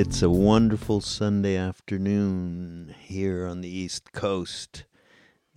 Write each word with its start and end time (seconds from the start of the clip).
It's 0.00 0.22
a 0.22 0.30
wonderful 0.30 1.02
Sunday 1.02 1.56
afternoon 1.56 2.94
here 2.98 3.46
on 3.46 3.60
the 3.60 3.68
East 3.68 4.12
Coast, 4.12 4.84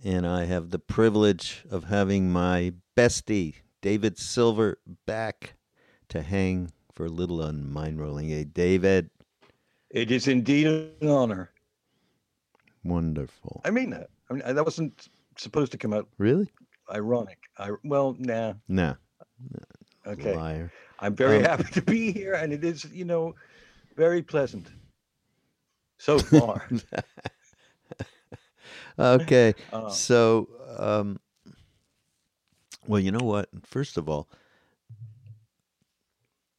and 0.04 0.26
I 0.26 0.44
have 0.44 0.68
the 0.68 0.78
privilege 0.78 1.64
of 1.70 1.84
having 1.84 2.30
my 2.30 2.74
bestie, 2.94 3.54
David 3.80 4.18
Silver, 4.18 4.76
back 5.06 5.54
to 6.10 6.20
hang 6.20 6.72
for 6.92 7.06
a 7.06 7.08
little 7.08 7.42
on 7.42 7.72
Mind 7.72 7.98
Rolling. 7.98 8.28
Hey, 8.28 8.44
David. 8.44 9.08
It 9.88 10.10
is 10.10 10.28
indeed 10.28 10.66
an 10.66 11.08
honor. 11.08 11.50
Wonderful. 12.84 13.62
I 13.64 13.70
mean 13.70 13.88
that. 13.90 14.10
I 14.28 14.34
mean 14.34 14.42
that 14.44 14.62
wasn't 14.62 15.08
supposed 15.38 15.72
to 15.72 15.78
come 15.78 15.94
out. 15.94 16.06
Really? 16.18 16.50
Ironic. 16.92 17.38
I 17.56 17.70
well, 17.82 18.14
nah. 18.18 18.52
Nah. 18.68 18.96
Okay. 20.06 20.36
Liar. 20.36 20.70
I'm 21.00 21.16
very 21.16 21.38
Um, 21.38 21.44
happy 21.44 21.72
to 21.72 21.80
be 21.80 22.12
here, 22.12 22.34
and 22.34 22.52
it 22.52 22.62
is, 22.62 22.84
you 22.92 23.06
know, 23.06 23.34
very 23.96 24.22
pleasant 24.22 24.68
so 25.98 26.20
far. 26.22 26.68
okay. 28.98 29.54
Uh, 29.72 29.96
So, 29.96 30.48
um, 30.78 31.18
well, 32.86 33.00
you 33.00 33.10
know 33.12 33.24
what? 33.24 33.48
First 33.64 33.96
of 33.96 34.08
all, 34.08 34.28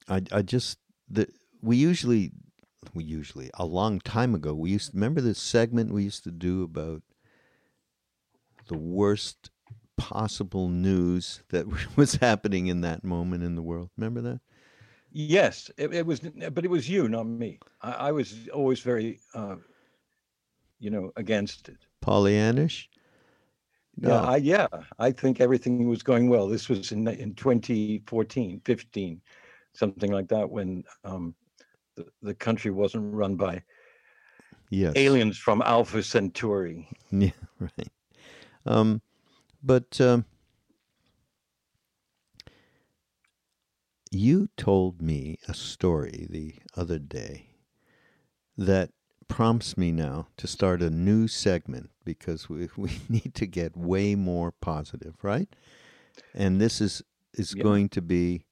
I 0.07 0.21
I 0.31 0.41
just 0.41 0.79
the 1.09 1.27
we 1.61 1.77
usually 1.77 2.31
we 2.93 3.03
usually 3.03 3.49
a 3.55 3.65
long 3.65 3.99
time 3.99 4.35
ago 4.35 4.53
we 4.53 4.71
used 4.71 4.91
to 4.91 4.95
remember 4.97 5.21
this 5.21 5.39
segment 5.39 5.91
we 5.93 6.03
used 6.03 6.23
to 6.23 6.31
do 6.31 6.63
about 6.63 7.03
the 8.67 8.77
worst 8.77 9.49
possible 9.97 10.69
news 10.69 11.43
that 11.49 11.65
was 11.97 12.15
happening 12.15 12.67
in 12.67 12.81
that 12.81 13.03
moment 13.03 13.43
in 13.43 13.55
the 13.55 13.61
world. 13.61 13.89
Remember 13.97 14.21
that? 14.21 14.39
Yes, 15.15 15.71
it, 15.77 15.93
it 15.93 16.05
was, 16.05 16.19
but 16.19 16.65
it 16.65 16.69
was 16.69 16.89
you, 16.89 17.07
not 17.07 17.25
me. 17.25 17.59
I, 17.81 17.91
I 17.91 18.11
was 18.11 18.47
always 18.53 18.81
very, 18.81 19.19
uh, 19.33 19.55
you 20.79 20.89
know, 20.89 21.11
against 21.15 21.69
it. 21.69 21.77
Pollyannish? 22.03 22.87
Yeah, 23.97 24.21
I, 24.21 24.35
yeah. 24.35 24.67
I 24.99 25.11
think 25.11 25.39
everything 25.39 25.87
was 25.87 26.03
going 26.03 26.29
well. 26.29 26.47
This 26.49 26.67
was 26.67 26.91
in 26.91 27.07
in 27.07 27.33
2014, 27.33 28.61
15, 28.65 29.21
something 29.73 30.11
like 30.11 30.27
that, 30.27 30.49
when 30.49 30.83
um, 31.05 31.33
the, 31.95 32.05
the 32.21 32.33
country 32.33 32.71
wasn't 32.71 33.13
run 33.13 33.35
by 33.35 33.63
yes. 34.69 34.93
aliens 34.97 35.37
from 35.37 35.61
Alpha 35.61 36.03
Centauri. 36.03 36.87
Yeah, 37.11 37.31
right. 37.59 37.87
Um, 38.65 39.01
but 39.63 40.01
um, 40.01 40.25
you 44.15 44.49
told 44.57 45.01
me 45.01 45.37
a 45.47 45.53
story 45.53 46.27
the 46.29 46.55
other 46.75 46.99
day 46.99 47.47
that 48.57 48.91
prompts 49.27 49.77
me 49.77 49.91
now 49.91 50.27
to 50.37 50.47
start 50.47 50.81
a 50.81 50.89
new 50.89 51.27
segment 51.27 51.89
because 52.03 52.47
we, 52.49 52.69
we 52.77 52.91
need 53.09 53.33
to 53.35 53.45
get 53.45 53.75
way 53.75 54.15
more 54.15 54.51
positive, 54.51 55.15
right? 55.21 55.49
And 56.33 56.61
this 56.61 56.79
is 56.81 57.01
is 57.33 57.53
Yeah. 57.53 57.63
going 57.63 57.89
to 57.89 58.01
be 58.01 58.45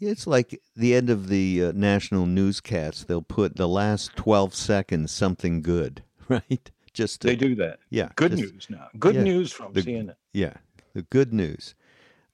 it's 0.00 0.26
like 0.26 0.60
the 0.76 0.94
end 0.94 1.08
of 1.10 1.28
the 1.28 1.64
uh, 1.64 1.72
national 1.74 2.26
newscast 2.26 3.08
they'll 3.08 3.22
put 3.22 3.56
the 3.56 3.66
last 3.68 4.14
12 4.16 4.54
seconds 4.54 5.10
something 5.10 5.62
good, 5.62 6.02
right? 6.28 6.70
Just 6.92 7.22
to, 7.22 7.28
They 7.28 7.36
do 7.36 7.54
that. 7.56 7.78
yeah, 7.90 8.10
Good 8.14 8.32
just- 8.36 8.42
news 8.52 8.66
now. 8.70 8.88
Good 8.98 9.16
yeah, 9.16 9.22
news 9.24 9.50
from 9.50 9.72
the- 9.72 9.82
CNN. 9.82 10.14
yeah, 10.32 10.54
the 10.94 11.02
good 11.02 11.32
news. 11.32 11.74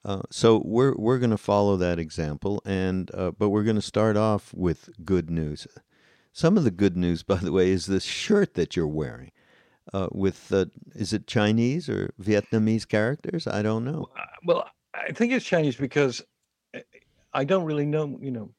Uh, 0.04 0.22
so 0.30 0.62
we're 0.64 0.94
we're 0.96 1.18
going 1.18 1.30
to 1.30 1.36
follow 1.38 1.76
that 1.76 1.98
example, 1.98 2.62
and 2.64 3.10
uh, 3.14 3.30
but 3.32 3.50
we're 3.50 3.62
going 3.64 3.76
to 3.76 3.82
start 3.82 4.16
off 4.16 4.52
with 4.54 4.88
good 5.04 5.30
news. 5.30 5.66
Some 6.32 6.56
of 6.56 6.64
the 6.64 6.70
good 6.70 6.96
news, 6.96 7.22
by 7.32 7.36
the 7.36 7.52
way, 7.52 7.70
is 7.70 7.86
this 7.86 8.04
shirt 8.04 8.54
that 8.54 8.76
you're 8.76 8.86
wearing. 8.86 9.32
Uh, 9.92 10.08
with 10.12 10.52
uh, 10.52 10.66
is 10.94 11.12
it 11.12 11.26
Chinese 11.26 11.88
or 11.88 12.12
Vietnamese 12.22 12.86
characters? 12.86 13.46
I 13.46 13.60
don't 13.62 13.84
know. 13.84 14.08
Uh, 14.16 14.22
Well, 14.44 14.68
I 14.94 15.12
think 15.12 15.32
it's 15.32 15.44
Chinese 15.44 15.76
because 15.76 16.22
I- 16.74 16.84
I 17.32 17.44
don't 17.44 17.64
really 17.64 17.86
know, 17.86 18.18
you 18.20 18.30
know, 18.30 18.50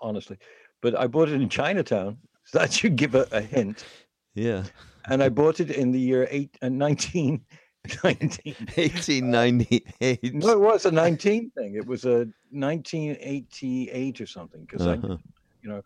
honestly. 0.00 0.38
But 0.80 0.98
I 0.98 1.06
bought 1.06 1.28
it 1.28 1.40
in 1.40 1.48
Chinatown. 1.48 2.18
So 2.44 2.58
that 2.58 2.72
should 2.72 2.96
give 2.96 3.14
a, 3.14 3.26
a 3.32 3.40
hint. 3.40 3.84
Yeah, 4.34 4.64
And 5.08 5.22
I 5.22 5.28
bought 5.28 5.60
it 5.60 5.70
in 5.70 5.90
the 5.92 5.98
year 6.00 6.26
eight 6.30 6.56
uh, 6.62 6.68
19, 6.68 7.44
19. 8.04 8.54
1898. 8.74 10.34
No, 10.34 10.48
it 10.50 10.60
was 10.60 10.84
a 10.86 10.90
19 10.90 11.50
thing. 11.50 11.74
It 11.74 11.86
was 11.86 12.04
a 12.04 12.26
1988 12.50 14.20
or 14.20 14.26
something. 14.26 14.60
Because 14.62 14.86
Uh-huh. 14.86 15.14
I, 15.14 15.16
you 15.62 15.68
know, 15.68 15.82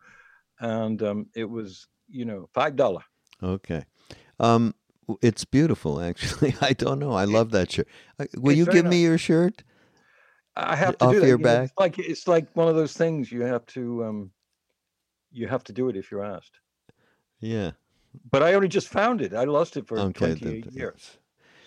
and 0.60 1.02
um, 1.02 1.26
it 1.34 1.48
was, 1.48 1.86
you 2.08 2.24
know, 2.24 2.48
five 2.52 2.76
dollar. 2.76 3.02
Okay. 3.42 3.84
Um, 4.40 4.74
it's 5.22 5.44
beautiful, 5.44 6.00
actually. 6.00 6.54
I 6.60 6.72
don't 6.72 6.98
know. 6.98 7.12
I 7.12 7.24
love 7.24 7.50
that 7.52 7.70
shirt. 7.72 7.88
Will 8.36 8.50
It's 8.50 8.58
you 8.58 8.66
give 8.66 8.86
me 8.86 9.02
your 9.02 9.18
shirt? 9.18 9.62
I 10.56 10.76
have 10.76 10.96
to 10.98 11.06
Off 11.06 11.12
do 11.12 11.20
that. 11.20 11.26
your 11.26 11.38
you 11.38 11.44
know, 11.44 11.50
back? 11.50 11.64
It's 11.70 11.78
like 11.78 11.98
it's 11.98 12.28
like 12.28 12.46
one 12.54 12.68
of 12.68 12.76
those 12.76 12.92
things 12.96 13.30
you 13.32 13.42
have 13.42 13.66
to 13.66 14.04
um, 14.04 14.30
you 15.32 15.48
have 15.48 15.64
to 15.64 15.72
do 15.72 15.88
it 15.88 15.96
if 15.96 16.10
you're 16.12 16.24
asked. 16.24 16.60
Yeah. 17.40 17.72
But 18.30 18.44
I 18.44 18.54
only 18.54 18.68
just 18.68 18.88
found 18.88 19.20
it. 19.20 19.34
I 19.34 19.44
lost 19.44 19.76
it 19.76 19.88
for 19.88 19.98
Okay. 19.98 20.34
28 20.36 20.62
th- 20.64 20.74
years. 20.74 21.18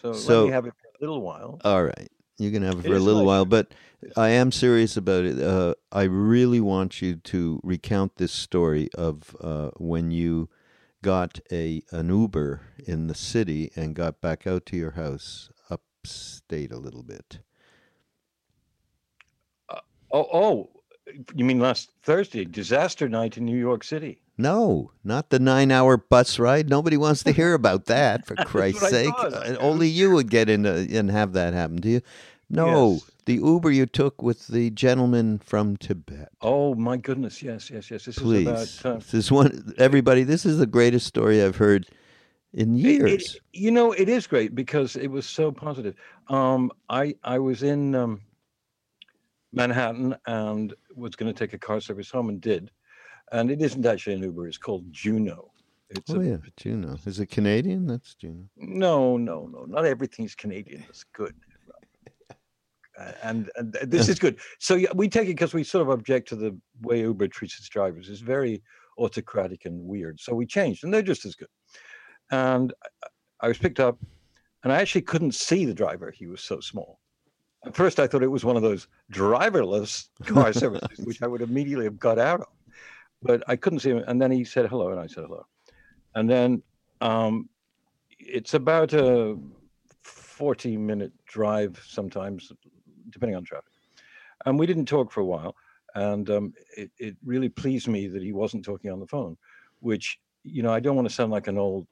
So, 0.01 0.13
So- 0.13 0.39
let 0.41 0.45
me 0.47 0.51
have 0.53 0.65
it 0.65 0.73
for 0.81 0.87
a 0.87 0.99
little 0.99 1.21
while. 1.21 1.59
All 1.63 1.83
right. 1.83 2.09
You 2.37 2.51
can 2.51 2.61
have 2.61 2.75
it 2.75 2.79
It 2.85 2.89
for 2.89 2.95
a 2.95 2.99
little 2.99 3.21
nice. 3.21 3.27
while, 3.27 3.45
but 3.45 3.73
I 4.15 4.29
am 4.29 4.51
serious 4.51 4.95
about 4.95 5.25
it. 5.25 5.39
Uh, 5.41 5.73
I 5.91 6.03
really 6.03 6.59
want 6.61 7.01
you 7.01 7.15
to 7.15 7.59
recount 7.63 8.17
this 8.17 8.31
story 8.31 8.89
of 8.93 9.35
uh, 9.41 9.71
when 9.77 10.11
you 10.11 10.49
got 11.01 11.39
a 11.51 11.81
an 11.91 12.09
Uber 12.09 12.61
in 12.85 13.07
the 13.07 13.15
city 13.15 13.71
and 13.75 13.95
got 13.95 14.21
back 14.21 14.45
out 14.45 14.67
to 14.67 14.77
your 14.77 14.91
house 14.91 15.49
upstate 15.71 16.71
a 16.71 16.77
little 16.77 17.01
bit. 17.03 17.39
Oh, 20.11 20.27
oh, 20.31 20.69
you 21.36 21.45
mean 21.45 21.59
last 21.59 21.92
Thursday, 22.04 22.45
disaster 22.45 23.07
night 23.09 23.38
in 23.38 23.45
New 23.45 23.57
York 23.57 23.83
City? 23.83 24.19
No, 24.38 24.92
not 25.04 25.30
the 25.30 25.39
nine-hour 25.39 25.98
bus 25.98 26.38
ride. 26.38 26.69
Nobody 26.69 26.95
wants 26.98 27.24
to 27.24 27.31
hear 27.31 27.54
about 27.54 27.86
that. 27.95 28.25
For 28.27 28.36
Christ's 28.36 28.89
sake. 28.89 29.13
Uh, 29.18 29.56
only 29.59 29.88
you 29.88 30.12
would 30.12 30.30
get 30.30 30.50
in 30.50 30.65
and 30.65 31.09
have 31.09 31.33
that 31.33 31.54
happen 31.54 31.77
to 31.81 31.89
you. 31.89 32.01
No, 32.50 32.92
Yes. 32.94 33.12
the 33.25 33.33
Uber 33.36 33.71
you 33.71 33.86
took 33.86 34.21
with 34.21 34.48
the 34.48 34.69
gentleman 34.69 35.39
from 35.39 35.75
Tibet. 35.75 36.30
Oh 36.42 36.75
my 36.75 36.95
goodness! 36.95 37.44
Yes, 37.44 37.69
yes, 37.69 37.92
yes. 37.92 38.06
This 38.06 38.18
Please, 38.19 38.48
is 38.48 38.80
about. 38.80 38.95
Uh, 38.95 39.00
this 39.00 39.13
is 39.13 39.31
one. 39.31 39.74
Everybody, 39.77 40.24
this 40.24 40.45
is 40.45 40.57
the 40.57 40.65
greatest 40.68 41.07
story 41.07 41.44
I've 41.44 41.57
heard 41.57 41.88
in 42.53 42.77
it- 42.77 42.80
years. 42.80 43.12
it- 43.36 43.42
you 43.53 43.69
know, 43.71 43.92
it 43.92 44.07
is 44.07 44.27
great 44.27 44.56
because 44.56 44.95
it 44.95 45.07
was 45.07 45.25
so 45.25 45.51
positive. 45.51 45.95
Um, 46.30 46.71
I 46.89 47.15
I 47.25 47.39
was 47.39 47.63
in 47.63 47.95
um, 47.95 48.21
Manhattan 49.53 50.15
and 50.25 50.73
was 50.95 51.15
going 51.15 51.33
to 51.33 51.38
take 51.38 51.53
a 51.53 51.57
car 51.57 51.79
service 51.79 52.09
home 52.09 52.29
and 52.29 52.41
did, 52.41 52.71
and 53.31 53.49
it 53.51 53.61
isn't 53.61 53.85
actually 53.85 54.15
an 54.15 54.23
Uber. 54.23 54.47
It's 54.47 54.57
called 54.57 54.85
Juno. 54.91 55.51
It's 55.89 56.11
oh 56.11 56.19
a, 56.19 56.23
yeah, 56.23 56.38
Juno. 56.57 56.97
Is 57.05 57.19
it 57.19 57.27
Canadian? 57.27 57.88
That's 57.88 58.13
Juno. 58.15 58.44
No, 58.57 59.17
no, 59.17 59.47
no. 59.47 59.65
Not 59.65 59.85
everything's 59.85 60.35
Canadian. 60.35 60.83
It's 60.89 61.05
good. 61.13 61.33
Uh, 62.99 63.11
and, 63.23 63.49
and 63.55 63.73
this 63.83 64.09
is 64.09 64.19
good. 64.19 64.39
So 64.59 64.75
yeah, 64.75 64.89
we 64.95 65.07
take 65.07 65.25
it 65.25 65.35
because 65.35 65.53
we 65.53 65.63
sort 65.63 65.83
of 65.83 65.89
object 65.89 66.27
to 66.29 66.35
the 66.35 66.57
way 66.81 67.01
Uber 67.01 67.27
treats 67.27 67.57
its 67.57 67.69
drivers. 67.69 68.09
It's 68.09 68.21
very 68.21 68.61
autocratic 68.97 69.65
and 69.65 69.79
weird. 69.81 70.19
So 70.19 70.33
we 70.33 70.45
changed, 70.45 70.83
and 70.83 70.93
they're 70.93 71.01
just 71.01 71.25
as 71.25 71.35
good. 71.35 71.50
And 72.31 72.73
I 73.39 73.47
was 73.47 73.57
picked 73.57 73.79
up, 73.79 73.97
and 74.63 74.73
I 74.73 74.81
actually 74.81 75.03
couldn't 75.03 75.35
see 75.35 75.65
the 75.65 75.73
driver. 75.73 76.11
He 76.11 76.27
was 76.27 76.41
so 76.41 76.59
small. 76.59 77.00
At 77.67 77.75
first, 77.75 77.99
I 77.99 78.07
thought 78.07 78.23
it 78.23 78.27
was 78.27 78.45
one 78.45 78.55
of 78.55 78.61
those 78.61 78.87
driverless 79.11 80.07
car 80.23 80.53
services, 80.53 81.05
which 81.05 81.21
I 81.21 81.27
would 81.27 81.41
immediately 81.41 81.83
have 81.83 81.99
got 81.99 82.17
out 82.17 82.39
of. 82.39 82.47
But 83.21 83.43
I 83.49 83.57
couldn't 83.57 83.79
see 83.79 83.89
him. 83.89 84.05
And 84.07 84.21
then 84.21 84.31
he 84.31 84.45
said 84.45 84.67
hello, 84.67 84.91
and 84.91 84.99
I 84.99 85.07
said 85.07 85.25
hello. 85.25 85.45
And 86.15 86.29
then 86.29 86.63
um, 87.01 87.49
it's 88.19 88.53
about 88.53 88.93
a 88.93 89.37
40 90.01 90.77
minute 90.77 91.11
drive 91.25 91.83
sometimes, 91.85 92.53
depending 93.09 93.35
on 93.35 93.43
traffic. 93.43 93.71
And 94.45 94.57
we 94.57 94.65
didn't 94.65 94.85
talk 94.85 95.11
for 95.11 95.19
a 95.19 95.25
while. 95.25 95.53
And 95.93 96.29
um, 96.29 96.53
it, 96.77 96.89
it 96.97 97.17
really 97.25 97.49
pleased 97.49 97.89
me 97.89 98.07
that 98.07 98.23
he 98.23 98.31
wasn't 98.31 98.63
talking 98.63 98.91
on 98.91 99.01
the 99.01 99.07
phone, 99.07 99.35
which, 99.81 100.19
you 100.43 100.63
know, 100.63 100.71
I 100.71 100.79
don't 100.79 100.95
want 100.95 101.09
to 101.09 101.13
sound 101.13 101.33
like 101.33 101.47
an 101.47 101.57
old, 101.57 101.85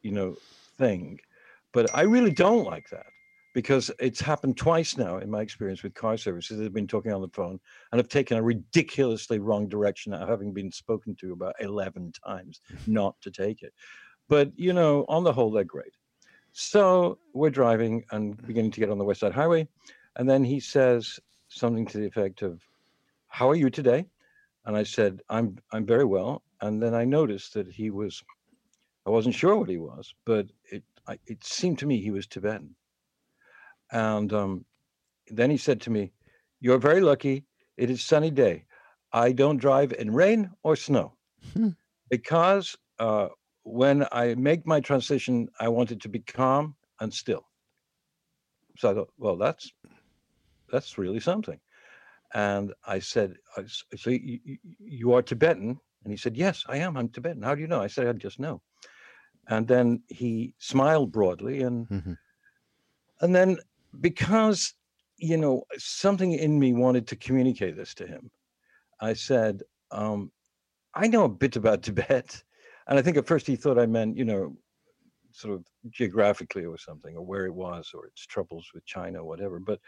you 0.00 0.12
know, 0.12 0.36
thing, 0.78 1.20
but 1.72 1.94
I 1.94 2.02
really 2.02 2.32
don't 2.32 2.64
like 2.64 2.88
that 2.88 3.06
because 3.54 3.90
it's 4.00 4.20
happened 4.20 4.56
twice 4.56 4.98
now 4.98 5.18
in 5.18 5.30
my 5.30 5.40
experience 5.40 5.82
with 5.82 5.94
car 5.94 6.16
services. 6.16 6.58
They've 6.58 6.72
been 6.72 6.88
talking 6.88 7.12
on 7.12 7.22
the 7.22 7.28
phone 7.28 7.58
and 7.92 7.98
have 7.98 8.08
taken 8.08 8.36
a 8.36 8.42
ridiculously 8.42 9.38
wrong 9.38 9.68
direction, 9.68 10.12
having 10.12 10.52
been 10.52 10.72
spoken 10.72 11.14
to 11.20 11.32
about 11.32 11.54
11 11.60 12.12
times 12.26 12.60
not 12.86 13.14
to 13.22 13.30
take 13.30 13.62
it. 13.62 13.72
But, 14.28 14.50
you 14.56 14.72
know, 14.72 15.04
on 15.08 15.22
the 15.22 15.32
whole, 15.32 15.52
they're 15.52 15.64
great. 15.64 15.92
So 16.52 17.18
we're 17.32 17.50
driving 17.50 18.04
and 18.10 18.36
beginning 18.44 18.72
to 18.72 18.80
get 18.80 18.90
on 18.90 18.98
the 18.98 19.04
West 19.04 19.20
Side 19.20 19.32
Highway. 19.32 19.68
And 20.16 20.28
then 20.28 20.44
he 20.44 20.58
says 20.58 21.20
something 21.48 21.86
to 21.86 21.98
the 21.98 22.06
effect 22.06 22.42
of, 22.42 22.60
How 23.28 23.48
are 23.48 23.56
you 23.56 23.70
today? 23.70 24.06
And 24.66 24.76
I 24.76 24.82
said, 24.82 25.20
I'm 25.28 25.58
I'm 25.72 25.84
very 25.84 26.04
well. 26.04 26.42
And 26.60 26.82
then 26.82 26.94
I 26.94 27.04
noticed 27.04 27.54
that 27.54 27.68
he 27.68 27.90
was 27.90 28.22
I 29.06 29.10
wasn't 29.10 29.34
sure 29.34 29.56
what 29.56 29.68
he 29.68 29.76
was, 29.76 30.14
but 30.24 30.46
it 30.70 30.82
I, 31.06 31.18
it 31.26 31.44
seemed 31.44 31.78
to 31.80 31.86
me 31.86 32.00
he 32.00 32.10
was 32.10 32.26
Tibetan. 32.26 32.74
And 33.92 34.32
um, 34.32 34.64
then 35.28 35.50
he 35.50 35.56
said 35.56 35.80
to 35.82 35.90
me, 35.90 36.12
You're 36.60 36.78
very 36.78 37.00
lucky. 37.00 37.44
It 37.76 37.90
is 37.90 38.04
sunny 38.04 38.30
day. 38.30 38.66
I 39.12 39.32
don't 39.32 39.58
drive 39.58 39.92
in 39.92 40.12
rain 40.12 40.50
or 40.62 40.76
snow 40.76 41.14
Hmm. 41.54 41.70
because 42.10 42.76
uh, 42.98 43.28
when 43.64 44.06
I 44.12 44.34
make 44.34 44.66
my 44.66 44.80
transition, 44.80 45.48
I 45.60 45.68
want 45.68 45.92
it 45.92 46.00
to 46.02 46.08
be 46.08 46.20
calm 46.20 46.76
and 47.00 47.12
still. 47.12 47.46
So 48.78 48.90
I 48.90 48.94
thought, 48.94 49.12
well, 49.18 49.36
that's 49.36 49.72
that's 50.70 50.98
really 50.98 51.20
something. 51.20 51.60
And 52.34 52.72
I 52.86 52.98
said, 52.98 53.34
so 53.96 54.10
you, 54.10 54.40
you- 54.80 55.12
are 55.12 55.22
Tibetan? 55.22 55.78
And 56.04 56.12
he 56.12 56.16
said, 56.16 56.36
yes, 56.36 56.64
I 56.68 56.78
am. 56.78 56.96
I'm 56.96 57.08
Tibetan. 57.08 57.42
How 57.42 57.54
do 57.54 57.60
you 57.60 57.68
know? 57.68 57.80
I 57.80 57.86
said, 57.86 58.06
I 58.08 58.12
just 58.12 58.40
know. 58.40 58.60
And 59.48 59.66
then 59.68 60.02
he 60.08 60.54
smiled 60.58 61.12
broadly 61.12 61.62
and 61.62 61.88
Mhm. 61.90 62.18
and 63.20 63.34
then 63.34 63.58
because 64.00 64.74
you 65.18 65.36
know 65.36 65.64
something 65.76 66.32
in 66.32 66.58
me 66.58 66.72
wanted 66.72 67.06
to 67.08 67.16
communicate 67.16 67.76
this 67.76 67.94
to 67.94 68.06
him, 68.06 68.30
I 69.00 69.14
said, 69.14 69.62
um, 69.90 70.30
I 70.94 71.06
know 71.06 71.24
a 71.24 71.28
bit 71.28 71.56
about 71.56 71.82
Tibet. 71.84 72.42
And 72.86 72.98
I 72.98 73.02
think 73.02 73.16
at 73.16 73.26
first 73.26 73.46
he 73.46 73.56
thought 73.56 73.78
I 73.78 73.86
meant, 73.86 74.16
you 74.16 74.24
know, 74.24 74.56
sort 75.32 75.54
of 75.54 75.64
geographically 75.90 76.66
or 76.66 76.76
something, 76.76 77.16
or 77.16 77.24
where 77.24 77.46
it 77.46 77.54
was, 77.54 77.92
or 77.94 78.06
its 78.06 78.26
troubles 78.26 78.70
with 78.74 78.84
China, 78.84 79.20
or 79.20 79.24
whatever. 79.24 79.58
But 79.58 79.80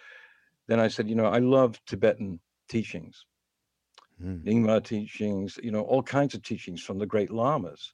then 0.66 0.80
I 0.80 0.88
said, 0.88 1.08
you 1.08 1.14
know, 1.14 1.26
I 1.26 1.38
love 1.38 1.78
Tibetan 1.86 2.40
teachings, 2.68 3.26
Mm. 4.22 4.42
Nyingma 4.44 4.82
teachings, 4.82 5.58
you 5.62 5.70
know, 5.70 5.82
all 5.82 6.02
kinds 6.02 6.34
of 6.34 6.42
teachings 6.42 6.82
from 6.82 6.98
the 6.98 7.06
great 7.06 7.30
lamas. 7.30 7.92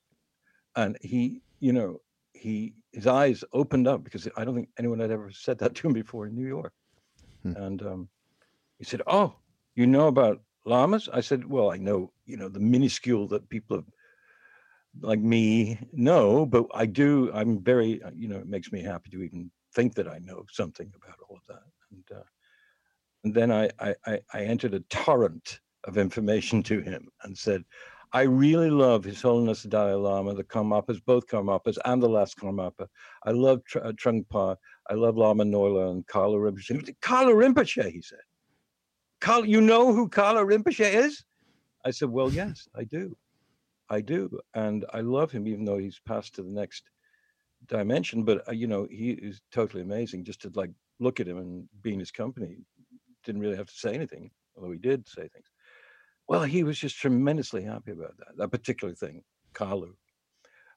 And 0.77 0.97
he, 1.01 1.43
you 1.61 1.73
know, 1.73 2.01
he 2.43 2.75
his 2.93 3.07
eyes 3.07 3.45
opened 3.53 3.87
up 3.87 4.03
because 4.03 4.29
I 4.37 4.45
don't 4.45 4.55
think 4.55 4.69
anyone 4.79 4.99
had 4.99 5.13
ever 5.13 5.31
said 5.31 5.59
that 5.59 5.75
to 5.77 5.87
him 5.87 5.95
before 5.95 6.27
in 6.27 6.35
New 6.35 6.47
York. 6.47 6.73
Hmm. 7.43 7.57
And 7.57 7.83
um, 7.83 8.09
he 8.79 8.85
said, 8.85 9.03
"Oh, 9.07 9.35
you 9.75 9.87
know 9.87 10.09
about 10.09 10.43
lamas?" 10.65 11.09
I 11.13 11.21
said, 11.21 11.49
"Well, 11.49 11.71
I 11.71 11.77
know, 11.77 12.13
you 12.27 12.37
know, 12.37 12.49
the 12.49 12.61
minuscule 12.61 13.29
that 13.29 13.49
people 13.49 13.77
have, 13.77 13.87
like 15.01 15.21
me 15.21 15.79
know, 15.93 16.45
but 16.45 16.67
I 16.75 16.87
do. 16.87 17.31
I'm 17.33 17.63
very, 17.63 18.03
uh, 18.03 18.11
you 18.15 18.29
know, 18.29 18.39
it 18.39 18.49
makes 18.49 18.73
me 18.73 18.83
happy 18.83 19.11
to 19.11 19.23
even 19.23 19.51
think 19.75 19.95
that 19.95 20.09
I 20.09 20.19
know 20.19 20.45
something 20.51 20.93
about 20.97 21.19
all 21.29 21.37
of 21.37 21.47
that." 21.49 21.63
And 21.91 22.05
uh, 22.19 22.25
and 23.25 23.35
then 23.35 23.53
I, 23.53 23.71
I 23.79 23.95
I 24.07 24.21
I 24.35 24.41
entered 24.41 24.75
a 24.75 24.81
torrent 24.91 25.61
of 25.85 25.97
information 25.97 26.63
to 26.71 26.81
him 26.81 27.09
and 27.23 27.39
said, 27.39 27.65
I 28.15 28.23
really 28.23 28.69
love 28.69 29.05
His 29.05 29.23
Holiness 29.23 29.63
the 29.63 29.71
Dalai 29.71 29.95
Lama, 29.95 30.35
the 30.35 30.45
Karmapas, 30.45 31.01
both 31.05 31.27
Karmapas, 31.27 31.79
and 31.87 32.03
the 32.03 32.09
last 32.09 32.37
Karmapa. 32.37 32.87
I 33.25 33.31
love 33.31 33.65
Tr- 33.65 33.79
uh, 33.79 33.93
Trungpa. 33.93 34.57
I 34.91 34.95
love 34.95 35.17
Lama 35.17 35.45
Norlha 35.45 35.91
and 35.91 36.07
Kalu 36.07 36.37
Rinpoche. 36.37 36.95
Kalu 37.01 37.35
Rinpoche, 37.35 37.91
he 37.91 38.03
said. 38.03 38.19
Kalu, 39.23 39.49
you 39.49 39.63
know 39.63 39.95
who 39.95 40.11
Kalu 40.11 40.45
Rinpoche 40.45 40.93
is? 40.93 41.25
I 41.87 41.91
said, 41.91 42.11
Well, 42.11 42.31
yes, 42.31 42.69
I 42.77 42.85
do. 42.85 43.17
I 43.89 44.03
do. 44.03 44.39
And 44.53 44.85
I 44.93 45.01
love 45.01 45.33
him, 45.33 45.47
even 45.47 45.65
though 45.65 45.79
he's 45.79 46.01
passed 46.07 46.35
to 46.35 46.43
the 46.43 46.51
next 46.51 46.91
dimension. 47.67 48.25
But, 48.25 48.47
uh, 48.47 48.53
you 48.53 48.67
know, 48.67 48.87
he 48.91 49.13
is 49.13 49.41
totally 49.53 49.83
amazing 49.83 50.25
just 50.25 50.43
to 50.43 50.53
like 50.55 50.71
look 51.01 51.19
at 51.19 51.29
him 51.29 51.39
and 51.39 51.67
be 51.81 51.95
in 51.95 51.99
his 52.01 52.11
company. 52.11 52.59
Didn't 53.25 53.41
really 53.41 53.57
have 53.57 53.69
to 53.69 53.75
say 53.75 53.95
anything, 53.95 54.31
although 54.55 54.73
he 54.73 54.79
did 54.79 55.09
say 55.09 55.29
things. 55.29 55.47
Well, 56.29 56.45
he 56.45 56.63
was 56.63 56.79
just 56.79 56.99
tremendously 56.99 57.65
happy 57.65 57.93
about 57.93 58.17
that, 58.19 58.37
that 58.37 58.49
particular 58.49 58.95
thing, 58.95 59.23
Kalu. 59.55 59.93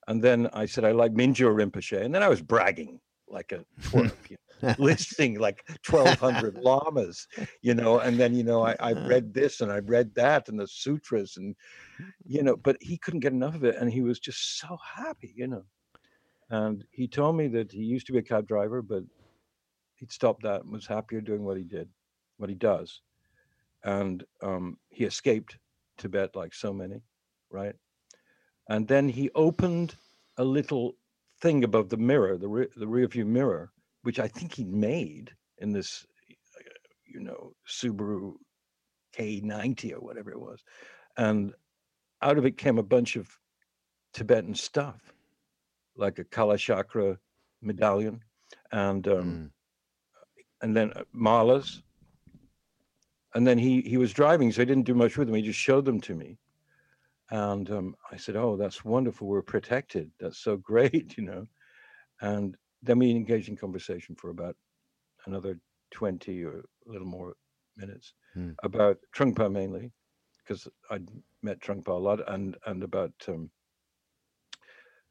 And 0.08 0.22
then 0.22 0.50
I 0.54 0.66
said, 0.66 0.86
I 0.86 0.92
like 0.92 1.14
Mingyur 1.14 1.54
Rinpoche. 1.56 2.04
And 2.04 2.14
then 2.14 2.24
I 2.24 2.30
was 2.30 2.42
bragging 2.42 3.00
like 3.28 3.52
a 3.52 3.66
twerp, 3.88 4.14
you 4.30 4.38
know, 4.62 4.76
listing 4.78 5.40
like 5.40 5.64
1,200 5.88 6.58
lamas, 6.58 7.28
you 7.62 7.74
know. 7.74 8.00
And 8.00 8.20
then, 8.20 8.36
you 8.36 8.44
know, 8.44 8.66
I, 8.66 8.76
I 8.80 8.94
read 9.08 9.34
this 9.34 9.62
and 9.62 9.72
I 9.72 9.80
read 9.80 10.14
that 10.16 10.48
and 10.50 10.60
the 10.60 10.68
sutras 10.68 11.38
and, 11.38 11.56
you 12.24 12.44
know, 12.44 12.56
but 12.56 12.78
he 12.82 12.98
couldn't 12.98 13.22
get 13.22 13.34
enough 13.34 13.56
of 13.56 13.64
it. 13.64 13.76
And 13.76 13.92
he 13.92 14.02
was 14.02 14.20
just 14.20 14.60
so 14.60 14.78
happy, 14.96 15.34
you 15.36 15.48
know. 15.48 15.64
And 16.52 16.84
he 16.92 17.08
told 17.08 17.36
me 17.36 17.48
that 17.50 17.72
he 17.72 17.80
used 17.80 18.06
to 18.08 18.14
be 18.14 18.20
a 18.20 18.24
cab 18.24 18.48
driver, 18.48 18.84
but 18.84 19.04
he'd 19.96 20.12
stopped 20.12 20.44
that 20.44 20.64
and 20.64 20.72
was 20.72 20.86
happier 20.86 21.22
doing 21.22 21.44
what 21.44 21.58
he 21.58 21.64
did, 21.64 21.90
what 22.38 22.50
he 22.50 22.56
does 22.56 23.02
and 23.86 24.26
um, 24.44 24.78
he 24.90 25.06
escaped 25.06 25.58
Tibet 25.98 26.36
like 26.36 26.54
so 26.54 26.74
many, 26.74 27.02
right? 27.52 27.76
And 28.70 28.88
then 28.88 29.08
he 29.10 29.30
opened 29.36 29.96
a 30.38 30.44
little 30.44 30.98
thing 31.42 31.64
above 31.64 31.90
the 31.90 31.98
mirror, 31.98 32.38
the 32.38 32.50
re- 32.50 32.70
the 32.76 32.88
rear 32.88 33.08
view 33.08 33.26
mirror, 33.26 33.72
which 34.04 34.20
I 34.20 34.28
think 34.28 34.54
he 34.54 34.66
made 34.66 35.32
in 35.60 35.72
this, 35.72 36.06
you 37.06 37.22
know, 37.22 37.54
Subaru 37.68 38.34
K90 39.18 39.94
or 39.94 40.02
whatever 40.02 40.32
it 40.32 40.40
was, 40.42 40.64
and 41.18 41.54
out 42.22 42.38
of 42.38 42.46
it 42.46 42.58
came 42.58 42.80
a 42.80 42.84
bunch 42.84 43.16
of 43.16 43.30
Tibetan 44.14 44.56
stuff, 44.56 45.14
like 45.96 46.20
a 46.20 46.26
Kalachakra 46.26 47.18
medallion, 47.62 48.22
and 48.72 49.08
um, 49.08 49.44
Mm. 49.46 49.52
and 50.62 50.76
then 50.76 50.92
uh, 50.96 51.04
malas. 51.16 51.82
And 53.36 53.46
then 53.46 53.60
he 53.60 53.82
he 53.84 53.98
was 53.98 54.14
driving, 54.14 54.52
so 54.52 54.62
I 54.64 54.66
didn't 54.66 54.86
do 54.86 54.96
much 54.96 55.18
with 55.18 55.28
them. 55.28 55.36
He 55.36 55.44
just 55.44 55.60
showed 55.60 55.86
them 55.86 56.02
to 56.02 56.16
me, 56.16 56.40
and 57.32 57.70
um, 57.72 57.96
I 58.12 58.18
said, 58.18 58.36
"Oh, 58.36 58.58
that's 58.58 58.86
wonderful. 58.86 59.28
We're 59.28 59.42
protected. 59.44 60.12
That's 60.20 60.40
so 60.40 60.58
great, 60.72 61.18
you 61.18 61.24
know." 61.24 61.48
And 62.22 62.58
then 62.82 63.00
we 63.00 63.12
engaged 63.12 63.50
in 63.50 63.58
conversation 63.58 64.16
for 64.16 64.30
about 64.32 64.58
another 65.26 65.60
twenty 65.92 66.44
or 66.44 66.60
a 66.88 66.92
little 66.92 67.08
more 67.08 67.38
minutes 67.78 68.14
Hmm. 68.34 68.58
about 68.64 69.00
Trungpa 69.16 69.52
mainly, 69.52 69.94
because 70.40 70.68
I'd 70.92 71.10
met 71.44 71.60
Trungpa 71.62 71.90
a 71.90 71.94
lot, 71.94 72.28
and 72.30 72.58
and 72.66 72.84
about 72.84 73.14
um, 73.30 73.52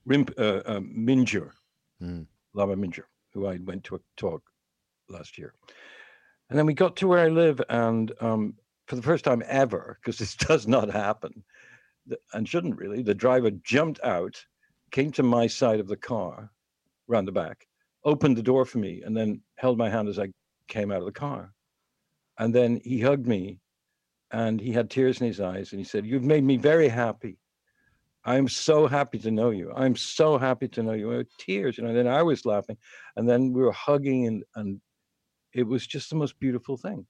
Rimp, 0.07 0.31
uh, 0.39 0.63
um, 0.67 0.93
Mingyur, 0.95 1.53
Mm. 2.01 2.25
Lama 2.55 2.75
Mingyur, 2.77 3.07
who 3.33 3.47
I 3.47 3.59
went 3.59 3.85
to 3.85 3.97
a 3.97 4.01
talk 4.17 4.51
last 5.09 5.39
year. 5.39 5.55
And 6.51 6.59
then 6.59 6.67
we 6.67 6.75
got 6.75 6.97
to 6.97 7.09
where 7.09 7.21
I 7.21 7.29
live, 7.29 7.61
and 7.69 8.13
um, 8.21 8.55
for 8.87 8.97
the 8.97 9.03
first 9.03 9.25
time 9.25 9.43
ever, 9.47 9.99
because 10.01 10.19
this 10.19 10.37
does 10.49 10.67
not 10.67 10.91
happen, 10.91 11.43
and 12.33 12.49
shouldn't 12.49 12.79
really, 12.79 13.03
the 13.03 13.15
driver 13.15 13.51
jumped 13.51 14.01
out, 14.05 14.45
came 14.91 15.11
to 15.13 15.23
my 15.23 15.47
side 15.47 15.81
of 15.81 15.89
the 15.89 15.97
car, 15.97 16.51
round 17.09 17.27
the 17.27 17.33
back, 17.33 17.67
opened 18.05 18.37
the 18.37 18.43
door 18.43 18.65
for 18.65 18.79
me, 18.79 19.03
and 19.05 19.17
then 19.17 19.41
held 19.57 19.79
my 19.79 19.89
hand 19.89 20.09
as 20.09 20.19
I 20.19 20.29
came 20.69 20.93
out 20.93 21.01
of 21.01 21.07
the 21.07 21.13
car. 21.13 21.53
And 22.39 22.55
then 22.55 22.81
he 22.85 23.01
hugged 23.01 23.27
me, 23.27 23.61
and 24.31 24.61
he 24.61 24.73
had 24.73 24.91
tears 24.91 25.21
in 25.21 25.27
his 25.27 25.41
eyes, 25.41 25.73
and 25.73 25.81
he 25.81 25.85
said, 25.85 26.07
"You've 26.07 26.25
made 26.25 26.45
me 26.45 26.57
very 26.57 26.89
happy. 26.89 27.39
I'm 28.25 28.49
so 28.49 28.87
happy 28.87 29.19
to 29.21 29.31
know 29.31 29.51
you. 29.51 29.73
I'm 29.75 29.97
so 29.97 30.39
happy 30.39 30.69
to 30.69 30.83
know 30.83 30.93
you." 30.93 31.25
Tears, 31.39 31.79
you 31.79 31.85
know. 31.85 31.91
And 31.91 31.99
then 31.99 32.09
I 32.09 32.23
was 32.23 32.45
laughing, 32.45 32.77
and 33.17 33.29
then 33.29 33.53
we 33.53 33.63
were 33.63 33.73
hugging, 33.73 34.27
and 34.27 34.45
and 34.57 34.81
it 35.55 35.63
was 35.63 35.87
just 35.87 36.11
the 36.11 36.17
most 36.17 36.39
beautiful 36.39 36.77
thing. 36.77 37.07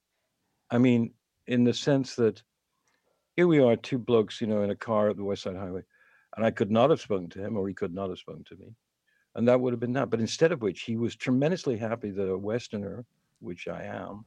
I 0.69 0.77
mean, 0.77 1.13
in 1.47 1.63
the 1.63 1.73
sense 1.73 2.15
that 2.15 2.41
here 3.35 3.47
we 3.47 3.59
are, 3.59 3.75
two 3.75 3.97
blokes, 3.97 4.39
you 4.39 4.47
know, 4.47 4.61
in 4.61 4.69
a 4.69 4.75
car 4.75 5.09
at 5.09 5.17
the 5.17 5.23
West 5.23 5.43
Side 5.43 5.55
Highway, 5.55 5.81
and 6.35 6.45
I 6.45 6.51
could 6.51 6.71
not 6.71 6.89
have 6.89 7.01
spoken 7.01 7.29
to 7.29 7.39
him, 7.39 7.57
or 7.57 7.67
he 7.67 7.73
could 7.73 7.93
not 7.93 8.09
have 8.09 8.19
spoken 8.19 8.43
to 8.45 8.55
me, 8.55 8.75
and 9.35 9.47
that 9.47 9.59
would 9.59 9.73
have 9.73 9.79
been 9.79 9.93
that. 9.93 10.09
But 10.09 10.21
instead 10.21 10.51
of 10.51 10.61
which, 10.61 10.81
he 10.81 10.95
was 10.95 11.15
tremendously 11.15 11.77
happy 11.77 12.11
that 12.11 12.29
a 12.29 12.37
Westerner, 12.37 13.05
which 13.39 13.67
I 13.67 13.83
am, 13.83 14.25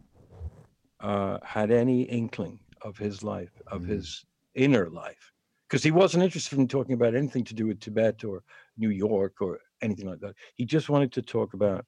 uh, 1.00 1.38
had 1.42 1.70
any 1.70 2.02
inkling 2.02 2.58
of 2.82 2.98
his 2.98 3.22
life, 3.22 3.52
of 3.68 3.82
Mm. 3.82 3.88
his 3.88 4.24
inner 4.54 4.90
life, 4.90 5.32
because 5.68 5.82
he 5.82 5.90
wasn't 5.90 6.24
interested 6.24 6.58
in 6.58 6.68
talking 6.68 6.94
about 6.94 7.14
anything 7.14 7.44
to 7.44 7.54
do 7.54 7.66
with 7.66 7.80
Tibet 7.80 8.24
or 8.24 8.42
New 8.76 8.90
York 8.90 9.40
or 9.40 9.60
anything 9.80 10.06
like 10.06 10.20
that. 10.20 10.34
He 10.54 10.64
just 10.64 10.88
wanted 10.88 11.12
to 11.12 11.22
talk 11.22 11.54
about 11.54 11.86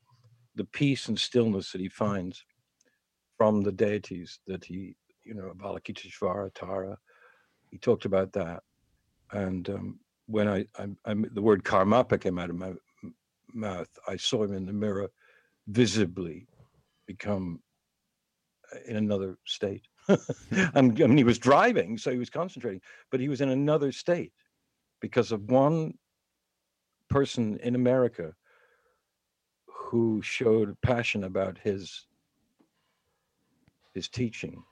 the 0.54 0.64
peace 0.64 1.08
and 1.08 1.18
stillness 1.18 1.72
that 1.72 1.80
he 1.80 1.88
finds 1.88 2.44
from 3.38 3.62
the 3.62 3.72
deities 3.72 4.40
that 4.46 4.64
he, 4.64 4.96
you 5.24 5.34
know, 5.34 5.52
Avalokiteshvara, 5.56 6.50
Tara. 6.54 6.98
He 7.70 7.78
talked 7.78 8.04
about 8.04 8.32
that, 8.32 8.62
and 9.32 9.68
um, 9.70 10.00
when 10.26 10.48
I, 10.48 10.66
I, 10.78 10.86
I, 11.04 11.14
the 11.14 11.42
word 11.42 11.64
Karmapa 11.64 12.20
came 12.20 12.38
out 12.38 12.50
of 12.50 12.56
my 12.56 12.72
mouth, 13.52 13.88
I 14.08 14.16
saw 14.16 14.44
him 14.44 14.54
in 14.54 14.66
the 14.66 14.72
mirror, 14.72 15.08
visibly 15.68 16.46
become 17.06 17.60
uh, 18.74 18.78
in 18.86 18.96
another 18.96 19.38
state. 19.46 19.86
and 20.08 21.02
I 21.02 21.06
mean, 21.06 21.16
he 21.16 21.24
was 21.24 21.38
driving, 21.38 21.98
so 21.98 22.10
he 22.10 22.18
was 22.18 22.30
concentrating, 22.30 22.80
but 23.10 23.20
he 23.20 23.28
was 23.28 23.40
in 23.40 23.50
another 23.50 23.92
state 23.92 24.32
because 25.00 25.32
of 25.32 25.50
one 25.50 25.94
person 27.08 27.58
in 27.62 27.74
America 27.74 28.34
who 29.90 30.22
showed 30.22 30.80
passion 30.82 31.24
about 31.24 31.58
his 31.58 32.06
his 33.92 34.08
teaching 34.08 34.62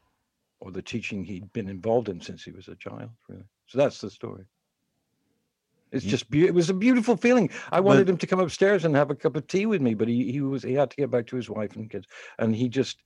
or 0.60 0.70
the 0.70 0.80
teaching 0.82 1.24
he'd 1.24 1.52
been 1.52 1.68
involved 1.68 2.08
in 2.08 2.20
since 2.20 2.44
he 2.44 2.52
was 2.52 2.68
a 2.68 2.76
child 2.76 3.10
really. 3.28 3.42
So 3.66 3.78
that's 3.78 4.00
the 4.00 4.10
story. 4.10 4.44
It's 5.90 6.04
just 6.04 6.30
beau- 6.30 6.46
it 6.46 6.54
was 6.54 6.70
a 6.70 6.74
beautiful 6.74 7.16
feeling. 7.16 7.50
I 7.72 7.80
wanted 7.80 8.06
But- 8.06 8.12
him 8.12 8.18
to 8.18 8.26
come 8.28 8.38
upstairs 8.40 8.84
and 8.84 8.94
have 8.94 9.10
a 9.10 9.14
cup 9.16 9.34
of 9.34 9.46
tea 9.48 9.66
with 9.66 9.82
me 9.82 9.94
but 9.94 10.06
he, 10.06 10.30
he 10.30 10.40
was 10.40 10.62
he 10.62 10.74
had 10.74 10.90
to 10.90 10.96
get 10.96 11.10
back 11.10 11.26
to 11.28 11.36
his 11.36 11.50
wife 11.50 11.74
and 11.74 11.90
kids 11.90 12.06
and 12.38 12.54
he 12.54 12.68
just 12.68 12.98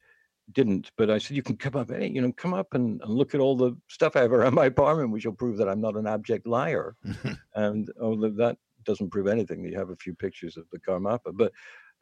didn't. 0.53 0.91
But 0.99 1.09
i 1.09 1.17
said 1.17 1.35
you 1.37 1.43
can 1.43 1.57
come 1.57 1.77
up 1.77 1.89
hey, 1.91 2.09
you 2.09 2.21
know 2.21 2.33
come 2.33 2.53
up 2.53 2.75
and, 2.75 3.01
and 3.01 3.11
look 3.11 3.35
at 3.35 3.41
all 3.41 3.57
the 3.57 3.75
stuff 3.89 4.17
i 4.17 4.21
have 4.21 4.33
around 4.33 4.55
my 4.55 4.67
apartment 4.67 5.13
which 5.13 5.25
will 5.25 5.33
prove 5.33 5.57
that 5.57 5.69
i'm 5.69 5.81
not 5.81 5.97
an 5.97 6.07
abject 6.07 6.47
liar. 6.47 6.95
And 7.55 7.91
oh, 7.99 8.09
although 8.11 8.37
that 8.45 8.59
doesn't 8.85 9.11
prove 9.11 9.29
anything. 9.29 9.65
You 9.65 9.79
have 9.79 9.91
a 9.91 9.97
few 10.05 10.15
pictures 10.15 10.57
of 10.59 10.65
the 10.73 10.79
karmapa 10.79 11.31
but 11.35 11.53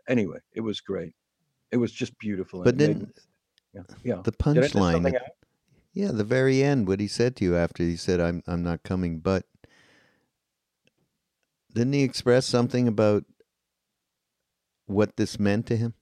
anyway 0.09 0.38
it 0.52 0.61
was 0.61 0.80
great 0.80 1.14
it 1.71 1.76
was 1.76 1.92
just 1.92 2.16
beautiful 2.19 2.62
But 2.62 2.78
then 2.78 3.12
yeah 3.75 3.83
yeah 4.04 4.21
the 4.25 4.30
Did 4.33 4.42
I 4.42 4.61
miss 4.61 4.73
punchline, 4.73 4.92
something 4.92 5.14
at- 5.14 5.23
out? 5.23 5.28
yeah, 5.92 6.12
the 6.12 6.23
very 6.25 6.62
end, 6.62 6.87
what 6.87 7.00
he 7.00 7.09
said 7.09 7.35
to 7.37 7.45
you 7.45 7.57
after 7.57 7.83
he 7.83 7.97
said, 7.97 8.21
"I'm 8.21 8.42
I'm 8.47 8.62
not 8.62 8.85
coming," 8.85 9.19
but 9.19 9.45
didn't 11.75 11.95
he 11.95 12.02
express 12.04 12.47
something 12.47 12.87
about 12.87 13.25
what 14.87 15.16
this 15.16 15.38
meant 15.38 15.66
to 15.66 15.76
him? 15.76 15.95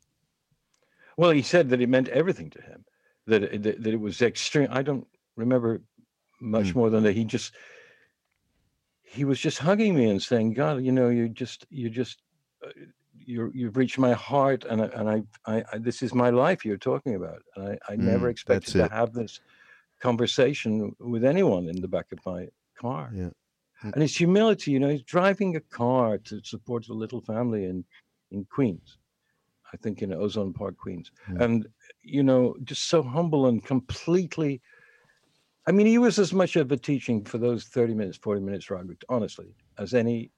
Well, 1.16 1.30
he 1.30 1.42
said 1.42 1.70
that 1.70 1.80
it 1.80 1.88
meant 1.88 2.08
everything 2.08 2.50
to 2.50 2.60
him. 2.62 2.84
That 3.26 3.42
it, 3.44 3.62
that, 3.62 3.82
that 3.82 3.94
it 3.94 4.00
was 4.00 4.20
extreme. 4.22 4.68
I 4.70 4.82
don't 4.82 5.06
remember 5.36 5.80
much 6.40 6.72
Hmm. 6.72 6.78
more 6.78 6.90
than 6.90 7.02
that. 7.04 7.16
He 7.16 7.24
just 7.24 7.54
he 9.02 9.24
was 9.24 9.40
just 9.40 9.58
hugging 9.58 9.94
me 9.94 10.10
and 10.10 10.22
saying, 10.22 10.52
"God, 10.52 10.82
you 10.84 10.92
know, 10.92 11.08
you 11.08 11.28
just 11.28 11.66
you 11.70 11.88
just 11.90 12.20
you're 13.28 13.50
you've 13.54 13.76
reached 13.76 13.98
my 13.98 14.14
heart, 14.14 14.64
and 14.64 14.82
I, 14.82 14.86
and 14.86 15.08
I, 15.10 15.22
I, 15.46 15.64
I 15.74 15.78
this 15.78 16.02
is 16.02 16.14
my 16.14 16.30
life 16.30 16.64
you're 16.64 16.78
talking 16.78 17.14
about, 17.14 17.42
and 17.56 17.68
I, 17.70 17.92
I 17.92 17.96
never 17.96 18.28
Mm, 18.28 18.30
expected 18.30 18.74
to 18.76 18.88
have 18.88 19.12
this 19.12 19.40
conversation 20.00 20.94
with 21.00 21.24
anyone 21.24 21.68
in 21.68 21.80
the 21.80 21.88
back 21.88 22.12
of 22.12 22.20
my 22.26 22.48
car." 22.80 23.10
Yeah. 23.14 23.30
And 23.94 24.02
his 24.02 24.16
humility, 24.16 24.72
you 24.72 24.80
know, 24.80 24.88
he's 24.88 25.02
driving 25.02 25.56
a 25.56 25.60
car 25.60 26.18
to 26.18 26.40
support 26.44 26.88
a 26.88 26.94
little 26.94 27.20
family 27.22 27.64
in 27.64 27.84
in 28.30 28.44
Queens, 28.46 28.98
I 29.72 29.76
think 29.78 30.02
in 30.02 30.12
Ozone 30.12 30.52
Park, 30.54 30.76
Queens, 30.78 31.12
Mm. 31.28 31.40
and 31.42 31.68
you 32.02 32.22
know, 32.22 32.56
just 32.64 32.88
so 32.88 33.02
humble 33.02 33.46
and 33.46 33.64
completely. 33.64 34.62
I 35.66 35.72
mean, 35.72 35.86
he 35.86 35.98
was 35.98 36.18
as 36.18 36.32
much 36.32 36.56
of 36.56 36.72
a 36.72 36.76
teaching 36.78 37.24
for 37.24 37.38
those 37.38 37.64
thirty 37.66 37.94
minutes, 37.94 38.18
forty 38.18 38.40
minutes, 38.40 38.70
Roderick, 38.70 39.04
honestly, 39.08 39.54
as 39.78 39.94
any 39.94 40.32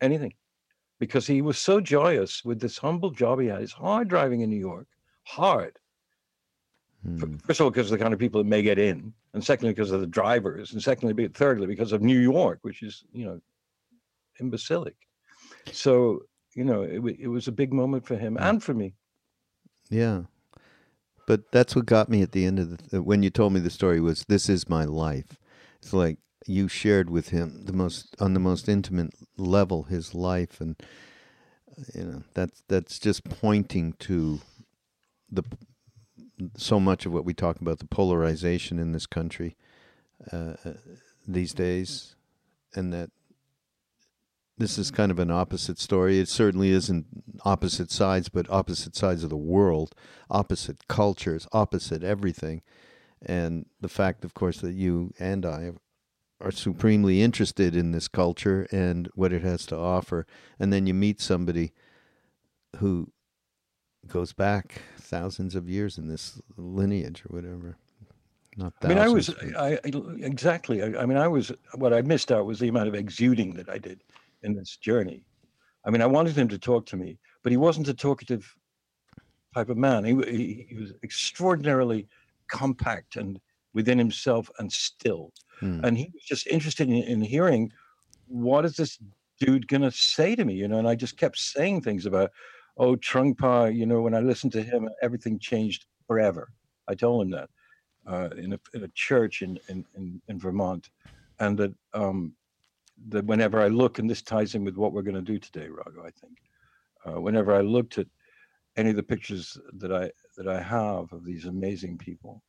anything, 0.00 0.34
because 0.98 1.26
he 1.26 1.42
was 1.42 1.58
so 1.58 1.80
joyous 1.80 2.44
with 2.44 2.60
this 2.60 2.78
humble 2.78 3.10
job 3.10 3.40
he 3.40 3.48
had. 3.48 3.62
It's 3.62 3.72
hard 3.72 4.08
driving 4.08 4.40
in 4.40 4.50
New 4.50 4.58
York, 4.58 4.86
hard. 5.24 5.78
Hmm. 7.02 7.36
First 7.38 7.60
of 7.60 7.64
all, 7.64 7.70
because 7.70 7.90
of 7.90 7.98
the 7.98 8.02
kind 8.02 8.14
of 8.14 8.20
people 8.20 8.42
that 8.42 8.48
may 8.48 8.62
get 8.62 8.78
in, 8.78 9.12
and 9.34 9.44
secondly, 9.44 9.74
because 9.74 9.90
of 9.90 10.00
the 10.00 10.06
drivers, 10.06 10.72
and 10.72 10.82
secondly, 10.82 11.28
thirdly, 11.28 11.66
because 11.66 11.92
of 11.92 12.02
New 12.02 12.18
York, 12.18 12.60
which 12.62 12.82
is 12.82 13.04
you 13.12 13.26
know 13.26 13.40
imbecilic. 14.40 14.96
So 15.72 16.22
you 16.54 16.64
know, 16.64 16.82
it, 16.82 17.02
it 17.18 17.28
was 17.28 17.48
a 17.48 17.52
big 17.52 17.72
moment 17.72 18.06
for 18.06 18.16
him 18.16 18.36
and 18.38 18.62
for 18.62 18.74
me. 18.74 18.94
Yeah. 19.90 20.22
But 21.26 21.50
that's 21.52 21.74
what 21.74 21.86
got 21.86 22.08
me 22.08 22.22
at 22.22 22.32
the 22.32 22.44
end 22.44 22.58
of 22.58 22.90
the 22.90 23.02
when 23.02 23.22
you 23.22 23.30
told 23.30 23.52
me 23.52 23.60
the 23.60 23.70
story 23.70 24.00
was 24.00 24.24
this 24.28 24.48
is 24.48 24.68
my 24.68 24.84
life. 24.84 25.38
It's 25.82 25.92
like 25.92 26.18
you 26.46 26.68
shared 26.68 27.10
with 27.10 27.30
him 27.30 27.64
the 27.64 27.72
most 27.72 28.14
on 28.20 28.34
the 28.34 28.40
most 28.40 28.68
intimate 28.68 29.12
level 29.36 29.84
his 29.84 30.14
life 30.14 30.60
and 30.60 30.76
you 31.94 32.04
know 32.04 32.22
that's 32.34 32.62
that's 32.68 32.98
just 32.98 33.24
pointing 33.24 33.92
to 33.94 34.40
the 35.30 35.42
so 36.56 36.78
much 36.80 37.06
of 37.06 37.12
what 37.12 37.24
we 37.24 37.32
talk 37.32 37.60
about 37.60 37.78
the 37.78 37.86
polarization 37.86 38.78
in 38.78 38.92
this 38.92 39.06
country 39.06 39.56
uh, 40.32 40.54
uh, 40.64 40.72
these 41.26 41.54
days 41.54 42.14
and 42.74 42.92
that 42.92 43.10
this 44.56 44.78
is 44.78 44.90
kind 44.90 45.10
of 45.10 45.18
an 45.18 45.30
opposite 45.30 45.78
story. 45.78 46.20
It 46.20 46.28
certainly 46.28 46.70
isn't 46.70 47.06
opposite 47.44 47.90
sides, 47.90 48.28
but 48.28 48.48
opposite 48.48 48.94
sides 48.94 49.24
of 49.24 49.30
the 49.30 49.36
world, 49.36 49.94
opposite 50.30 50.86
cultures, 50.86 51.46
opposite 51.52 52.04
everything. 52.04 52.62
And 53.24 53.66
the 53.80 53.88
fact, 53.88 54.24
of 54.24 54.34
course, 54.34 54.60
that 54.60 54.74
you 54.74 55.12
and 55.18 55.44
I 55.44 55.72
are 56.44 56.50
supremely 56.50 57.22
interested 57.22 57.74
in 57.74 57.92
this 57.92 58.06
culture 58.06 58.66
and 58.70 59.08
what 59.14 59.32
it 59.32 59.42
has 59.42 59.64
to 59.66 59.76
offer. 59.76 60.26
And 60.58 60.72
then 60.72 60.86
you 60.86 60.92
meet 60.92 61.20
somebody 61.20 61.72
who 62.76 63.10
goes 64.06 64.32
back 64.32 64.82
thousands 64.98 65.54
of 65.54 65.68
years 65.68 65.96
in 65.96 66.08
this 66.08 66.40
lineage 66.56 67.22
or 67.28 67.34
whatever. 67.34 67.78
Not 68.56 68.78
that 68.80 68.90
I 68.90 68.94
mean, 68.94 68.98
I 68.98 69.08
was, 69.08 69.30
I, 69.58 69.78
I 69.84 69.90
exactly. 70.20 70.82
I, 70.82 71.02
I 71.02 71.06
mean, 71.06 71.18
I 71.18 71.26
was. 71.26 71.50
What 71.74 71.92
I 71.92 72.02
missed 72.02 72.30
out 72.30 72.46
was 72.46 72.60
the 72.60 72.68
amount 72.68 72.88
of 72.88 72.94
exuding 72.94 73.54
that 73.54 73.68
I 73.68 73.78
did 73.78 74.04
in 74.42 74.54
this 74.54 74.76
journey. 74.76 75.24
I 75.84 75.90
mean, 75.90 76.02
I 76.02 76.06
wanted 76.06 76.36
him 76.36 76.48
to 76.48 76.58
talk 76.58 76.86
to 76.86 76.96
me, 76.96 77.18
but 77.42 77.50
he 77.50 77.56
wasn't 77.56 77.88
a 77.88 77.94
talkative 77.94 78.54
type 79.54 79.70
of 79.70 79.76
man. 79.76 80.04
He, 80.04 80.14
he, 80.30 80.66
he 80.68 80.76
was 80.76 80.92
extraordinarily 81.02 82.06
compact 82.48 83.16
and 83.16 83.40
within 83.72 83.98
himself 83.98 84.48
and 84.58 84.72
still. 84.72 85.32
Hmm. 85.60 85.84
And 85.84 85.98
he 85.98 86.10
was 86.12 86.22
just 86.22 86.46
interested 86.46 86.88
in, 86.88 86.96
in 86.96 87.20
hearing 87.20 87.72
what 88.26 88.64
is 88.64 88.76
this 88.76 88.98
dude 89.38 89.68
gonna 89.68 89.90
say 89.90 90.34
to 90.34 90.44
me, 90.44 90.54
you 90.54 90.68
know? 90.68 90.78
And 90.78 90.88
I 90.88 90.94
just 90.94 91.16
kept 91.16 91.38
saying 91.38 91.82
things 91.82 92.06
about, 92.06 92.30
oh, 92.76 92.96
Trungpa, 92.96 93.74
you 93.74 93.86
know, 93.86 94.02
when 94.02 94.14
I 94.14 94.20
listened 94.20 94.52
to 94.52 94.62
him, 94.62 94.88
everything 95.02 95.38
changed 95.38 95.86
forever. 96.06 96.50
I 96.88 96.94
told 96.94 97.22
him 97.22 97.30
that 97.30 97.50
uh, 98.06 98.28
in 98.36 98.52
a 98.52 98.60
in 98.74 98.84
a 98.84 98.88
church 98.88 99.42
in 99.42 99.58
in 99.68 99.84
in, 99.96 100.20
in 100.28 100.38
Vermont, 100.38 100.90
and 101.40 101.56
that 101.58 101.74
um, 101.94 102.34
that 103.08 103.24
whenever 103.24 103.60
I 103.60 103.68
look, 103.68 103.98
and 103.98 104.08
this 104.08 104.22
ties 104.22 104.54
in 104.54 104.64
with 104.64 104.76
what 104.76 104.92
we're 104.92 105.02
going 105.02 105.14
to 105.14 105.22
do 105.22 105.38
today, 105.38 105.68
Rago, 105.68 106.00
I 106.00 106.10
think, 106.10 106.38
uh, 107.06 107.20
whenever 107.20 107.54
I 107.54 107.60
looked 107.60 107.98
at 107.98 108.06
any 108.76 108.90
of 108.90 108.96
the 108.96 109.02
pictures 109.02 109.58
that 109.74 109.92
I 109.92 110.10
that 110.36 110.48
I 110.48 110.60
have 110.60 111.12
of 111.12 111.24
these 111.24 111.46
amazing 111.46 111.98
people, 111.98 112.42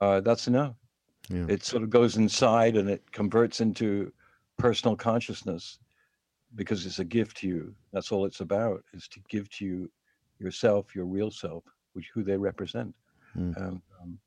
uh, 0.00 0.20
that's 0.20 0.48
enough. 0.48 0.76
Yeah. 1.30 1.46
It 1.48 1.64
sort 1.64 1.82
of 1.82 1.90
goes 1.90 2.16
inside 2.16 2.76
and 2.76 2.88
it 2.88 3.10
converts 3.12 3.60
into 3.60 4.12
personal 4.56 4.96
consciousness 4.96 5.78
because 6.54 6.86
it's 6.86 6.98
a 6.98 7.04
gift 7.04 7.36
to 7.38 7.48
you. 7.48 7.74
That's 7.92 8.10
all 8.12 8.24
it's 8.24 8.40
about 8.40 8.82
is 8.94 9.08
to 9.08 9.20
give 9.28 9.50
to 9.50 9.64
you 9.64 9.90
yourself, 10.38 10.94
your 10.94 11.04
real 11.04 11.30
self, 11.30 11.64
which 11.92 12.10
who 12.14 12.22
they 12.22 12.36
represent. 12.36 12.94
Mm. 13.36 13.56
And 13.56 13.82
um, 14.00 14.18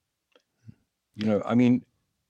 you 1.16 1.28
know, 1.28 1.42
I 1.46 1.56
mean, 1.56 1.84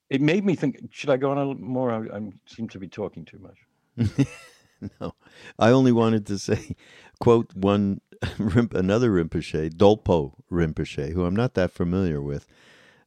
it 0.10 0.22
made 0.22 0.46
me 0.46 0.56
think. 0.56 0.80
Should 0.92 1.10
I 1.10 1.18
go 1.18 1.32
on 1.32 1.38
a 1.38 1.46
little 1.46 1.62
more? 1.62 1.92
I, 1.92 2.18
I 2.18 2.22
seem 2.46 2.68
to 2.70 2.80
be 2.80 2.88
talking 2.88 3.25
too 3.25 3.40
much. 3.40 4.28
no, 5.01 5.13
I 5.60 5.70
only 5.70 5.92
wanted 5.92 6.25
to 6.28 6.40
say, 6.40 6.75
quote 7.20 7.54
one, 7.56 8.01
another 8.38 9.12
Rinpoche, 9.12 9.74
Dolpo 9.74 10.34
Rinpoche, 10.51 11.12
who 11.13 11.25
I'm 11.25 11.36
not 11.36 11.54
that 11.56 11.72
familiar 11.72 12.22
with, 12.22 12.48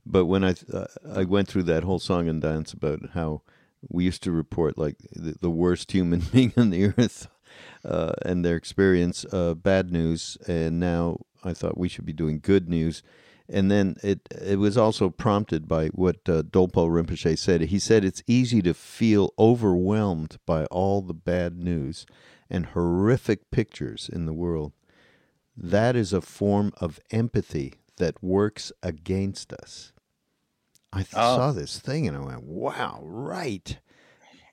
but 0.06 0.26
when 0.26 0.44
I 0.44 0.54
uh, 0.72 0.86
I 1.14 1.24
went 1.24 1.48
through 1.48 1.64
that 1.64 1.84
whole 1.84 1.98
song 1.98 2.28
and 2.28 2.40
dance 2.40 2.72
about 2.72 3.10
how 3.14 3.42
we 3.88 4.04
used 4.04 4.22
to 4.24 4.32
report 4.32 4.78
like 4.78 4.96
the, 5.12 5.36
the 5.40 5.50
worst 5.50 5.92
human 5.92 6.20
being 6.32 6.52
on 6.56 6.70
the 6.70 6.92
earth 6.98 7.28
uh, 7.84 8.12
and 8.24 8.44
their 8.44 8.56
experience, 8.56 9.24
uh, 9.32 9.54
bad 9.54 9.92
news, 9.92 10.36
and 10.46 10.80
now 10.80 11.18
I 11.44 11.52
thought 11.52 11.78
we 11.78 11.88
should 11.88 12.06
be 12.06 12.12
doing 12.12 12.40
good 12.40 12.68
news. 12.68 13.02
And 13.46 13.70
then 13.70 13.96
it 14.02 14.20
it 14.30 14.58
was 14.58 14.78
also 14.78 15.10
prompted 15.10 15.68
by 15.68 15.88
what 15.88 16.16
uh, 16.26 16.42
Dolpo 16.42 16.88
Rinpoche 16.88 17.38
said. 17.38 17.60
He 17.62 17.78
said 17.78 18.04
it's 18.04 18.22
easy 18.26 18.62
to 18.62 18.72
feel 18.72 19.34
overwhelmed 19.38 20.38
by 20.46 20.64
all 20.66 21.02
the 21.02 21.14
bad 21.14 21.58
news 21.58 22.06
and 22.48 22.66
horrific 22.66 23.50
pictures 23.50 24.08
in 24.10 24.24
the 24.24 24.32
world. 24.32 24.72
That 25.56 25.94
is 25.94 26.12
a 26.12 26.20
form 26.20 26.72
of 26.78 27.00
empathy 27.10 27.74
that 27.96 28.22
works 28.22 28.72
against 28.82 29.52
us. 29.52 29.92
I 30.94 30.98
th- 31.02 31.08
Oh. 31.16 31.36
saw 31.36 31.52
this 31.52 31.78
thing 31.78 32.06
and 32.06 32.16
I 32.16 32.20
went, 32.20 32.42
wow, 32.44 33.00
right. 33.02 33.78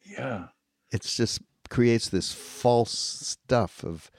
Yeah. 0.06 0.48
It's 0.92 1.16
just 1.16 1.42
creates 1.70 2.10
this 2.10 2.32
false 2.34 2.92
stuff 2.92 3.84
of, 3.84 4.12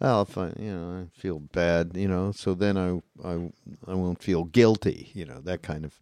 well, 0.00 0.22
if 0.22 0.36
I, 0.36 0.52
you 0.58 0.72
know, 0.72 1.06
I 1.06 1.18
feel 1.20 1.38
bad, 1.40 1.92
you 1.94 2.06
know, 2.08 2.32
so 2.32 2.54
then 2.54 2.76
I, 2.76 3.00
I, 3.26 3.50
I 3.86 3.94
won't 3.94 4.22
feel 4.22 4.44
guilty, 4.44 5.10
you 5.14 5.24
know, 5.24 5.40
that 5.40 5.62
kind 5.62 5.84
of, 5.84 5.98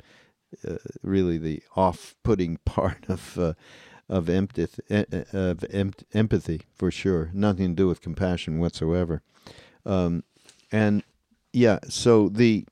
uh, 0.67 0.79
really 1.03 1.39
the 1.39 1.63
off-putting 1.77 2.57
part 2.65 3.05
of, 3.09 3.39
uh, 3.39 3.53
of 4.09 4.29
empathy, 4.29 5.05
of 5.33 5.65
empathy 6.13 6.63
for 6.75 6.91
sure. 6.91 7.31
Nothing 7.35 7.69
to 7.71 7.75
do 7.75 7.89
with 7.89 8.01
compassion 8.01 8.59
whatsoever. 8.59 9.23
Um, 9.85 10.23
and 10.73 11.03
yeah, 11.53 11.79
so 11.89 12.29
the 12.29 12.67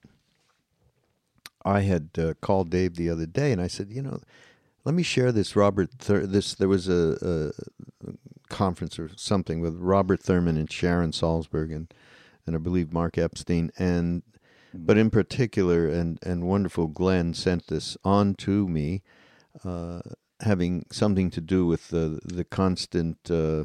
I 1.64 1.80
had 1.80 2.10
uh, 2.18 2.34
called 2.40 2.70
Dave 2.70 2.96
the 2.96 3.10
other 3.10 3.26
day, 3.26 3.52
and 3.52 3.60
I 3.60 3.68
said, 3.68 3.90
you 3.90 4.02
know, 4.02 4.20
let 4.84 4.94
me 4.94 5.02
share 5.02 5.32
this 5.32 5.56
Robert. 5.56 5.90
Thur- 5.98 6.26
this 6.26 6.54
there 6.54 6.68
was 6.68 6.88
a, 6.88 7.52
a 8.06 8.12
conference 8.48 8.98
or 8.98 9.10
something 9.16 9.60
with 9.60 9.76
Robert 9.76 10.22
Thurman 10.22 10.56
and 10.56 10.70
Sharon 10.70 11.12
Salzberg 11.12 11.74
and 11.74 11.92
and 12.46 12.54
I 12.54 12.58
believe 12.58 12.92
Mark 12.92 13.16
Epstein 13.16 13.72
and 13.78 14.22
but 14.74 14.98
in 14.98 15.10
particular 15.10 15.88
and 15.88 16.18
and 16.22 16.44
wonderful 16.44 16.88
Glenn 16.88 17.32
sent 17.34 17.68
this 17.68 17.96
on 18.04 18.34
to 18.34 18.68
me, 18.68 19.02
uh, 19.64 20.00
having 20.40 20.84
something 20.90 21.30
to 21.30 21.40
do 21.40 21.66
with 21.66 21.88
the 21.88 22.20
the 22.24 22.44
constant 22.44 23.30
uh, 23.30 23.64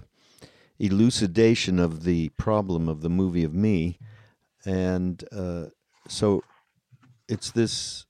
elucidation 0.77 1.79
of 1.79 2.03
the 2.03 2.29
problem 2.29 2.87
of 2.87 3.01
the 3.01 3.09
movie 3.09 3.43
of 3.43 3.53
me, 3.53 3.97
and 4.65 5.23
uh, 5.31 5.65
so 6.07 6.43
it's 7.29 7.51
this 7.51 8.05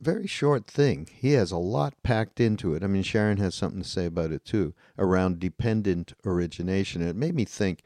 very 0.00 0.26
short 0.26 0.66
thing. 0.66 1.08
He 1.12 1.32
has 1.32 1.50
a 1.50 1.56
lot 1.56 1.94
packed 2.02 2.40
into 2.40 2.74
it. 2.74 2.84
I 2.84 2.86
mean, 2.86 3.02
Sharon 3.02 3.38
has 3.38 3.54
something 3.54 3.82
to 3.82 3.88
say 3.88 4.06
about 4.06 4.32
it 4.32 4.44
too 4.44 4.74
around 4.98 5.40
dependent 5.40 6.12
origination. 6.26 7.02
It 7.02 7.16
made 7.16 7.34
me 7.34 7.44
think. 7.44 7.82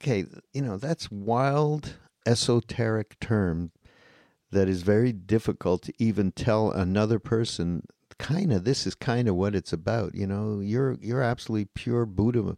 Okay, 0.00 0.24
you 0.54 0.62
know 0.62 0.78
that's 0.78 1.10
wild 1.10 1.96
esoteric 2.26 3.20
term 3.20 3.70
that 4.50 4.68
is 4.68 4.82
very 4.82 5.12
difficult 5.12 5.82
to 5.82 5.92
even 5.98 6.32
tell 6.32 6.70
another 6.70 7.18
person 7.18 7.84
kind 8.18 8.52
of 8.52 8.64
this 8.64 8.86
is 8.86 8.94
kind 8.94 9.28
of 9.28 9.34
what 9.34 9.54
it's 9.54 9.72
about 9.72 10.14
you 10.14 10.26
know 10.26 10.60
you're 10.60 10.98
you're 11.00 11.22
absolutely 11.22 11.66
pure 11.74 12.04
buddha 12.04 12.56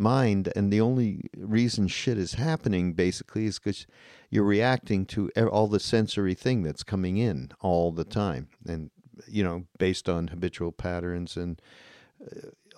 mind 0.00 0.52
and 0.56 0.72
the 0.72 0.80
only 0.80 1.30
reason 1.36 1.86
shit 1.88 2.18
is 2.18 2.34
happening 2.34 2.94
basically 2.94 3.46
is 3.46 3.58
because 3.58 3.86
you're 4.30 4.44
reacting 4.44 5.06
to 5.06 5.30
all 5.52 5.68
the 5.68 5.80
sensory 5.80 6.34
thing 6.34 6.62
that's 6.62 6.82
coming 6.82 7.18
in 7.18 7.50
all 7.60 7.92
the 7.92 8.04
time. 8.04 8.48
And 8.66 8.90
you 9.28 9.44
know 9.44 9.66
based 9.78 10.08
on 10.08 10.28
habitual 10.28 10.72
patterns 10.72 11.36
and 11.36 11.60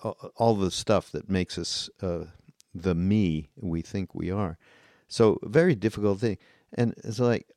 uh, 0.03 0.09
all- 0.35 0.55
the 0.55 0.71
stuff 0.71 1.11
that 1.11 1.29
makes 1.29 1.57
us 1.57 1.89
uh, 2.01 2.25
the 2.73 2.95
me 2.95 3.49
we 3.55 3.81
think 3.81 4.13
we 4.13 4.31
are. 4.31 4.57
So 5.07 5.39
very 5.43 5.75
difficult 5.75 6.19
thing. 6.19 6.37
And 6.73 6.93
it's 7.03 7.19
like 7.19 7.47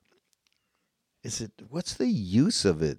is 1.22 1.40
it 1.40 1.52
what's 1.68 1.94
the 1.94 2.08
use 2.08 2.64
of 2.64 2.82
it 2.82 2.98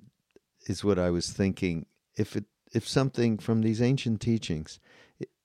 is 0.68 0.84
what 0.84 1.00
i 1.00 1.10
was 1.10 1.32
thinking. 1.32 1.86
If 2.16 2.36
it 2.36 2.46
if 2.74 2.88
something 2.88 3.38
from 3.38 3.62
these 3.62 3.82
ancient 3.82 4.20
teachings 4.22 4.80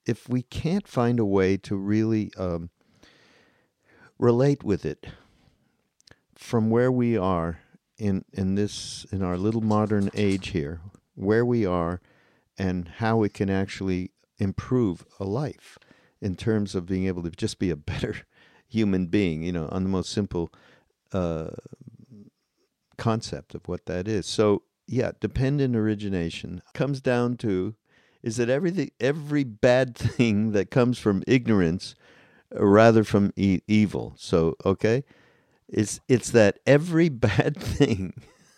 if 0.07 0.29
we 0.29 0.43
can't 0.43 0.89
find 0.89 1.19
a 1.21 1.25
way 1.25 1.57
to 1.57 1.77
really 1.77 2.33
um, 2.37 2.71
relate 4.19 4.63
with 4.63 4.85
it 4.85 5.07
from 6.35 6.71
where 6.71 6.91
we 6.91 7.17
are 7.17 7.61
in 7.99 8.25
in 8.33 8.57
this 8.57 9.07
in 9.13 9.23
our 9.23 9.37
little 9.37 9.61
modern 9.61 10.11
age 10.15 10.49
here 10.49 10.81
where 11.15 11.45
we 11.45 11.65
are 11.65 12.01
and 12.59 12.89
how 12.97 13.23
it 13.23 13.33
can 13.33 13.49
actually 13.49 14.11
improve 14.39 15.05
a 15.21 15.25
life 15.25 15.79
in 16.21 16.35
terms 16.35 16.75
of 16.75 16.87
being 16.87 17.07
able 17.07 17.23
to 17.23 17.31
just 17.31 17.59
be 17.59 17.71
a 17.71 17.77
better 17.77 18.17
human 18.69 19.07
being 19.07 19.43
you 19.43 19.53
know 19.53 19.69
on 19.71 19.83
the 19.83 19.89
most 19.89 20.11
simple 20.11 20.51
uh, 21.13 21.51
concept 22.97 23.55
of 23.55 23.69
what 23.69 23.87
that 23.87 24.09
is. 24.09 24.27
So 24.27 24.63
yeah 24.87 25.13
dependent 25.21 25.77
origination 25.77 26.63
comes 26.75 27.01
down 27.01 27.37
to 27.37 27.75
is 28.23 28.37
that 28.37 28.49
everything 28.51 28.91
every 29.01 29.45
bad 29.45 29.97
thing 29.99 30.53
that 30.53 30.71
comes 30.71 30.99
from 30.99 31.23
ignorance 31.27 31.95
uh, 32.55 32.65
rather 32.65 33.05
from 33.05 33.33
e- 33.37 33.61
evil. 33.69 34.15
So 34.17 34.57
okay? 34.65 35.05
It's 35.69 36.01
it's 36.09 36.31
that 36.31 36.59
every 36.67 37.09
bad 37.29 37.57
thing 37.57 38.15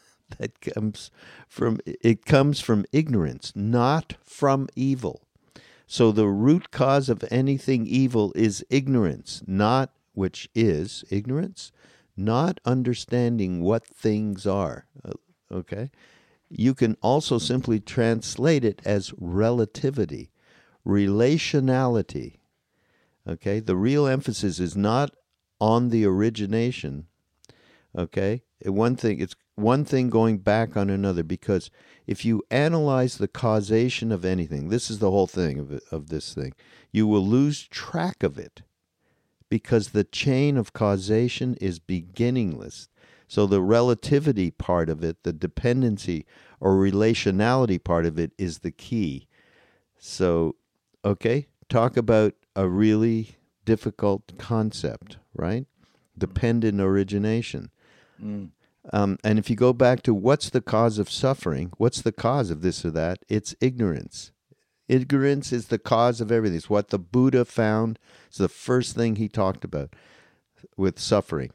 that 0.38 0.60
comes 0.60 1.10
from 1.48 1.78
it 1.86 2.24
comes 2.26 2.60
from 2.60 2.84
ignorance 2.92 3.52
not 3.54 4.14
from 4.24 4.68
evil. 4.76 5.22
So 5.86 6.12
the 6.12 6.28
root 6.28 6.70
cause 6.70 7.08
of 7.08 7.24
anything 7.30 7.86
evil 7.86 8.32
is 8.34 8.64
ignorance 8.70 9.42
not 9.46 9.92
which 10.14 10.48
is 10.54 11.04
ignorance 11.10 11.72
not 12.16 12.60
understanding 12.64 13.60
what 13.62 13.86
things 13.86 14.46
are 14.46 14.86
Uh, 15.04 15.12
okay 15.52 15.90
you 16.48 16.74
can 16.74 16.96
also 17.02 17.38
simply 17.38 17.80
translate 17.80 18.64
it 18.64 18.80
as 18.84 19.12
relativity 19.18 20.30
relationality. 20.86 22.38
Okay? 23.26 23.60
The 23.60 23.76
real 23.76 24.06
emphasis 24.06 24.60
is 24.60 24.76
not 24.76 25.14
on 25.60 25.90
the 25.90 26.04
origination. 26.04 27.06
Okay? 27.96 28.42
One 28.64 28.96
thing 28.96 29.20
it's 29.20 29.34
one 29.56 29.84
thing 29.84 30.10
going 30.10 30.38
back 30.38 30.76
on 30.76 30.90
another 30.90 31.22
because 31.22 31.70
if 32.06 32.24
you 32.24 32.42
analyze 32.50 33.18
the 33.18 33.28
causation 33.28 34.10
of 34.10 34.24
anything 34.24 34.68
this 34.68 34.90
is 34.90 34.98
the 34.98 35.10
whole 35.10 35.28
thing 35.28 35.60
of, 35.60 35.80
of 35.92 36.08
this 36.08 36.34
thing 36.34 36.52
you 36.90 37.06
will 37.06 37.24
lose 37.24 37.68
track 37.68 38.24
of 38.24 38.36
it 38.36 38.62
because 39.48 39.90
the 39.90 40.02
chain 40.02 40.56
of 40.56 40.72
causation 40.72 41.54
is 41.60 41.78
beginningless 41.78 42.88
so 43.34 43.46
the 43.46 43.60
relativity 43.60 44.50
part 44.50 44.88
of 44.88 45.02
it 45.02 45.22
the 45.24 45.32
dependency 45.32 46.24
or 46.60 46.74
relationality 46.76 47.82
part 47.82 48.06
of 48.06 48.18
it 48.18 48.30
is 48.38 48.58
the 48.60 48.70
key 48.70 49.26
so 49.98 50.54
okay 51.04 51.46
talk 51.68 51.96
about 51.96 52.34
a 52.54 52.68
really 52.68 53.36
difficult 53.64 54.22
concept 54.38 55.18
right 55.34 55.66
dependent 56.16 56.80
origination 56.80 57.70
Mm. 58.22 58.50
um, 58.92 59.18
and 59.24 59.38
if 59.40 59.50
you 59.50 59.56
go 59.56 59.72
back 59.72 60.02
to 60.02 60.14
what's 60.14 60.48
the 60.50 60.60
cause 60.60 60.98
of 60.98 61.10
suffering, 61.10 61.72
what's 61.78 62.00
the 62.00 62.12
cause 62.12 62.50
of 62.50 62.62
this 62.62 62.84
or 62.84 62.92
that? 62.92 63.18
It's 63.28 63.56
ignorance. 63.60 64.30
Ignorance 64.88 65.52
is 65.52 65.66
the 65.66 65.78
cause 65.78 66.20
of 66.20 66.30
everything. 66.30 66.56
It's 66.58 66.70
what 66.70 66.90
the 66.90 66.98
Buddha 66.98 67.44
found. 67.44 67.98
It's 68.28 68.38
the 68.38 68.48
first 68.48 68.94
thing 68.94 69.16
he 69.16 69.28
talked 69.28 69.64
about 69.64 69.94
with 70.76 71.00
suffering. 71.00 71.50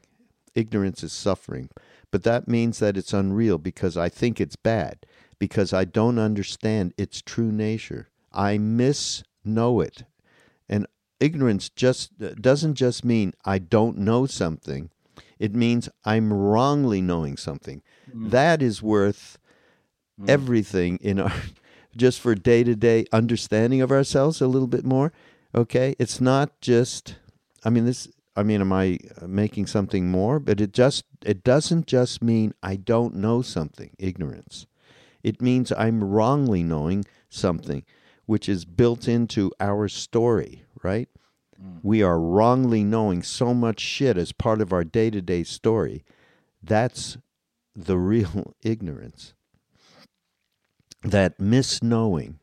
Ignorance 0.54 1.02
is 1.02 1.12
suffering. 1.12 1.68
But 2.10 2.24
that 2.24 2.48
means 2.48 2.78
that 2.78 2.96
it's 2.96 3.12
unreal 3.12 3.58
because 3.58 3.96
I 3.96 4.08
think 4.08 4.40
it's 4.40 4.56
bad, 4.56 5.06
because 5.38 5.72
I 5.72 5.84
don't 5.84 6.18
understand 6.18 6.92
its 6.96 7.22
true 7.22 7.52
nature. 7.52 8.08
I 8.32 8.58
misknow 8.58 9.84
it. 9.84 10.04
And 10.68 10.86
ignorance 11.20 11.68
just 11.68 12.12
uh, 12.22 12.30
doesn't 12.40 12.74
just 12.74 13.04
mean 13.04 13.34
I 13.44 13.58
don't 13.58 13.98
know 13.98 14.26
something. 14.26 14.90
It 15.38 15.54
means 15.54 15.88
I'm 16.04 16.32
wrongly 16.32 17.00
knowing 17.00 17.36
something. 17.36 17.82
Mm. 18.14 18.30
That 18.30 18.62
is 18.62 18.82
worth 18.82 19.38
mm. 20.20 20.28
everything 20.28 20.98
in 21.00 21.20
our 21.20 21.32
just 21.96 22.20
for 22.20 22.34
day 22.34 22.62
to 22.64 22.74
day 22.74 23.06
understanding 23.12 23.80
of 23.80 23.90
ourselves 23.90 24.40
a 24.40 24.46
little 24.46 24.68
bit 24.68 24.84
more. 24.84 25.12
Okay, 25.54 25.94
it's 25.98 26.20
not 26.20 26.60
just. 26.60 27.16
I 27.64 27.70
mean, 27.70 27.84
this. 27.84 28.08
I 28.36 28.42
mean, 28.44 28.60
am 28.60 28.72
I 28.72 28.98
uh, 29.20 29.26
making 29.26 29.66
something 29.66 30.10
more? 30.10 30.38
But 30.40 30.60
it 30.60 30.72
just. 30.72 31.04
It 31.24 31.44
doesn't 31.44 31.86
just 31.86 32.22
mean 32.22 32.54
I 32.62 32.76
don't 32.76 33.16
know 33.16 33.42
something. 33.42 33.90
Ignorance. 33.98 34.66
It 35.22 35.42
means 35.42 35.72
I'm 35.76 36.02
wrongly 36.04 36.62
knowing 36.62 37.04
something, 37.28 37.84
which 38.26 38.48
is 38.48 38.64
built 38.64 39.08
into 39.08 39.52
our 39.60 39.88
story. 39.88 40.64
Right. 40.82 41.08
We 41.82 42.02
are 42.02 42.20
wrongly 42.20 42.84
knowing 42.84 43.22
so 43.22 43.54
much 43.54 43.80
shit 43.80 44.16
as 44.16 44.32
part 44.32 44.60
of 44.62 44.72
our 44.72 44.84
day 44.84 45.10
to 45.10 45.22
day 45.22 45.44
story. 45.44 46.04
That's 46.62 47.18
the 47.76 47.98
real 47.98 48.54
ignorance. 48.62 49.34
That 51.02 51.38
misknowing, 51.38 52.36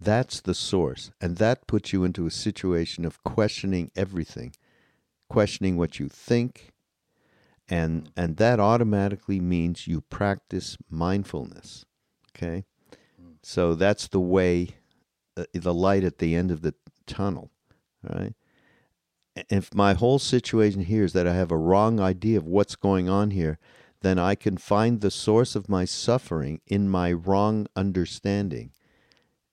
That's 0.00 0.40
the 0.40 0.54
source. 0.54 1.10
And 1.20 1.38
that 1.38 1.66
puts 1.66 1.92
you 1.92 2.04
into 2.04 2.26
a 2.26 2.30
situation 2.30 3.04
of 3.04 3.22
questioning 3.24 3.90
everything, 3.96 4.54
questioning 5.28 5.76
what 5.76 5.98
you 5.98 6.08
think. 6.08 6.72
And, 7.68 8.10
and 8.16 8.36
that 8.36 8.60
automatically 8.60 9.40
means 9.40 9.86
you 9.86 10.02
practice 10.02 10.76
mindfulness. 10.90 11.84
Okay? 12.36 12.64
So 13.42 13.74
that's 13.74 14.08
the 14.08 14.20
way, 14.20 14.68
uh, 15.36 15.44
the 15.52 15.74
light 15.74 16.04
at 16.04 16.18
the 16.18 16.34
end 16.34 16.50
of 16.50 16.62
the 16.62 16.74
tunnel, 17.06 17.50
right? 18.02 18.34
If 19.50 19.74
my 19.74 19.94
whole 19.94 20.18
situation 20.18 20.82
here 20.82 21.04
is 21.04 21.12
that 21.12 21.26
I 21.26 21.34
have 21.34 21.50
a 21.50 21.56
wrong 21.56 22.00
idea 22.00 22.38
of 22.38 22.46
what's 22.46 22.76
going 22.76 23.08
on 23.08 23.32
here, 23.32 23.58
then 24.00 24.18
I 24.18 24.34
can 24.34 24.56
find 24.56 25.00
the 25.00 25.10
source 25.10 25.56
of 25.56 25.68
my 25.68 25.84
suffering 25.84 26.60
in 26.66 26.88
my 26.88 27.12
wrong 27.12 27.66
understanding. 27.74 28.70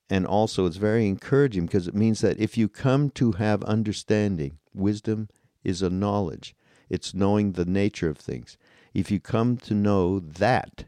And 0.09 0.27
also, 0.27 0.65
it's 0.65 0.77
very 0.77 1.07
encouraging 1.07 1.65
because 1.65 1.87
it 1.87 1.95
means 1.95 2.19
that 2.21 2.37
if 2.37 2.57
you 2.57 2.67
come 2.67 3.09
to 3.11 3.33
have 3.33 3.63
understanding, 3.63 4.59
wisdom 4.73 5.29
is 5.63 5.81
a 5.81 5.89
knowledge, 5.89 6.55
it's 6.89 7.13
knowing 7.13 7.53
the 7.53 7.65
nature 7.65 8.09
of 8.09 8.17
things. 8.17 8.57
If 8.93 9.09
you 9.11 9.19
come 9.19 9.57
to 9.57 9.73
know 9.73 10.19
that, 10.19 10.85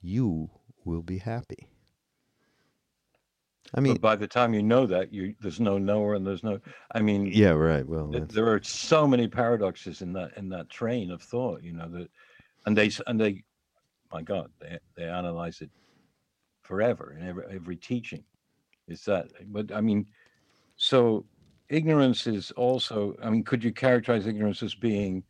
you 0.00 0.50
will 0.84 1.02
be 1.02 1.18
happy. 1.18 1.68
I 3.74 3.80
mean, 3.80 3.94
but 3.94 4.00
by 4.00 4.16
the 4.16 4.26
time 4.26 4.52
you 4.52 4.62
know 4.62 4.86
that, 4.86 5.12
you 5.12 5.34
there's 5.40 5.60
no 5.60 5.78
knower 5.78 6.14
and 6.14 6.26
there's 6.26 6.42
no. 6.42 6.58
I 6.92 7.00
mean, 7.00 7.26
yeah, 7.26 7.50
right. 7.50 7.86
Well, 7.86 8.10
th- 8.10 8.28
there 8.28 8.52
are 8.52 8.62
so 8.62 9.06
many 9.06 9.28
paradoxes 9.28 10.02
in 10.02 10.12
that 10.14 10.36
in 10.36 10.48
that 10.48 10.68
train 10.70 11.10
of 11.10 11.22
thought. 11.22 11.62
You 11.62 11.74
know 11.74 11.88
that, 11.90 12.08
and 12.66 12.76
they 12.76 12.90
and 13.06 13.20
they, 13.20 13.44
my 14.12 14.22
God, 14.22 14.50
they 14.60 14.78
they 14.96 15.04
analyze 15.04 15.60
it 15.60 15.70
forever 16.62 17.16
in 17.18 17.26
every 17.26 17.44
every 17.50 17.76
teaching. 17.76 18.24
Is 18.88 19.04
that? 19.04 19.28
But 19.46 19.70
I 19.70 19.80
mean, 19.80 20.06
so 20.76 21.24
ignorance 21.70 22.26
is 22.26 22.50
also. 22.52 23.16
I 23.22 23.30
mean, 23.30 23.44
could 23.44 23.64
you 23.64 23.72
characterize 23.72 24.26
ignorance 24.26 24.62
as 24.62 24.74
being 24.74 25.22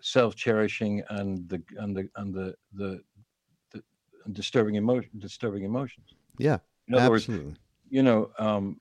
self-cherishing 0.00 1.02
and 1.10 1.46
the 1.48 1.62
and 1.76 1.94
the 1.94 2.08
and 2.16 2.32
the 2.32 2.54
the, 2.72 3.00
the 3.72 3.82
disturbing 4.32 4.76
emotion 4.76 5.10
disturbing 5.18 5.64
emotions? 5.64 6.14
Yeah. 6.38 6.58
In 6.88 6.94
other 6.94 7.14
Absolutely. 7.14 7.46
words, 7.46 7.58
you 7.90 8.02
know, 8.02 8.30
um, 8.38 8.80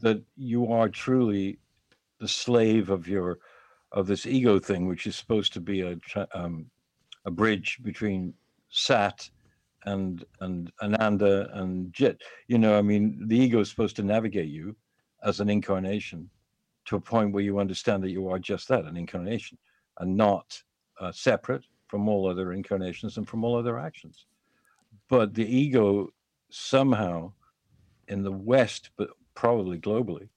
that 0.00 0.22
you 0.36 0.72
are 0.72 0.88
truly 0.88 1.58
the 2.20 2.28
slave 2.28 2.90
of 2.90 3.06
your 3.06 3.38
of 3.92 4.06
this 4.06 4.26
ego 4.26 4.58
thing, 4.58 4.86
which 4.86 5.06
is 5.06 5.16
supposed 5.16 5.52
to 5.52 5.60
be 5.60 5.82
a 5.82 5.98
um, 6.32 6.70
a 7.24 7.30
bridge 7.30 7.78
between 7.82 8.32
Sat 8.70 9.28
and 9.84 10.24
and 10.40 10.70
Ananda 10.82 11.48
and 11.54 11.92
Chit. 11.92 12.22
You 12.46 12.58
know, 12.58 12.78
I 12.78 12.82
mean, 12.82 13.26
the 13.28 13.36
ego 13.36 13.60
is 13.60 13.70
supposed 13.70 13.96
to 13.96 14.02
navigate 14.02 14.48
you 14.48 14.76
as 15.22 15.40
an 15.40 15.48
incarnation 15.48 16.28
to 16.86 16.96
a 16.96 17.00
point 17.00 17.32
where 17.32 17.42
you 17.42 17.58
understand 17.58 18.02
that 18.02 18.10
you 18.10 18.28
are 18.28 18.38
just 18.38 18.68
that, 18.68 18.84
an 18.84 18.96
incarnation, 18.96 19.58
and 19.98 20.16
not 20.16 20.62
uh, 21.00 21.12
separate 21.12 21.64
from 21.86 22.08
all 22.08 22.28
other 22.28 22.52
incarnations 22.52 23.16
and 23.16 23.28
from 23.28 23.44
all 23.44 23.56
other 23.56 23.78
actions. 23.78 24.26
But 25.08 25.34
the 25.34 25.46
ego 25.46 26.08
somehow 26.50 27.32
in 28.08 28.22
the 28.22 28.32
West, 28.32 28.90
but 28.96 29.10
probably 29.34 29.78
globally, 29.78 30.28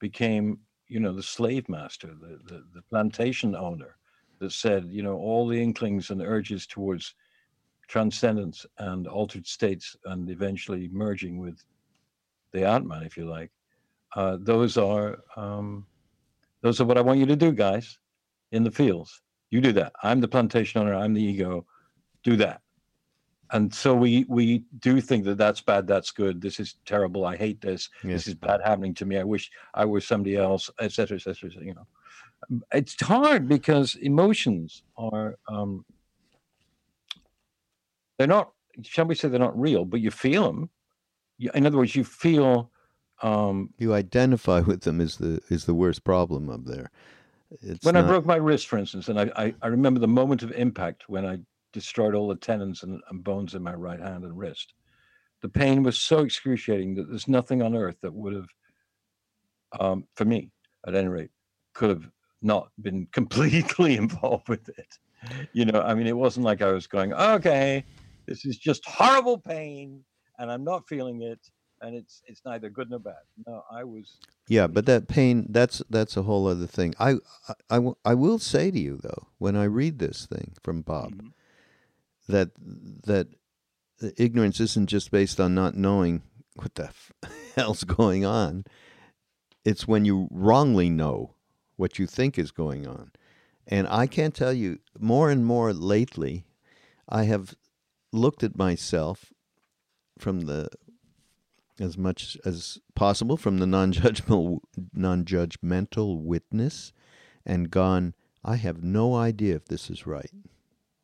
became 0.00 0.58
you 0.88 1.00
know 1.00 1.12
the 1.12 1.22
slave 1.22 1.68
master, 1.68 2.08
the, 2.08 2.38
the 2.46 2.64
the 2.74 2.82
plantation 2.90 3.54
owner 3.54 3.96
that 4.40 4.52
said 4.52 4.88
you 4.90 5.02
know 5.02 5.16
all 5.16 5.46
the 5.46 5.60
inklings 5.60 6.10
and 6.10 6.20
urges 6.20 6.66
towards 6.66 7.14
transcendence 7.88 8.66
and 8.78 9.06
altered 9.06 9.46
states 9.46 9.96
and 10.06 10.30
eventually 10.30 10.88
merging 10.92 11.38
with 11.38 11.62
the 12.52 12.64
Atman, 12.64 13.02
if 13.02 13.16
you 13.16 13.28
like. 13.28 13.50
Uh, 14.16 14.36
those 14.40 14.76
are 14.76 15.18
um, 15.36 15.86
those 16.62 16.80
are 16.80 16.84
what 16.84 16.98
I 16.98 17.02
want 17.02 17.18
you 17.18 17.26
to 17.26 17.36
do, 17.36 17.52
guys, 17.52 17.98
in 18.52 18.62
the 18.64 18.70
fields. 18.70 19.22
You 19.50 19.60
do 19.60 19.72
that. 19.72 19.92
I'm 20.02 20.20
the 20.20 20.28
plantation 20.28 20.80
owner. 20.80 20.94
I'm 20.94 21.14
the 21.14 21.22
ego. 21.22 21.66
Do 22.22 22.36
that 22.36 22.62
and 23.52 23.72
so 23.72 23.94
we 23.94 24.24
we 24.28 24.64
do 24.80 25.00
think 25.00 25.24
that 25.24 25.36
that's 25.38 25.60
bad 25.60 25.86
that's 25.86 26.10
good 26.10 26.40
this 26.40 26.58
is 26.58 26.76
terrible 26.84 27.24
i 27.24 27.36
hate 27.36 27.60
this 27.60 27.88
Yes. 28.02 28.12
this 28.12 28.28
is 28.28 28.34
bad 28.34 28.60
happening 28.64 28.94
to 28.94 29.06
me 29.06 29.18
i 29.18 29.22
wish 29.24 29.50
i 29.74 29.84
was 29.84 30.06
somebody 30.06 30.36
else 30.36 30.70
etc 30.80 31.16
etc 31.16 31.50
you 31.60 31.74
know 31.74 31.86
it's 32.72 33.00
hard 33.00 33.46
because 33.48 33.94
emotions 33.96 34.82
are 34.96 35.36
um 35.48 35.84
they're 38.18 38.26
not 38.26 38.52
shall 38.82 39.04
we 39.04 39.14
say 39.14 39.28
they're 39.28 39.38
not 39.38 39.58
real 39.58 39.84
but 39.84 40.00
you 40.00 40.10
feel 40.10 40.44
them 40.44 40.70
in 41.54 41.66
other 41.66 41.76
words 41.76 41.94
you 41.94 42.04
feel 42.04 42.70
um 43.22 43.72
You 43.78 43.94
identify 43.94 44.60
with 44.60 44.82
them 44.82 45.00
is 45.00 45.16
the 45.16 45.40
is 45.48 45.64
the 45.64 45.74
worst 45.74 46.04
problem 46.04 46.50
up 46.50 46.64
there. 46.64 46.90
It's 47.60 47.84
when 47.84 47.96
I 47.96 48.02
broke 48.02 48.24
my 48.24 48.36
wrist, 48.36 48.66
for 48.66 48.78
instance, 48.78 49.08
and 49.08 49.20
I, 49.20 49.30
I, 49.36 49.54
I 49.62 49.66
remember 49.66 50.00
the 50.00 50.08
moment 50.08 50.42
of 50.42 50.52
impact 50.52 51.04
when 51.08 51.26
I 51.26 51.38
destroyed 51.72 52.14
all 52.14 52.28
the 52.28 52.36
tendons 52.36 52.82
and, 52.82 53.00
and 53.10 53.22
bones 53.22 53.54
in 53.54 53.62
my 53.62 53.74
right 53.74 54.00
hand 54.00 54.24
and 54.24 54.36
wrist. 54.38 54.74
The 55.42 55.48
pain 55.48 55.82
was 55.82 55.98
so 55.98 56.20
excruciating 56.20 56.94
that 56.94 57.08
there's 57.08 57.28
nothing 57.28 57.62
on 57.62 57.74
earth 57.74 57.96
that 58.02 58.14
would 58.14 58.32
have, 58.34 58.46
um, 59.80 60.06
for 60.14 60.24
me 60.24 60.50
at 60.86 60.94
any 60.94 61.08
rate, 61.08 61.30
could 61.74 61.90
have 61.90 62.08
not 62.40 62.68
been 62.80 63.06
completely 63.12 63.96
involved 63.96 64.48
with 64.48 64.68
it. 64.68 64.98
You 65.52 65.64
know, 65.64 65.82
I 65.82 65.94
mean, 65.94 66.06
it 66.06 66.16
wasn't 66.16 66.46
like 66.46 66.62
I 66.62 66.72
was 66.72 66.86
going, 66.86 67.12
okay, 67.12 67.84
this 68.26 68.44
is 68.44 68.56
just 68.56 68.84
horrible 68.86 69.38
pain, 69.38 70.04
and 70.38 70.50
I'm 70.50 70.64
not 70.64 70.88
feeling 70.88 71.22
it, 71.22 71.38
and 71.82 71.94
it's 71.94 72.22
it's 72.26 72.40
neither 72.44 72.70
good 72.70 72.88
nor 72.90 73.00
bad. 73.00 73.24
No, 73.46 73.62
I 73.70 73.84
was 73.84 74.16
Yeah, 74.48 74.66
but 74.68 74.86
that 74.86 75.08
pain 75.08 75.46
that's 75.50 75.82
that's 75.90 76.16
a 76.16 76.22
whole 76.22 76.46
other 76.46 76.66
thing. 76.66 76.94
I, 76.98 77.10
I, 77.48 77.54
I, 77.70 77.74
w- 77.76 77.96
I 78.04 78.14
will 78.14 78.38
say 78.38 78.70
to 78.70 78.78
you 78.78 78.96
though, 79.02 79.26
when 79.38 79.56
I 79.56 79.64
read 79.64 79.98
this 79.98 80.26
thing 80.26 80.52
from 80.62 80.82
Bob, 80.82 81.12
Mhm. 81.12 81.32
that 82.28 82.50
that 83.04 83.28
ignorance 84.16 84.60
isn't 84.60 84.88
just 84.88 85.10
based 85.10 85.38
on 85.40 85.54
not 85.54 85.74
knowing 85.76 86.22
what 86.54 86.74
the 86.76 86.84
f- 86.84 87.12
hell's 87.56 87.84
going 87.84 88.24
on. 88.24 88.64
It's 89.64 89.86
when 89.86 90.04
you 90.04 90.28
wrongly 90.30 90.88
know 90.90 91.34
what 91.76 91.98
you 91.98 92.06
think 92.06 92.38
is 92.38 92.50
going 92.50 92.86
on. 92.86 93.12
And 93.66 93.86
I 93.88 94.06
can't 94.08 94.34
tell 94.34 94.52
you 94.52 94.78
more 94.98 95.30
and 95.30 95.46
more 95.46 95.72
lately, 95.72 96.44
I 97.08 97.24
have 97.24 97.54
looked 98.12 98.42
at 98.42 98.56
myself 98.58 99.32
from 100.18 100.42
the 100.42 100.68
as 101.80 101.96
much 101.98 102.36
as 102.44 102.78
possible 102.94 103.36
from 103.36 103.58
the 103.58 103.66
non-judgmental 103.66 104.58
non-judgmental 104.94 106.20
witness 106.22 106.92
and 107.46 107.70
gone 107.70 108.14
I 108.44 108.56
have 108.56 108.82
no 108.82 109.14
idea 109.14 109.54
if 109.56 109.66
this 109.66 109.88
is 109.88 110.06
right. 110.06 110.30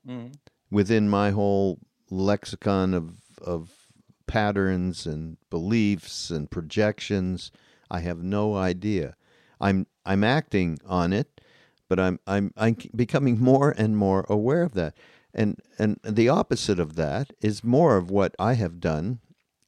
Mhm. 0.06 0.34
within 0.70 1.08
my 1.08 1.30
whole 1.30 1.78
lexicon 2.10 2.94
of 2.94 3.16
of 3.40 3.88
patterns 4.26 5.06
and 5.06 5.36
beliefs 5.50 6.30
and 6.30 6.50
projections 6.50 7.50
i 7.90 8.00
have 8.00 8.22
no 8.22 8.54
idea. 8.54 9.16
I'm 9.60 9.86
i'm 10.04 10.22
acting 10.24 10.78
on 10.86 11.12
it 11.12 11.40
but 11.88 11.98
i'm 12.00 12.18
i'm 12.26 12.52
i'm 12.56 12.76
becoming 12.94 13.38
more 13.40 13.70
and 13.76 13.96
more 13.96 14.24
aware 14.28 14.62
of 14.62 14.74
that. 14.74 14.94
And 15.34 15.60
and 15.78 15.98
the 16.02 16.28
opposite 16.28 16.78
of 16.78 16.94
that 16.96 17.32
is 17.40 17.62
more 17.64 17.96
of 17.96 18.10
what 18.10 18.34
i 18.38 18.54
have 18.54 18.80
done 18.80 19.20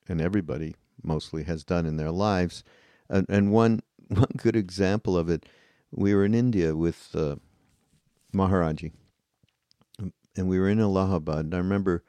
and 0.09 0.21
everybody 0.21 0.75
mostly 1.03 1.45
has 1.45 1.65
done 1.65 1.87
in 1.87 1.97
their 1.97 2.11
lives 2.11 2.65
and, 3.09 3.27
and 3.29 3.53
one 3.53 3.81
one 4.09 4.31
good 4.37 4.57
example 4.57 5.17
of 5.17 5.29
it 5.29 5.47
we 5.91 6.15
were 6.15 6.25
in 6.25 6.35
india 6.35 6.75
with 6.77 7.11
uh, 7.15 7.37
maharaji 8.35 8.93
and 10.37 10.49
we 10.49 10.59
were 10.59 10.69
in 10.69 10.81
Allahabad. 10.81 11.47
And 11.47 11.55
I 11.55 11.59
remember 11.59 12.05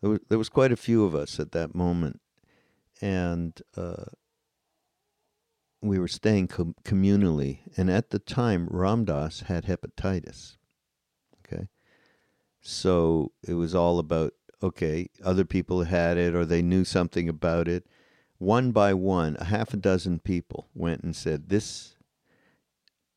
there 0.00 0.10
was, 0.10 0.20
there 0.28 0.38
was 0.38 0.48
quite 0.48 0.72
a 0.72 0.76
few 0.76 1.04
of 1.04 1.14
us 1.14 1.38
at 1.40 1.52
that 1.52 1.74
moment, 1.74 2.20
and 3.00 3.60
uh, 3.76 4.04
we 5.80 5.98
were 5.98 6.08
staying 6.08 6.48
com- 6.48 6.74
communally. 6.84 7.60
And 7.76 7.90
at 7.90 8.10
the 8.10 8.18
time, 8.18 8.68
Ram 8.70 9.04
Dass 9.04 9.40
had 9.42 9.64
hepatitis. 9.64 10.56
Okay, 11.40 11.68
so 12.60 13.32
it 13.46 13.54
was 13.54 13.74
all 13.74 13.98
about 13.98 14.32
okay, 14.60 15.08
other 15.24 15.44
people 15.44 15.84
had 15.84 16.16
it 16.16 16.34
or 16.34 16.44
they 16.44 16.62
knew 16.62 16.84
something 16.84 17.28
about 17.28 17.68
it. 17.68 17.86
One 18.38 18.70
by 18.70 18.94
one, 18.94 19.36
a 19.40 19.44
half 19.44 19.74
a 19.74 19.76
dozen 19.76 20.20
people 20.20 20.68
went 20.74 21.02
and 21.02 21.14
said, 21.14 21.48
"This, 21.48 21.96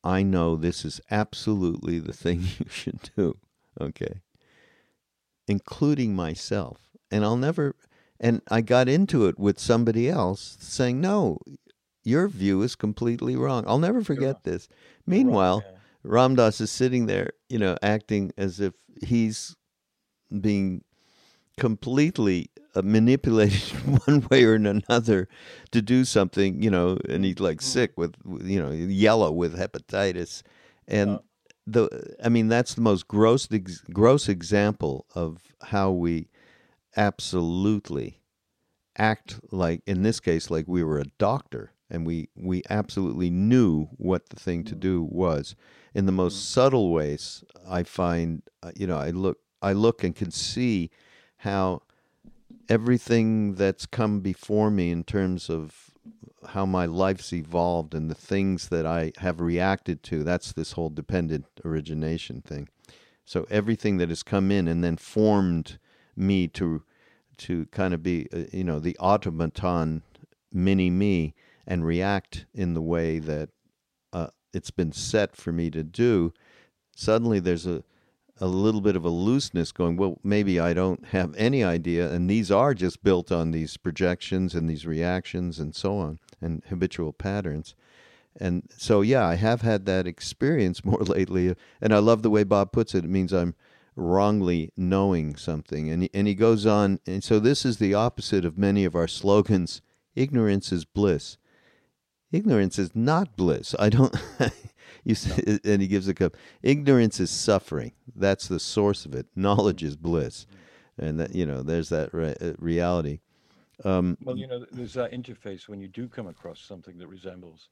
I 0.02 0.22
know, 0.22 0.56
this 0.56 0.84
is 0.84 1.00
absolutely 1.10 1.98
the 1.98 2.12
thing 2.12 2.40
you 2.58 2.66
should 2.68 3.10
do." 3.16 3.38
Okay 3.80 4.20
including 5.48 6.14
myself. 6.14 6.78
And 7.10 7.24
I'll 7.24 7.36
never, 7.36 7.76
and 8.20 8.40
I 8.50 8.60
got 8.60 8.88
into 8.88 9.26
it 9.26 9.38
with 9.38 9.58
somebody 9.58 10.08
else 10.08 10.56
saying, 10.60 11.00
no, 11.00 11.38
your 12.02 12.28
view 12.28 12.62
is 12.62 12.74
completely 12.74 13.36
wrong. 13.36 13.64
I'll 13.66 13.78
never 13.78 14.02
forget 14.02 14.44
this. 14.44 14.68
Meanwhile, 15.06 15.62
yeah. 15.64 15.78
Ram 16.04 16.34
Dass 16.34 16.60
is 16.60 16.70
sitting 16.70 17.06
there, 17.06 17.30
you 17.48 17.58
know, 17.58 17.76
acting 17.82 18.32
as 18.36 18.58
if 18.58 18.74
he's 19.04 19.54
being 20.40 20.82
completely 21.58 22.50
manipulated 22.80 23.60
one 24.06 24.26
way 24.30 24.44
or 24.44 24.54
another 24.54 25.28
to 25.72 25.82
do 25.82 26.04
something, 26.04 26.62
you 26.62 26.70
know, 26.70 26.96
and 27.08 27.24
he's 27.24 27.40
like 27.40 27.58
Mm. 27.58 27.62
sick 27.62 27.98
with, 27.98 28.14
you 28.42 28.62
know, 28.62 28.70
yellow 28.70 29.30
with 29.30 29.58
hepatitis. 29.58 30.42
And 30.88 31.20
the, 31.66 32.14
I 32.24 32.30
mean, 32.30 32.48
that's 32.48 32.74
the 32.74 32.80
most 32.80 33.06
gross, 33.08 33.46
gross 33.92 34.28
example 34.28 35.04
of 35.14 35.42
how 35.62 35.90
we 35.90 36.28
absolutely 36.96 38.20
act 38.96 39.40
like, 39.50 39.82
in 39.86 40.02
this 40.02 40.20
case, 40.20 40.50
like 40.50 40.66
we 40.68 40.82
were 40.82 40.98
a 40.98 41.04
doctor 41.18 41.72
and 41.90 42.06
we, 42.06 42.28
we 42.34 42.62
absolutely 42.70 43.30
knew 43.30 43.86
what 43.96 44.28
the 44.30 44.36
thing 44.36 44.64
to 44.64 44.74
do 44.74 45.06
was. 45.10 45.54
In 45.94 46.06
the 46.06 46.12
most 46.12 46.50
subtle 46.50 46.90
ways, 46.90 47.44
I 47.68 47.82
find, 47.82 48.42
uh, 48.62 48.72
you 48.76 48.86
know, 48.86 48.96
I 48.96 49.10
look, 49.10 49.38
I 49.60 49.72
look 49.74 50.02
and 50.02 50.14
can 50.16 50.30
see 50.30 50.90
how 51.38 51.82
everything 52.72 53.54
that's 53.56 53.84
come 53.84 54.20
before 54.20 54.70
me 54.70 54.90
in 54.90 55.04
terms 55.04 55.50
of 55.50 55.90
how 56.48 56.64
my 56.64 56.86
life's 56.86 57.30
evolved 57.30 57.94
and 57.94 58.10
the 58.10 58.14
things 58.14 58.70
that 58.70 58.86
I 58.86 59.12
have 59.18 59.42
reacted 59.42 60.02
to. 60.04 60.24
That's 60.24 60.52
this 60.52 60.72
whole 60.72 60.88
dependent 60.88 61.44
origination 61.66 62.40
thing. 62.40 62.70
So 63.26 63.46
everything 63.50 63.98
that 63.98 64.08
has 64.08 64.22
come 64.22 64.50
in 64.50 64.66
and 64.68 64.82
then 64.82 64.96
formed 64.96 65.78
me 66.16 66.48
to 66.48 66.82
to 67.38 67.66
kind 67.66 67.92
of 67.92 68.02
be, 68.02 68.26
uh, 68.32 68.44
you 68.52 68.64
know, 68.64 68.78
the 68.78 68.96
automaton 68.98 70.02
mini 70.50 70.88
me 70.88 71.34
and 71.66 71.84
react 71.84 72.46
in 72.54 72.72
the 72.72 72.82
way 72.82 73.18
that 73.18 73.50
uh, 74.14 74.28
it's 74.54 74.70
been 74.70 74.92
set 74.92 75.36
for 75.36 75.52
me 75.52 75.70
to 75.70 75.82
do. 75.82 76.32
Suddenly, 76.96 77.40
there's 77.40 77.66
a 77.66 77.82
a 78.40 78.46
little 78.46 78.80
bit 78.80 78.96
of 78.96 79.04
a 79.04 79.10
looseness 79.10 79.72
going, 79.72 79.96
well, 79.96 80.18
maybe 80.22 80.58
I 80.58 80.72
don't 80.72 81.06
have 81.06 81.34
any 81.36 81.62
idea. 81.62 82.10
And 82.10 82.28
these 82.28 82.50
are 82.50 82.74
just 82.74 83.02
built 83.04 83.30
on 83.30 83.50
these 83.50 83.76
projections 83.76 84.54
and 84.54 84.68
these 84.68 84.86
reactions 84.86 85.58
and 85.58 85.74
so 85.74 85.98
on 85.98 86.18
and 86.40 86.62
habitual 86.68 87.12
patterns. 87.12 87.74
And 88.40 88.68
so, 88.76 89.02
yeah, 89.02 89.26
I 89.26 89.34
have 89.34 89.60
had 89.62 89.86
that 89.86 90.06
experience 90.06 90.84
more 90.84 91.02
lately. 91.02 91.54
And 91.80 91.94
I 91.94 91.98
love 91.98 92.22
the 92.22 92.30
way 92.30 92.44
Bob 92.44 92.72
puts 92.72 92.94
it. 92.94 93.04
It 93.04 93.10
means 93.10 93.32
I'm 93.32 93.54
wrongly 93.94 94.72
knowing 94.76 95.36
something. 95.36 95.90
And 95.90 96.08
and 96.14 96.26
he 96.26 96.34
goes 96.34 96.66
on, 96.66 96.98
and 97.06 97.22
so 97.22 97.38
this 97.38 97.64
is 97.64 97.76
the 97.76 97.94
opposite 97.94 98.44
of 98.44 98.58
many 98.58 98.84
of 98.84 98.94
our 98.94 99.08
slogans 99.08 99.82
ignorance 100.14 100.72
is 100.72 100.84
bliss. 100.84 101.36
Ignorance 102.32 102.78
is 102.78 102.96
not 102.96 103.36
bliss. 103.36 103.74
I 103.78 103.90
don't. 103.90 104.14
you 105.04 105.14
say, 105.14 105.58
and 105.64 105.82
he 105.82 105.88
gives 105.88 106.08
a 106.08 106.14
cup. 106.14 106.36
Ignorance 106.62 107.20
is 107.20 107.30
suffering. 107.30 107.92
That's 108.16 108.48
the 108.48 108.58
source 108.58 109.04
of 109.04 109.14
it. 109.14 109.26
Knowledge 109.36 109.82
is 109.82 109.96
bliss, 109.96 110.46
and 110.98 111.20
that 111.20 111.34
you 111.34 111.44
know, 111.44 111.62
there's 111.62 111.90
that 111.90 112.12
re- 112.14 112.34
uh, 112.40 112.54
reality. 112.58 113.20
Um, 113.84 114.16
Well, 114.24 114.38
you 114.38 114.46
know, 114.46 114.64
there's 114.72 114.94
that 114.94 115.12
interface 115.12 115.68
when 115.68 115.80
you 115.80 115.88
do 115.88 116.08
come 116.08 116.26
across 116.26 116.60
something 116.60 116.96
that 116.98 117.06
resembles 117.06 117.68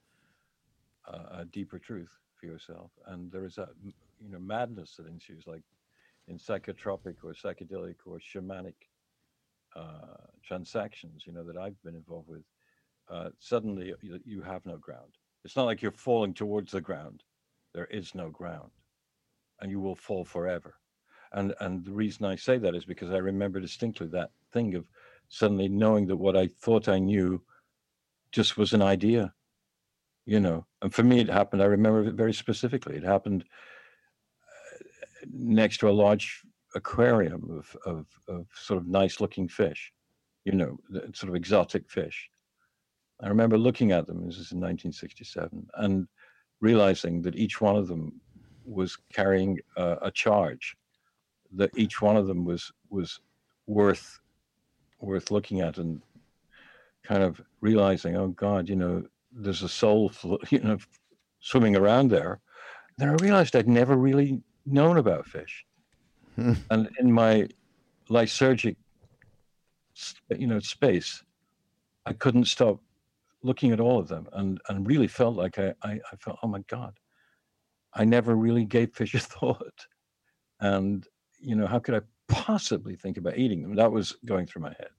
uh, 1.09 1.41
a 1.41 1.45
deeper 1.47 1.79
truth 1.79 2.11
for 2.39 2.47
yourself, 2.47 2.91
and 3.07 3.33
there 3.33 3.47
is 3.47 3.55
that 3.55 3.71
you 3.83 4.31
know 4.31 4.39
madness 4.39 4.97
that 4.97 5.07
ensues, 5.07 5.47
like 5.47 5.63
in 6.29 6.39
psychotropic 6.39 7.17
or 7.25 7.33
psychedelic 7.33 7.97
or 8.05 8.19
shamanic 8.19 8.75
uh, 9.75 10.17
transactions, 10.45 11.25
you 11.27 11.33
know, 11.33 11.45
that 11.45 11.57
I've 11.57 11.81
been 11.83 11.95
involved 11.95 12.29
with. 12.29 12.43
Uh, 13.11 13.31
suddenly, 13.41 13.93
you, 14.25 14.41
have 14.41 14.65
no 14.65 14.77
ground. 14.77 15.17
It's 15.45 15.57
not 15.57 15.65
like 15.65 15.83
you're 15.83 15.91
falling 15.91 16.33
towards 16.33 16.71
the 16.71 16.81
ground. 16.81 17.25
There 17.75 17.87
is 17.87 18.15
no 18.15 18.31
ground, 18.31 18.71
and 19.61 19.71
you 19.71 19.81
will 19.81 19.97
fall 19.97 20.25
forever. 20.25 20.77
And 21.33 21.55
and 21.61 21.85
the 21.85 21.93
reason 21.93 22.25
I 22.27 22.37
say 22.37 22.59
that 22.59 22.75
is 22.75 22.85
because 22.85 23.11
I 23.11 23.17
remember 23.17 23.59
distinctly 23.61 24.07
that 24.09 24.31
thing 24.53 24.75
of 24.75 24.89
suddenly 25.29 25.69
knowing 25.69 26.07
that 26.07 26.17
what 26.17 26.37
I 26.37 26.47
thought 26.47 26.89
I 26.89 26.99
knew 26.99 27.43
just 28.33 28.57
was 28.57 28.73
an 28.75 28.83
idea, 28.83 29.33
you 30.25 30.39
know. 30.39 30.67
And 30.83 30.95
for 30.95 31.03
me, 31.03 31.21
it 31.21 31.29
happened. 31.29 31.63
I 31.63 31.67
remember 31.67 32.05
it 32.05 32.15
very 32.15 32.33
specifically. 32.33 32.97
It 32.97 33.05
happened 33.05 33.45
uh, 34.45 34.85
next 35.33 35.79
to 35.79 35.89
a 35.89 35.93
large 36.05 36.43
aquarium 36.77 37.51
of 37.51 37.77
of, 37.87 38.07
of 38.29 38.47
sort 38.55 38.79
of 38.79 38.87
nice 38.87 39.21
looking 39.21 39.49
fish, 39.49 39.93
you 40.45 40.53
know, 40.53 40.79
sort 41.13 41.31
of 41.31 41.35
exotic 41.35 41.89
fish. 41.89 42.31
I 43.23 43.29
remember 43.29 43.59
looking 43.59 43.93
at 43.93 44.07
them. 44.07 44.25
This 44.27 44.39
is 44.39 44.53
in 44.53 44.61
1967, 44.61 45.69
and 45.75 46.09
realizing 46.61 47.23
that 47.23 47.37
each 47.37 47.61
one 47.61 47.77
of 47.77 47.89
them 47.89 48.21
was 48.65 48.97
carrying 49.13 49.59
a, 49.77 49.97
a 50.03 50.11
charge. 50.11 50.77
That 51.53 51.71
each 51.77 52.01
one 52.01 52.17
of 52.17 52.27
them 52.27 52.45
was 52.45 52.73
was 52.89 53.21
worth 53.67 54.21
worth 55.01 55.31
looking 55.31 55.61
at 55.61 55.79
and 55.79 56.03
kind 57.03 57.23
of 57.23 57.41
realizing, 57.61 58.17
oh 58.17 58.29
God, 58.29 58.69
you 58.69 58.77
know, 58.77 59.03
there's 59.33 59.63
a 59.63 59.69
soul, 59.69 60.13
you 60.51 60.61
know, 60.61 60.79
swimming 61.41 61.77
around 61.77 62.09
there. 62.09 62.41
Then 62.99 63.09
I 63.09 63.15
realized 63.23 63.57
I'd 63.57 63.69
never 63.69 63.97
really 63.97 64.43
known 64.67 64.99
about 64.99 65.27
fish, 65.27 65.65
and 66.37 66.89
in 66.99 67.13
my 67.13 67.49
lysergic, 68.09 68.77
you 70.37 70.47
know, 70.47 70.61
space, 70.61 71.23
I 72.07 72.13
couldn't 72.13 72.47
stop 72.47 72.81
looking 73.43 73.73
at 73.73 73.81
all 73.81 73.99
of 73.99 74.09
them, 74.09 74.29
and 74.33 74.61
and 74.69 74.87
really 74.87 75.09
felt 75.09 75.37
like 75.37 75.59
I 75.59 75.75
I, 75.83 76.01
I 76.13 76.17
felt, 76.19 76.39
oh 76.43 76.49
my 76.49 76.61
God, 76.69 76.99
I 77.95 78.05
never 78.05 78.35
really 78.37 78.65
gave 78.65 78.95
fish 78.95 79.15
a 79.15 79.19
thought, 79.21 79.87
and 80.61 81.07
you 81.41 81.57
know, 81.57 81.67
how 81.67 81.79
could 81.79 81.95
I 81.95 82.01
possibly 82.29 82.97
think 82.97 83.17
about 83.17 83.39
eating 83.39 83.63
them? 83.63 83.75
That 83.75 83.93
was 83.93 84.17
going 84.25 84.47
through 84.47 84.63
my 84.63 84.75
head 84.79 84.91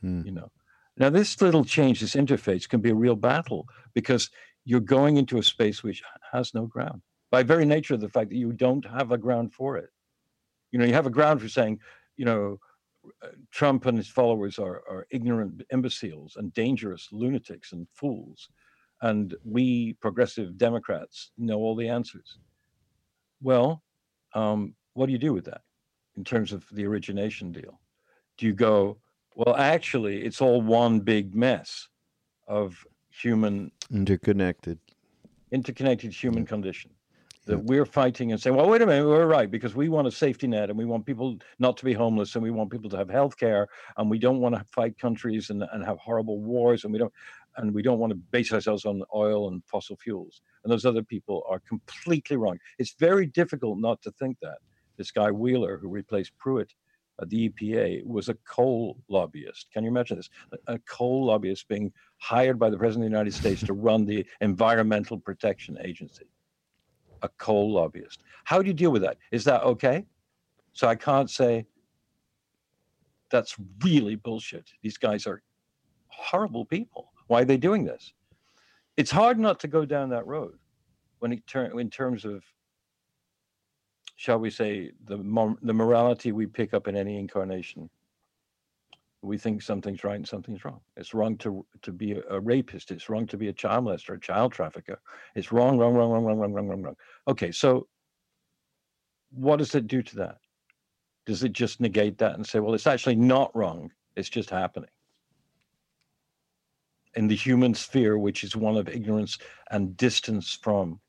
hmm. 0.00 0.22
you 0.24 0.32
know 0.32 0.50
now 0.96 1.10
this 1.10 1.40
little 1.40 1.64
change 1.64 2.00
this 2.00 2.14
interface 2.14 2.68
can 2.68 2.80
be 2.80 2.90
a 2.90 2.94
real 2.94 3.16
battle 3.16 3.66
because 3.94 4.30
you're 4.64 4.80
going 4.80 5.16
into 5.16 5.38
a 5.38 5.42
space 5.42 5.82
which 5.82 6.02
has 6.32 6.54
no 6.54 6.66
ground 6.66 7.02
by 7.30 7.42
very 7.42 7.64
nature 7.64 7.94
of 7.94 8.00
the 8.00 8.08
fact 8.08 8.30
that 8.30 8.36
you 8.36 8.52
don't 8.52 8.86
have 8.86 9.12
a 9.12 9.18
ground 9.18 9.52
for 9.52 9.76
it 9.76 9.90
you 10.70 10.78
know 10.78 10.84
you 10.84 10.94
have 10.94 11.06
a 11.06 11.10
ground 11.10 11.40
for 11.40 11.48
saying 11.48 11.78
you 12.16 12.24
know 12.24 12.58
trump 13.50 13.86
and 13.86 13.96
his 13.96 14.08
followers 14.08 14.58
are, 14.58 14.82
are 14.88 15.06
ignorant 15.10 15.62
imbeciles 15.72 16.36
and 16.36 16.52
dangerous 16.54 17.08
lunatics 17.12 17.72
and 17.72 17.86
fools 17.92 18.48
and 19.02 19.34
we 19.44 19.94
progressive 20.00 20.58
democrats 20.58 21.30
know 21.38 21.58
all 21.58 21.76
the 21.76 21.88
answers. 21.88 22.38
Well 23.40 23.82
um, 24.34 24.74
what 24.94 25.06
do 25.06 25.12
you 25.12 25.18
do 25.18 25.32
with 25.32 25.44
that 25.46 25.62
in 26.16 26.24
terms 26.24 26.52
of 26.52 26.64
the 26.72 26.84
origination 26.84 27.52
deal? 27.52 27.80
Do 28.36 28.46
you 28.46 28.52
go 28.54 28.98
well 29.34 29.56
actually 29.56 30.22
it's 30.22 30.40
all 30.40 30.60
one 30.60 31.00
big 31.00 31.34
mess 31.34 31.88
of 32.46 32.84
human 33.10 33.70
Interconnected. 33.90 34.78
interconnected 35.52 36.12
human 36.12 36.44
condition 36.44 36.90
that 37.48 37.56
Yeah. 37.56 37.64
we're 37.64 37.86
fighting 37.86 38.30
and 38.30 38.40
saying 38.40 38.54
well 38.54 38.68
wait 38.68 38.82
a 38.82 38.86
minute 38.86 39.06
we're 39.06 39.26
right 39.26 39.50
because 39.50 39.74
we 39.74 39.88
want 39.88 40.06
a 40.06 40.10
safety 40.10 40.46
net 40.46 40.68
and 40.68 40.78
we 40.78 40.84
want 40.84 41.04
people 41.06 41.38
not 41.58 41.76
to 41.78 41.84
be 41.84 41.94
homeless 41.94 42.34
and 42.34 42.42
we 42.42 42.50
want 42.50 42.70
people 42.70 42.90
to 42.90 42.96
have 42.96 43.08
health 43.08 43.36
care 43.36 43.66
and 43.96 44.08
we 44.08 44.18
don't 44.18 44.40
want 44.40 44.54
to 44.54 44.64
fight 44.70 44.98
countries 44.98 45.50
and, 45.50 45.64
and 45.72 45.84
have 45.84 45.98
horrible 45.98 46.40
wars 46.40 46.84
and 46.84 46.92
we 46.92 46.98
don't 46.98 47.12
and 47.56 47.74
we 47.74 47.82
don't 47.82 47.98
want 47.98 48.10
to 48.10 48.16
base 48.16 48.52
ourselves 48.52 48.84
on 48.84 49.02
oil 49.14 49.48
and 49.48 49.64
fossil 49.64 49.96
fuels. 49.96 50.42
And 50.62 50.72
those 50.72 50.84
other 50.84 51.02
people 51.02 51.42
are 51.48 51.58
completely 51.60 52.36
wrong. 52.36 52.58
It's 52.78 52.94
very 52.98 53.26
difficult 53.26 53.78
not 53.78 54.00
to 54.02 54.12
think 54.12 54.38
that. 54.42 54.58
This 54.96 55.10
guy 55.10 55.30
wheeler 55.30 55.78
who 55.78 55.88
replaced 55.88 56.36
pruitt 56.38 56.72
at 57.20 57.28
the 57.30 57.48
epa 57.48 58.04
was 58.04 58.28
a 58.28 58.34
coal 58.46 58.96
lobbyist. 59.08 59.66
Can 59.72 59.82
you 59.82 59.90
imagine 59.90 60.18
this? 60.18 60.30
A 60.68 60.78
coal 60.80 61.26
lobbyist 61.26 61.66
being 61.66 61.92
hired 62.18 62.58
by 62.58 62.70
the 62.70 62.78
president 62.78 63.06
of 63.06 63.10
the 63.10 63.16
united 63.16 63.34
states 63.34 63.62
to 63.66 63.72
run 63.72 64.04
the 64.04 64.24
environmental 64.40 65.18
protection 65.18 65.78
agency 65.82 66.26
a 67.22 67.28
coal 67.28 67.72
lobbyist. 67.72 68.22
How 68.44 68.60
do 68.60 68.68
you 68.68 68.74
deal 68.74 68.90
with 68.90 69.02
that? 69.02 69.18
Is 69.30 69.44
that 69.44 69.62
okay? 69.62 70.04
So 70.72 70.88
I 70.88 70.94
can't 70.94 71.30
say 71.30 71.66
that's 73.30 73.56
really 73.84 74.16
bullshit. 74.16 74.70
These 74.82 74.98
guys 74.98 75.26
are 75.26 75.42
horrible 76.08 76.64
people. 76.64 77.12
Why 77.26 77.42
are 77.42 77.44
they 77.44 77.56
doing 77.56 77.84
this? 77.84 78.12
It's 78.96 79.10
hard 79.10 79.38
not 79.38 79.60
to 79.60 79.68
go 79.68 79.84
down 79.84 80.08
that 80.10 80.26
road 80.26 80.58
when 81.18 81.32
it 81.32 81.46
turn 81.46 81.78
in 81.78 81.90
terms 81.90 82.24
of 82.24 82.42
shall 84.16 84.38
we 84.38 84.50
say 84.50 84.90
the 85.04 85.16
mor- 85.16 85.58
the 85.62 85.72
morality 85.72 86.32
we 86.32 86.46
pick 86.46 86.74
up 86.74 86.88
in 86.88 86.96
any 86.96 87.18
incarnation. 87.18 87.88
We 89.20 89.36
think 89.36 89.62
something's 89.62 90.04
right 90.04 90.16
and 90.16 90.28
something's 90.28 90.64
wrong. 90.64 90.80
It's 90.96 91.12
wrong 91.12 91.36
to 91.38 91.66
to 91.82 91.92
be 91.92 92.12
a, 92.12 92.22
a 92.30 92.40
rapist. 92.40 92.90
It's 92.90 93.08
wrong 93.08 93.26
to 93.26 93.36
be 93.36 93.48
a 93.48 93.52
child 93.52 93.84
molester, 93.84 94.16
a 94.16 94.20
child 94.20 94.52
trafficker. 94.52 95.00
It's 95.34 95.50
wrong, 95.50 95.76
wrong, 95.76 95.94
wrong, 95.94 96.10
wrong, 96.12 96.24
wrong, 96.24 96.38
wrong, 96.38 96.54
wrong, 96.54 96.68
wrong, 96.68 96.82
wrong. 96.82 96.96
Okay, 97.26 97.50
so 97.50 97.88
what 99.30 99.56
does 99.56 99.74
it 99.74 99.86
do 99.86 100.02
to 100.02 100.16
that? 100.16 100.38
Does 101.26 101.42
it 101.42 101.52
just 101.52 101.80
negate 101.80 102.18
that 102.18 102.34
and 102.34 102.46
say, 102.46 102.60
well, 102.60 102.74
it's 102.74 102.86
actually 102.86 103.16
not 103.16 103.54
wrong, 103.54 103.90
it's 104.16 104.28
just 104.30 104.50
happening? 104.50 104.90
In 107.14 107.26
the 107.26 107.36
human 107.36 107.74
sphere, 107.74 108.16
which 108.18 108.44
is 108.44 108.56
one 108.56 108.76
of 108.76 108.88
ignorance 108.88 109.38
and 109.70 109.96
distance 109.96 110.58
from 110.62 111.00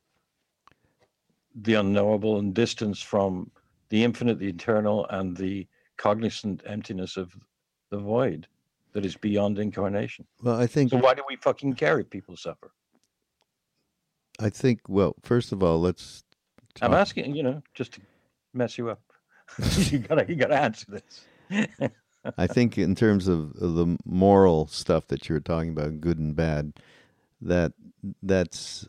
the 1.56 1.76
unknowable 1.76 2.39
and 2.39 2.54
distance 2.54 3.02
from 3.02 3.52
the 3.89 4.04
infinite, 4.04 4.39
the 4.39 4.48
eternal, 4.50 5.06
and 5.10 5.36
the 5.38 5.67
cognizant 5.98 6.62
emptiness 6.65 7.17
of 7.17 7.34
the 7.89 7.97
void 7.97 8.47
that 8.93 9.06
is 9.06 9.15
beyond 9.15 9.60
incarnation. 9.60 10.25
Well, 10.41 10.60
I 10.60 10.67
think 10.67 10.91
So 10.91 10.97
why 10.97 11.13
do 11.13 11.23
we 11.28 11.36
fucking 11.36 11.73
care 11.73 11.99
if 11.99 12.10
people 12.10 12.36
suffer? 12.36 12.71
I 14.39 14.49
think 14.49 14.82
well, 14.88 15.15
first 15.21 15.52
of 15.52 15.62
all, 15.63 15.80
let's 15.82 16.23
I'm 16.82 16.93
asking, 16.93 17.36
you 17.36 17.43
know, 17.43 17.62
just 17.73 17.93
to 17.93 18.02
mess 18.54 18.78
you 18.78 18.89
up. 18.89 19.02
you 19.78 19.99
gotta 19.99 20.25
you 20.28 20.36
gotta 20.36 20.60
answer 20.60 20.86
this. 20.91 21.91
I 22.38 22.47
think 22.47 22.78
in 22.78 22.95
terms 22.95 23.28
of, 23.28 23.56
of 23.62 23.75
the 23.75 23.97
moral 24.06 24.67
stuff 24.67 25.08
that 25.08 25.28
you 25.28 25.34
were 25.34 25.39
talking 25.39 25.69
about, 25.69 26.02
good 26.02 26.19
and 26.19 26.36
bad, 26.36 26.73
that 27.41 27.73
that's 28.21 28.88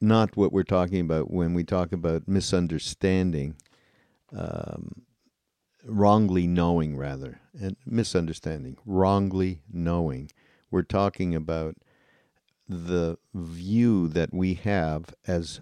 not 0.00 0.36
what 0.36 0.52
we're 0.52 0.62
talking 0.62 1.00
about 1.00 1.30
when 1.30 1.54
we 1.54 1.64
talk 1.64 1.92
about 1.92 2.28
misunderstanding, 2.28 3.54
um, 4.36 5.02
wrongly 5.84 6.46
knowing 6.46 6.96
rather, 6.96 7.40
and 7.60 7.76
misunderstanding, 7.86 8.76
wrongly 8.86 9.62
knowing. 9.72 10.30
We're 10.70 10.82
talking 10.82 11.34
about 11.34 11.76
the 12.68 13.18
view 13.34 14.08
that 14.08 14.32
we 14.32 14.54
have 14.54 15.14
as 15.26 15.60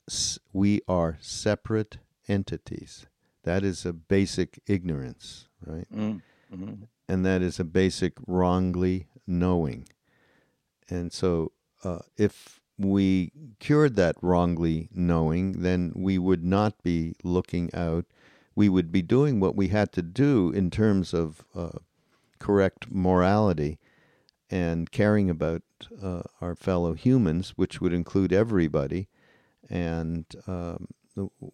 we 0.53 0.81
are 0.87 1.19
separate 1.21 1.99
entities. 2.29 3.07
That 3.45 3.65
is 3.65 3.85
a 3.85 3.93
basic 3.93 4.61
ignorance, 4.67 5.49
right? 5.65 5.87
Mm, 5.93 6.23
mhm. 6.53 6.89
and 7.09 7.25
that 7.27 7.43
is 7.43 7.59
a 7.59 7.65
basic 7.65 8.13
wrongly 8.27 9.07
knowing. 9.27 9.89
And 10.89 11.13
so, 11.13 11.53
uh, 11.85 12.01
if 12.17 12.61
we 12.79 13.33
cured 13.59 13.97
that 13.97 14.17
wrongly 14.23 14.89
knowing, 14.93 15.63
then 15.63 15.93
we 15.95 16.19
would 16.19 16.45
not 16.45 16.83
be 16.83 17.15
looking 17.23 17.71
out. 17.75 18.07
We 18.55 18.69
would 18.69 18.91
be 18.91 19.03
doing 19.03 19.41
what 19.41 19.57
we 19.57 19.69
had 19.69 19.93
to 19.93 20.03
do 20.03 20.51
in 20.51 20.71
terms 20.71 21.15
of 21.15 21.45
uh, 21.55 21.79
correct 22.39 22.91
morality 22.91 23.79
and 24.51 24.91
caring 24.91 25.31
about 25.31 25.63
uh, 26.03 26.23
our 26.41 26.55
fellow 26.55 26.95
humans, 26.95 27.55
which 27.57 27.81
would 27.81 27.93
include 27.93 28.33
everybody. 28.33 29.09
And 29.69 30.27
um, 30.47 30.89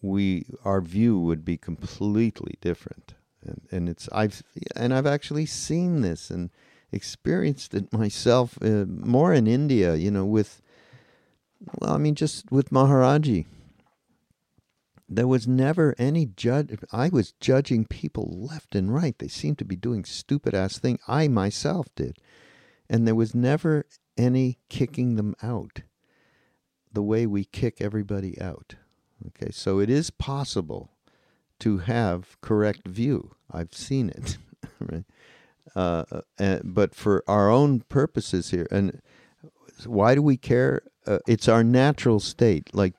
we, 0.00 0.46
our 0.64 0.80
view 0.80 1.18
would 1.20 1.44
be 1.44 1.58
completely 1.58 2.54
different 2.60 3.14
and 3.46 3.60
and 3.70 3.88
it's 3.88 4.08
I've 4.12 4.42
and 4.74 4.92
I've 4.92 5.06
actually 5.06 5.46
seen 5.46 6.02
this 6.02 6.30
and 6.30 6.50
experienced 6.92 7.74
it 7.74 7.92
myself 7.92 8.58
uh, 8.62 8.84
more 8.86 9.32
in 9.32 9.46
India, 9.46 9.94
you 9.94 10.10
know, 10.10 10.24
with 10.24 10.60
well, 11.80 11.92
I 11.94 11.98
mean, 11.98 12.14
just 12.14 12.50
with 12.50 12.70
Maharaji. 12.70 13.46
There 15.08 15.28
was 15.28 15.46
never 15.46 15.94
any 15.98 16.26
judge. 16.26 16.76
I 16.92 17.08
was 17.08 17.32
judging 17.40 17.84
people 17.84 18.28
left 18.50 18.74
and 18.74 18.92
right. 18.92 19.16
They 19.18 19.28
seemed 19.28 19.58
to 19.58 19.64
be 19.64 19.76
doing 19.76 20.04
stupid 20.04 20.54
ass 20.54 20.78
thing. 20.78 20.98
I 21.06 21.28
myself 21.28 21.86
did, 21.94 22.18
and 22.90 23.06
there 23.06 23.14
was 23.14 23.34
never 23.34 23.86
any 24.16 24.58
kicking 24.68 25.14
them 25.14 25.34
out. 25.42 25.82
The 26.92 27.02
way 27.02 27.26
we 27.26 27.44
kick 27.44 27.80
everybody 27.80 28.40
out. 28.40 28.74
Okay, 29.28 29.50
so 29.52 29.78
it 29.78 29.90
is 29.90 30.10
possible 30.10 30.90
to 31.60 31.78
have 31.78 32.40
correct 32.40 32.88
view. 32.88 33.34
I've 33.50 33.74
seen 33.74 34.10
it, 34.10 34.38
right? 34.80 35.04
Uh, 35.74 36.04
uh, 36.38 36.60
but 36.64 36.94
for 36.94 37.22
our 37.28 37.50
own 37.50 37.80
purposes 37.88 38.50
here, 38.50 38.66
and 38.70 39.00
why 39.84 40.14
do 40.14 40.22
we 40.22 40.36
care? 40.36 40.82
Uh, 41.06 41.18
it's 41.28 41.48
our 41.48 41.62
natural 41.62 42.18
state. 42.18 42.74
Like 42.74 42.94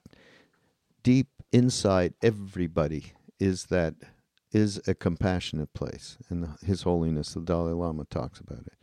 deep 1.04 1.28
inside 1.52 2.14
everybody 2.22 3.14
is 3.40 3.66
that 3.66 3.96
is 4.52 4.82
a 4.88 4.96
compassionate 4.96 5.74
place, 5.74 6.18
and 6.30 6.48
His 6.66 6.84
Holiness 6.84 7.34
the 7.34 7.42
Dalai 7.42 7.74
Lama 7.74 8.06
talks 8.06 8.40
about 8.40 8.66
it. 8.66 8.74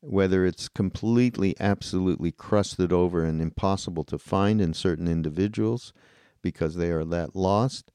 Whether 0.00 0.44
it's 0.44 0.68
completely, 0.68 1.54
absolutely 1.60 2.32
crusted 2.32 2.92
over 2.92 3.24
and 3.24 3.40
impossible 3.40 4.04
to 4.04 4.18
find 4.18 4.60
in 4.60 4.74
certain 4.74 5.08
individuals 5.08 5.92
because 6.42 6.74
they 6.74 6.90
are 6.90 7.04
that 7.04 7.34
lost, 7.34 7.90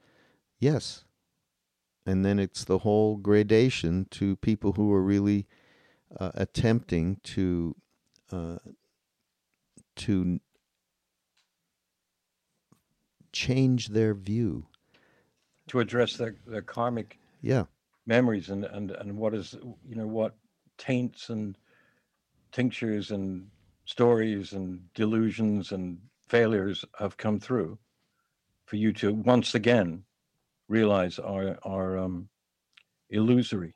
yes, 0.60 1.06
and 2.06 2.26
then 2.26 2.40
it's 2.40 2.64
the 2.64 2.80
whole 2.80 3.18
gradation 3.18 4.08
to 4.12 4.36
people 4.38 4.74
who 4.74 4.92
are 4.92 5.04
really 5.04 5.48
uh, 6.20 6.32
attempting 6.34 7.18
to 7.24 7.76
uh, 8.32 8.58
to 9.96 10.40
change 13.32 13.90
their 13.90 14.14
view. 14.14 14.68
To 15.70 15.80
address 15.80 16.18
their, 16.18 16.36
their 16.48 16.62
karmic 16.64 17.20
Yeah, 17.42 17.66
memories 18.06 18.50
and, 18.50 18.66
and, 18.66 18.92
and 18.92 19.18
what 19.18 19.34
is 19.34 19.56
you 19.88 19.96
know 19.96 20.08
what 20.08 20.36
taints 20.78 21.30
and 21.30 21.58
tinctures 22.52 23.12
and 23.12 23.50
stories 23.86 24.54
and 24.54 24.82
delusions 24.94 25.72
and 25.72 26.00
failures 26.30 26.86
have 27.00 27.18
come 27.18 27.40
through 27.40 27.78
for 28.66 28.78
you 28.78 28.94
to 28.94 29.14
once 29.14 29.56
again 29.56 30.04
realize 30.70 31.20
are 31.20 31.58
are 31.64 31.98
um, 31.98 32.30
illusory 33.12 33.76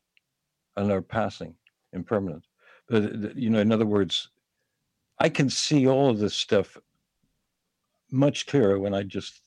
and 0.78 0.92
are 0.92 1.02
passing 1.02 1.56
impermanent 1.94 2.46
but 2.88 3.36
you 3.38 3.50
know 3.50 3.60
in 3.60 3.72
other 3.72 3.86
words 3.86 4.32
i 5.20 5.30
can 5.30 5.50
see 5.50 5.88
all 5.88 6.10
of 6.10 6.20
this 6.20 6.36
stuff 6.36 6.78
much 8.12 8.48
clearer 8.48 8.80
when 8.80 8.96
i 8.96 9.04
just 9.04 9.43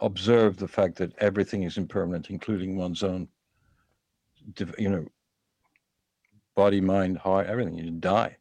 observe 0.00 0.56
the 0.56 0.68
fact 0.68 0.96
that 0.96 1.16
everything 1.18 1.62
is 1.62 1.76
impermanent 1.76 2.30
including 2.30 2.76
one's 2.76 3.02
own 3.02 3.28
you 4.78 4.88
know 4.88 5.06
body 6.56 6.80
mind 6.80 7.18
heart 7.18 7.46
everything. 7.46 7.74
You 7.74 7.90
die 7.90 8.36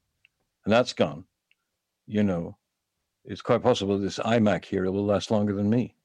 and 0.65 0.73
that's 0.73 0.93
gone. 0.93 1.25
You 2.07 2.23
know 2.23 2.57
it's 3.25 3.41
quite 3.41 3.61
possible 3.61 3.97
this 3.97 4.19
imac 4.19 4.65
here 4.65 4.89
will 4.91 5.05
last 5.05 5.31
longer 5.31 5.53
than 5.53 5.69
me. 5.69 5.95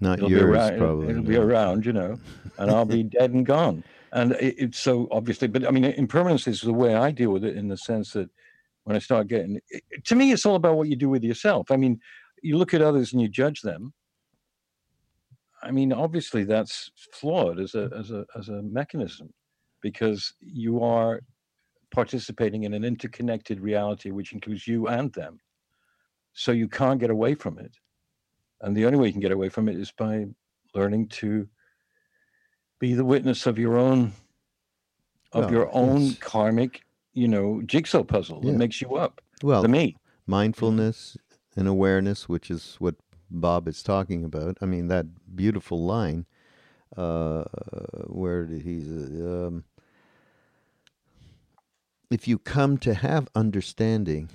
Not 0.00 0.18
it'll 0.18 0.30
yours 0.30 0.42
be 0.42 0.48
around 0.48 0.78
probably. 0.78 1.08
it'll 1.10 1.22
be 1.22 1.36
around 1.36 1.84
you 1.84 1.92
know 1.92 2.18
and 2.58 2.70
i'll 2.70 2.86
be 2.86 3.02
dead 3.18 3.32
and 3.32 3.44
gone. 3.44 3.84
And 4.12 4.32
it, 4.32 4.54
it's 4.58 4.78
so 4.78 5.08
obviously 5.10 5.48
but 5.48 5.66
i 5.66 5.70
mean 5.70 5.84
impermanence 5.84 6.46
is 6.46 6.62
the 6.62 6.72
way 6.72 6.94
i 6.94 7.10
deal 7.10 7.30
with 7.30 7.44
it 7.44 7.56
in 7.56 7.68
the 7.68 7.76
sense 7.76 8.12
that 8.12 8.30
when 8.84 8.96
i 8.96 8.98
start 8.98 9.28
getting 9.28 9.60
it, 9.68 9.84
to 10.06 10.14
me 10.14 10.32
it's 10.32 10.46
all 10.46 10.56
about 10.56 10.76
what 10.76 10.88
you 10.88 10.96
do 10.96 11.08
with 11.08 11.22
yourself. 11.22 11.70
I 11.70 11.76
mean 11.76 12.00
you 12.42 12.56
look 12.56 12.72
at 12.72 12.80
others 12.80 13.12
and 13.12 13.20
you 13.20 13.28
judge 13.28 13.60
them 13.60 13.92
i 15.62 15.70
mean 15.70 15.92
obviously 15.92 16.44
that's 16.44 16.90
flawed 17.12 17.58
as 17.60 17.74
a 17.74 17.88
mm. 17.88 18.00
as 18.00 18.10
a 18.10 18.24
as 18.36 18.48
a 18.48 18.62
mechanism 18.62 19.32
because 19.82 20.34
you 20.40 20.82
are 20.82 21.20
participating 21.90 22.64
in 22.64 22.74
an 22.74 22.84
interconnected 22.84 23.60
reality 23.60 24.10
which 24.10 24.32
includes 24.32 24.66
you 24.66 24.86
and 24.88 25.12
them 25.12 25.38
so 26.32 26.52
you 26.52 26.68
can't 26.68 27.00
get 27.00 27.10
away 27.10 27.34
from 27.34 27.58
it 27.58 27.74
and 28.62 28.76
the 28.76 28.84
only 28.84 28.98
way 28.98 29.06
you 29.06 29.12
can 29.12 29.20
get 29.20 29.32
away 29.32 29.48
from 29.48 29.68
it 29.68 29.76
is 29.76 29.90
by 29.92 30.26
learning 30.74 31.08
to 31.08 31.48
be 32.78 32.94
the 32.94 33.04
witness 33.04 33.46
of 33.46 33.58
your 33.58 33.76
own 33.76 34.12
of 35.32 35.44
Well, 35.44 35.52
your 35.52 35.74
own 35.74 36.02
yes. 36.02 36.18
karmic 36.18 36.82
you 37.12 37.28
know 37.28 37.60
jigsaw 37.62 38.04
puzzle 38.04 38.40
Yeah. 38.42 38.52
that 38.52 38.58
makes 38.58 38.80
you 38.80 38.94
up 38.96 39.20
Well, 39.42 39.62
the 39.62 39.68
me 39.68 39.96
mindfulness 40.26 41.16
and 41.56 41.66
awareness, 41.68 42.28
which 42.28 42.50
is 42.50 42.76
what 42.78 42.94
Bob 43.30 43.68
is 43.68 43.82
talking 43.82 44.24
about. 44.24 44.58
I 44.60 44.66
mean, 44.66 44.88
that 44.88 45.06
beautiful 45.34 45.84
line 45.84 46.26
uh, 46.96 47.44
where 48.06 48.46
he's 48.46 48.88
um, 48.88 49.64
if 52.10 52.26
you 52.26 52.38
come 52.38 52.76
to 52.78 52.94
have 52.94 53.28
understanding, 53.34 54.30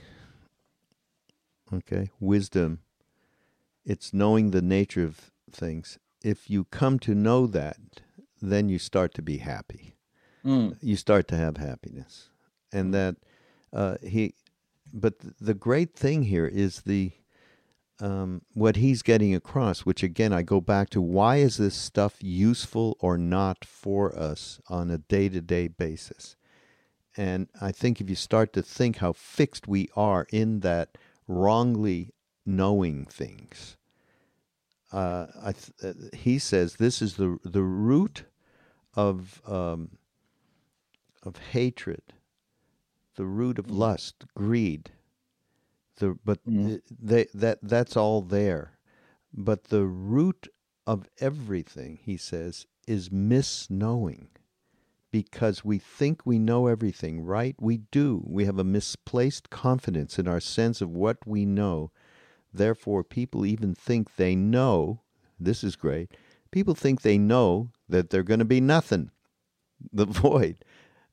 okay, 1.74 2.10
wisdom, 2.20 2.80
it's 3.86 4.14
knowing 4.14 4.52
the 4.52 4.62
nature 4.62 5.04
of 5.04 5.32
things. 5.52 6.00
If 6.24 6.50
you 6.50 6.66
come 6.66 7.00
to 7.00 7.14
know 7.14 7.48
that, 7.48 7.78
then 8.42 8.70
you 8.70 8.80
start 8.80 9.14
to 9.16 9.22
be 9.22 9.40
happy 9.40 9.96
Mm, 10.46 10.78
you 10.80 10.96
start 10.96 11.28
to 11.30 11.36
have 11.36 11.58
happiness 11.58 12.30
and 12.72 12.94
that 12.94 13.16
uh, 13.74 13.96
he 14.04 14.36
but 14.94 15.16
the 15.42 15.56
great 15.56 15.96
thing 15.96 16.24
here 16.24 16.46
is 16.46 16.84
the 16.84 17.12
um, 18.00 18.42
what 18.54 18.76
he's 18.76 19.02
getting 19.02 19.34
across 19.34 19.82
which 19.82 20.04
again 20.04 20.34
i 20.34 20.42
go 20.42 20.60
back 20.60 20.90
to 20.90 21.02
why 21.02 21.38
is 21.38 21.58
this 21.58 21.76
stuff 21.76 22.18
useful 22.22 22.98
or 23.00 23.18
not 23.18 23.64
for 23.64 24.18
us 24.18 24.60
on 24.68 24.92
a 24.92 24.98
day-to-day 24.98 25.68
basis 25.68 26.36
and 27.16 27.48
i 27.62 27.72
think 27.72 28.02
if 28.02 28.10
you 28.10 28.16
start 28.16 28.52
to 28.54 28.62
think 28.62 28.98
how 28.98 29.14
fixed 29.14 29.68
we 29.68 29.88
are 29.96 30.28
in 30.32 30.60
that 30.60 30.98
wrongly 31.28 32.12
knowing 32.46 33.06
things 33.06 33.78
uh, 34.92 35.28
I 35.44 35.52
th- 35.52 35.74
uh, 35.84 36.16
he 36.16 36.40
says 36.40 36.76
this 36.76 37.02
is 37.02 37.16
the 37.16 37.38
the 37.44 37.64
root 37.64 38.24
of 38.94 39.42
um, 39.46 39.98
of 41.24 41.38
hatred, 41.38 42.14
the 43.16 43.26
root 43.26 43.60
of 43.60 43.70
lust, 43.70 44.26
greed. 44.36 44.92
The 45.98 46.18
but 46.26 46.44
Mm. 46.46 46.68
th- 46.68 46.84
they 46.90 47.26
that 47.34 47.60
that's 47.64 47.98
all 47.98 48.22
there, 48.22 48.78
but 49.34 49.66
the 49.66 49.86
root 49.86 50.48
of 50.88 51.10
everything, 51.20 51.98
he 52.04 52.18
says, 52.18 52.66
is 52.88 53.10
misknowing 53.10 54.28
because 55.12 55.64
we 55.66 55.78
think 55.80 56.26
we 56.26 56.40
know 56.40 56.68
everything, 56.68 57.22
right? 57.22 57.56
We 57.60 57.78
do. 57.78 58.24
We 58.28 58.46
have 58.46 58.60
a 58.60 58.64
misplaced 58.64 59.50
confidence 59.50 60.20
in 60.20 60.28
our 60.28 60.40
sense 60.42 60.82
of 60.82 60.90
what 60.92 61.18
we 61.26 61.46
know. 61.46 61.92
Therefore, 62.54 63.04
people 63.04 63.46
even 63.46 63.76
think 63.76 64.16
they 64.16 64.36
know. 64.36 65.02
This 65.40 65.64
is 65.64 65.76
great. 65.76 66.12
People 66.52 66.76
think 66.76 67.02
they 67.02 67.18
know 67.18 67.72
that 67.90 68.10
they're 68.10 68.24
going 68.24 68.40
to 68.40 68.46
be 68.46 68.62
nothing, 68.62 69.12
the 69.94 70.06
void, 70.08 70.64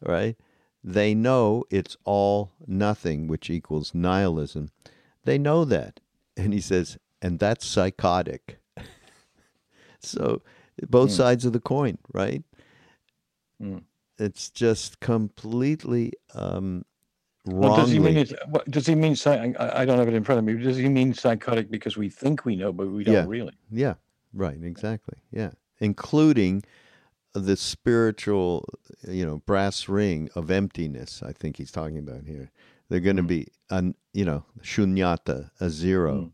right? 0.00 0.36
They 0.84 1.14
know 1.14 1.64
it's 1.70 1.96
all 2.04 2.52
nothing, 2.66 3.28
which 3.28 3.48
equals 3.50 3.94
nihilism. 3.94 4.70
They 5.24 5.38
know 5.38 5.64
that. 5.64 6.00
And 6.36 6.52
he 6.52 6.60
says, 6.60 6.98
and 7.20 7.38
that's 7.38 7.64
psychotic. 7.66 8.58
so, 10.00 10.42
both 10.88 11.10
Mm. 11.10 11.16
sides 11.16 11.44
of 11.44 11.52
the 11.52 11.60
coin, 11.60 11.98
right? 12.12 12.42
Mm. 13.62 13.82
It's 14.18 14.50
just 14.50 15.00
completely 15.00 16.12
um, 16.34 16.84
Well, 17.44 17.76
does 17.76 17.90
he 17.90 17.98
mean 17.98 18.16
it? 18.16 18.32
Does 18.70 18.86
he 18.86 18.94
mean? 18.94 19.16
I, 19.26 19.82
I 19.82 19.84
don't 19.84 19.98
have 19.98 20.08
it 20.08 20.14
in 20.14 20.24
front 20.24 20.38
of 20.40 20.44
me. 20.44 20.62
Does 20.62 20.76
he 20.76 20.88
mean 20.88 21.14
psychotic 21.14 21.70
because 21.70 21.96
we 21.96 22.08
think 22.08 22.44
we 22.44 22.56
know, 22.56 22.72
but 22.72 22.88
we 22.88 23.04
don't 23.04 23.14
Yeah. 23.14 23.24
really? 23.26 23.54
Yeah, 23.70 23.94
right, 24.32 24.62
exactly. 24.62 25.18
Yeah, 25.30 25.50
including 25.80 26.62
the 27.34 27.56
spiritual, 27.56 28.68
you 29.08 29.24
know, 29.24 29.38
brass 29.46 29.88
ring 29.88 30.28
of 30.34 30.50
emptiness. 30.50 31.22
I 31.22 31.32
think 31.32 31.56
he's 31.56 31.72
talking 31.72 31.98
about 31.98 32.24
here. 32.26 32.50
They're 32.88 33.00
going 33.00 33.16
to 33.16 33.22
Mm. 33.22 33.28
be, 33.28 33.48
an, 33.70 33.94
you 34.12 34.24
know, 34.24 34.44
shunyata, 34.60 35.50
a 35.60 35.70
zero, 35.70 36.32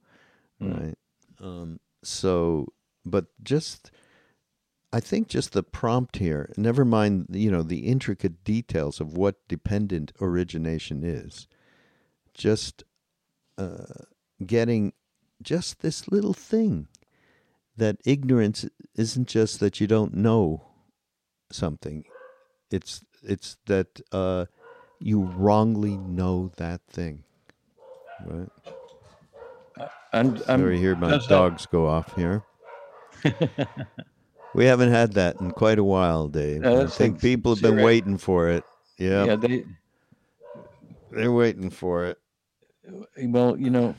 Mm. 0.61 0.67
Mm. 0.67 0.81
right? 0.81 0.99
Um, 1.41 1.81
so, 2.03 2.73
but 3.05 3.27
just, 3.43 3.91
I 4.93 5.01
think 5.01 5.29
just 5.29 5.53
the 5.53 5.63
prompt 5.63 6.17
here. 6.17 6.53
Never 6.57 6.85
mind, 6.85 7.27
you 7.31 7.51
know, 7.51 7.63
the 7.63 7.87
intricate 7.87 8.43
details 8.43 9.01
of 9.01 9.17
what 9.17 9.47
dependent 9.47 10.13
origination 10.21 11.05
is. 11.05 11.47
Just 12.35 12.83
uh, 13.57 13.85
getting 14.45 14.93
just 15.43 15.81
this 15.81 16.09
little 16.09 16.33
thing 16.35 16.89
that 17.77 17.99
ignorance 18.05 18.65
isn't 18.97 19.29
just 19.29 19.61
that 19.61 19.81
you 19.81 19.87
don't 19.87 20.15
know 20.15 20.68
something. 21.51 22.05
It's 22.71 23.05
it's 23.23 23.57
that 23.67 24.01
uh, 24.13 24.47
you 25.01 25.23
wrongly 25.23 25.97
know 25.97 26.53
that 26.57 26.81
thing 26.89 27.25
right? 28.25 28.49
And 30.13 30.41
sorry 30.41 30.79
hear 30.79 30.97
my 30.97 31.19
dogs 31.29 31.67
go 31.67 31.87
off 31.87 32.15
here. 32.15 32.43
We 34.55 34.65
haven't 34.65 34.91
had 34.91 35.13
that 35.13 35.41
in 35.41 35.51
quite 35.53 35.79
a 35.79 35.85
while 35.85 36.27
dave 36.27 36.65
i 36.65 36.87
think 36.87 37.21
people 37.21 37.55
have 37.55 37.63
been 37.63 37.75
zero. 37.75 37.85
waiting 37.85 38.17
for 38.17 38.49
it. 38.49 38.65
Yeah, 38.97 39.25
yeah, 39.25 39.37
they 39.37 39.65
they're 41.11 41.31
waiting 41.31 41.71
for 41.71 42.07
it. 42.07 42.19
Well, 43.23 43.59
you 43.59 43.69
know, 43.71 43.95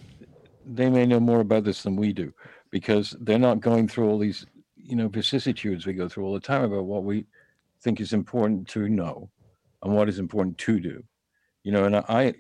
they 0.66 0.89
may 0.89 1.06
know 1.06 1.20
more 1.20 1.41
about 1.41 1.64
this 1.64 1.84
than 1.84 1.95
we 1.95 2.12
do 2.12 2.34
because 2.72 3.16
they're 3.22 3.39
not 3.39 3.62
going 3.62 3.88
through 3.88 4.10
all 4.10 4.18
these, 4.18 4.45
you 4.76 4.95
know, 4.95 5.08
vicissitudes 5.08 5.86
we 5.86 5.93
go 5.93 6.10
through 6.10 6.26
all 6.26 6.34
the 6.34 6.39
time 6.39 6.64
about 6.64 6.86
what 6.86 7.04
we 7.04 7.26
think 7.82 8.00
is 8.00 8.14
important 8.14 8.68
to 8.70 8.90
know 8.90 9.30
and 9.84 9.94
what 9.94 10.10
is 10.10 10.20
important 10.20 10.58
to 10.60 10.80
do. 10.80 11.04
You 11.64 11.72
know, 11.72 11.86
and 11.86 11.96
I, 11.96 12.34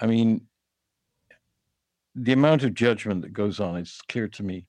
I 0.00 0.06
mean, 0.06 0.46
the 2.14 2.32
amount 2.32 2.64
of 2.64 2.74
judgment 2.74 3.22
that 3.22 3.32
goes 3.32 3.60
on 3.60 3.76
is 3.76 4.00
clear 4.08 4.28
to 4.28 4.42
me 4.42 4.66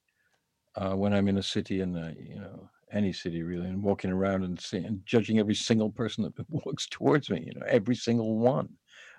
uh, 0.76 0.94
when 0.94 1.14
I'm 1.14 1.28
in 1.28 1.38
a 1.38 1.44
city 1.44 1.82
and 1.82 1.98
uh, 1.98 2.12
you 2.18 2.40
know 2.40 2.70
any 2.92 3.14
city 3.14 3.42
really 3.42 3.68
and 3.68 3.82
walking 3.82 4.12
around 4.12 4.44
and 4.44 4.60
seeing 4.60 4.86
and 4.86 5.02
judging 5.06 5.40
every 5.40 5.56
single 5.56 5.90
person 5.90 6.24
that 6.24 6.34
walks 6.50 6.88
towards 6.88 7.30
me. 7.30 7.44
You 7.46 7.60
know, 7.60 7.66
every 7.68 7.96
single 7.96 8.38
one 8.38 8.70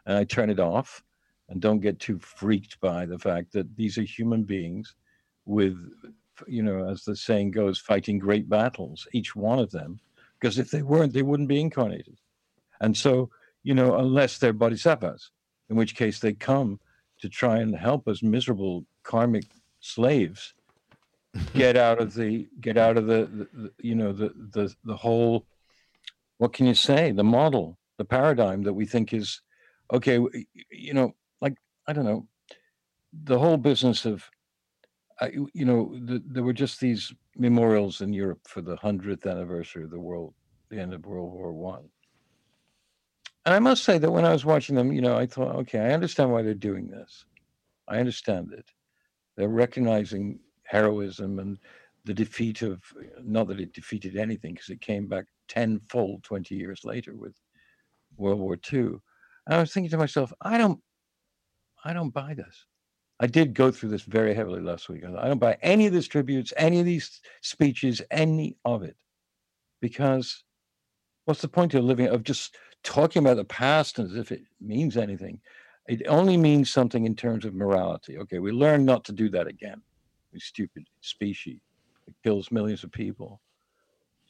and 0.06 0.16
I 0.16 0.24
turn 0.24 0.50
it 0.50 0.60
off 0.60 1.02
and 1.48 1.60
don't 1.60 1.80
get 1.80 1.98
too 1.98 2.18
freaked 2.18 2.80
by 2.80 3.06
the 3.06 3.18
fact 3.18 3.52
that 3.52 3.74
these 3.76 3.98
are 3.98 4.02
human 4.02 4.42
beings 4.42 4.94
with, 5.44 5.76
you 6.46 6.62
know, 6.62 6.88
as 6.88 7.04
the 7.04 7.16
saying 7.16 7.50
goes, 7.50 7.78
fighting 7.78 8.18
great 8.18 8.48
battles, 8.48 9.06
each 9.12 9.34
one 9.34 9.58
of 9.58 9.70
them, 9.70 9.98
because 10.40 10.58
if 10.58 10.70
they 10.70 10.82
weren't, 10.82 11.12
they 11.12 11.22
wouldn't 11.22 11.48
be 11.48 11.60
incarnated. 11.60 12.16
And 12.80 12.96
so, 12.96 13.30
you 13.62 13.74
know, 13.74 13.96
unless 13.96 14.38
they're 14.38 14.52
bodhisattvas, 14.52 15.30
in 15.70 15.76
which 15.76 15.94
case 15.94 16.18
they 16.18 16.32
come 16.32 16.80
to 17.20 17.28
try 17.28 17.58
and 17.58 17.74
help 17.74 18.08
us 18.08 18.22
miserable 18.22 18.84
karmic 19.04 19.46
slaves 19.80 20.54
get 21.54 21.76
out 21.76 21.98
of 22.00 22.12
the 22.14 22.46
get 22.60 22.76
out 22.76 22.98
of 22.98 23.06
the, 23.06 23.24
the, 23.32 23.48
the 23.54 23.72
you 23.80 23.94
know 23.94 24.12
the 24.12 24.32
the 24.50 24.74
the 24.84 24.96
whole 24.96 25.46
what 26.38 26.52
can 26.52 26.66
you 26.66 26.74
say 26.74 27.10
the 27.10 27.24
model 27.24 27.78
the 27.96 28.04
paradigm 28.04 28.62
that 28.62 28.74
we 28.74 28.84
think 28.84 29.14
is 29.14 29.40
okay 29.92 30.18
you 30.70 30.92
know 30.92 31.14
like 31.40 31.54
i 31.88 31.92
don't 31.92 32.04
know 32.04 32.26
the 33.24 33.38
whole 33.38 33.56
business 33.56 34.04
of 34.04 34.24
I 35.20 35.28
you 35.54 35.64
know 35.64 35.94
the, 36.04 36.22
there 36.26 36.42
were 36.42 36.52
just 36.52 36.80
these 36.80 37.12
memorials 37.36 38.00
in 38.00 38.12
europe 38.12 38.40
for 38.46 38.60
the 38.60 38.76
100th 38.76 39.30
anniversary 39.30 39.84
of 39.84 39.90
the 39.90 40.00
world 40.00 40.34
the 40.70 40.80
end 40.80 40.94
of 40.94 41.06
world 41.06 41.32
war 41.32 41.52
one. 41.52 41.88
And 43.44 43.54
i 43.54 43.58
must 43.58 43.84
say 43.84 43.98
that 43.98 44.10
when 44.10 44.24
i 44.24 44.32
was 44.32 44.44
watching 44.44 44.76
them 44.76 44.92
you 44.92 45.00
know 45.00 45.16
i 45.16 45.26
thought 45.26 45.56
okay 45.56 45.80
i 45.80 45.92
understand 45.92 46.30
why 46.30 46.42
they're 46.42 46.54
doing 46.54 46.88
this. 46.88 47.24
I 47.88 47.98
understand 47.98 48.52
it. 48.52 48.70
They're 49.36 49.48
recognizing 49.48 50.38
heroism 50.62 51.38
and 51.40 51.58
the 52.04 52.14
defeat 52.14 52.62
of 52.62 52.82
not 53.22 53.48
that 53.48 53.60
it 53.60 53.72
defeated 53.72 54.16
anything 54.16 54.54
because 54.54 54.70
it 54.70 54.80
came 54.80 55.06
back 55.06 55.26
tenfold 55.48 56.22
20 56.24 56.54
years 56.54 56.84
later 56.84 57.14
with 57.14 57.34
world 58.16 58.40
war 58.40 58.56
ii 58.72 58.78
and 58.80 59.00
i 59.48 59.58
was 59.58 59.72
thinking 59.72 59.90
to 59.90 59.98
myself 59.98 60.32
i 60.40 60.56
don't 60.58 60.80
i 61.84 61.92
don't 61.92 62.10
buy 62.10 62.34
this 62.34 62.66
i 63.20 63.26
did 63.26 63.54
go 63.54 63.70
through 63.70 63.88
this 63.88 64.02
very 64.02 64.34
heavily 64.34 64.60
last 64.60 64.88
week. 64.88 65.04
I 65.04 65.28
don't 65.28 65.38
buy 65.38 65.56
any 65.62 65.86
of 65.86 65.92
these 65.92 66.08
tributes 66.08 66.52
any 66.56 66.80
of 66.80 66.86
these 66.86 67.20
speeches 67.40 68.02
any 68.10 68.56
of 68.64 68.82
it 68.82 68.96
because 69.80 70.44
what's 71.24 71.42
the 71.42 71.48
point 71.48 71.74
of 71.74 71.84
living 71.84 72.08
of 72.08 72.24
just 72.24 72.56
talking 72.82 73.22
about 73.22 73.36
the 73.36 73.44
past 73.44 73.98
as 73.98 74.16
if 74.16 74.32
it 74.32 74.42
means 74.60 74.96
anything? 74.96 75.40
It 75.88 76.02
only 76.08 76.36
means 76.36 76.70
something 76.70 77.04
in 77.04 77.14
terms 77.14 77.44
of 77.44 77.54
morality. 77.54 78.18
Okay 78.18 78.38
we 78.38 78.52
learn 78.52 78.84
not 78.84 79.04
to 79.04 79.12
do 79.12 79.28
that 79.30 79.46
again. 79.46 79.82
We 80.32 80.40
stupid 80.40 80.86
species. 81.00 81.60
It 82.06 82.14
kills 82.24 82.50
millions 82.50 82.84
of 82.84 82.92
people. 82.92 83.40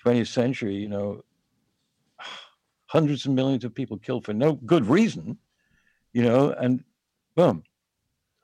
20th 0.05 0.29
century 0.29 0.75
you 0.75 0.89
know 0.89 1.23
hundreds 2.87 3.25
of 3.25 3.33
millions 3.33 3.65
of 3.65 3.75
people 3.75 3.97
killed 3.97 4.25
for 4.25 4.35
no 4.35 4.55
good 4.55 4.85
reason 4.87 5.39
you 6.13 6.23
know 6.23 6.51
and 6.53 6.85
boom 7.35 7.63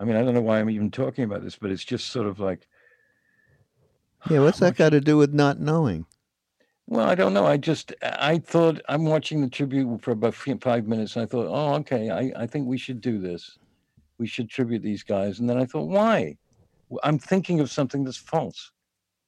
i 0.01 0.05
mean 0.05 0.17
i 0.17 0.23
don't 0.23 0.35
know 0.35 0.41
why 0.41 0.59
i'm 0.59 0.71
even 0.71 0.91
talking 0.91 1.25
about 1.25 1.43
this 1.43 1.57
but 1.57 1.71
it's 1.71 1.85
just 1.85 2.09
sort 2.09 2.27
of 2.27 2.41
like 2.41 2.67
yeah 4.31 4.39
what's 4.45 4.59
that 4.59 4.77
got 4.77 4.91
to 4.91 5.01
do 5.01 5.17
with 5.17 5.33
not 5.33 5.61
knowing 5.61 6.07
Well, 6.91 7.07
I 7.07 7.15
don't 7.15 7.35
know. 7.35 7.45
I 7.45 7.59
just 7.59 7.93
I 8.03 8.39
thought 8.39 8.81
I'm 8.89 9.05
watching 9.05 9.43
the 9.43 9.51
tribute 9.51 10.01
for 10.01 10.13
about 10.13 10.35
five 10.35 10.87
minutes, 10.87 11.17
and 11.17 11.23
I 11.23 11.27
thought, 11.27 11.47
oh, 11.47 11.75
okay, 11.81 12.09
I, 12.09 12.33
I 12.35 12.47
think 12.47 12.67
we 12.67 12.79
should 12.79 13.03
do 13.03 13.19
this. 13.21 13.59
We 14.17 14.27
should 14.27 14.49
tribute 14.49 14.83
these 14.83 15.03
guys. 15.03 15.39
And 15.39 15.49
then 15.51 15.59
I 15.59 15.67
thought, 15.67 15.89
why? 15.89 16.39
I'm 17.03 17.19
thinking 17.19 17.61
of 17.61 17.71
something 17.71 18.05
that's 18.05 18.17
false. 18.17 18.73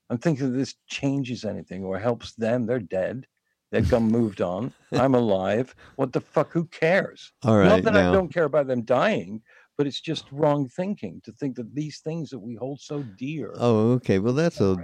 I'm 0.08 0.16
thinking 0.16 0.50
that 0.50 0.56
this 0.58 0.74
changes 0.88 1.44
anything 1.44 1.84
or 1.84 1.98
helps 1.98 2.32
them. 2.32 2.64
They're 2.64 2.80
dead. 2.80 3.26
They've 3.70 3.88
gone 3.88 4.08
moved 4.18 4.40
on. 4.40 4.72
I'm 4.92 5.14
alive. 5.14 5.74
What 5.96 6.14
the 6.14 6.22
fuck? 6.22 6.50
Who 6.52 6.64
cares? 6.64 7.30
all 7.44 7.58
right 7.58 7.68
Not 7.68 7.82
that 7.82 7.92
now 7.92 8.08
I 8.08 8.12
don't 8.12 8.32
care 8.32 8.44
about 8.44 8.68
them 8.68 8.82
dying, 8.82 9.42
but 9.80 9.86
it's 9.86 10.02
just 10.12 10.26
wrong 10.30 10.68
thinking 10.68 11.22
to 11.24 11.32
think 11.32 11.56
that 11.56 11.74
these 11.74 12.00
things 12.00 12.28
that 12.28 12.38
we 12.38 12.54
hold 12.54 12.78
so 12.80 13.02
dear 13.16 13.54
oh 13.56 13.92
okay 13.92 14.18
well 14.18 14.34
that's 14.34 14.60
a 14.60 14.76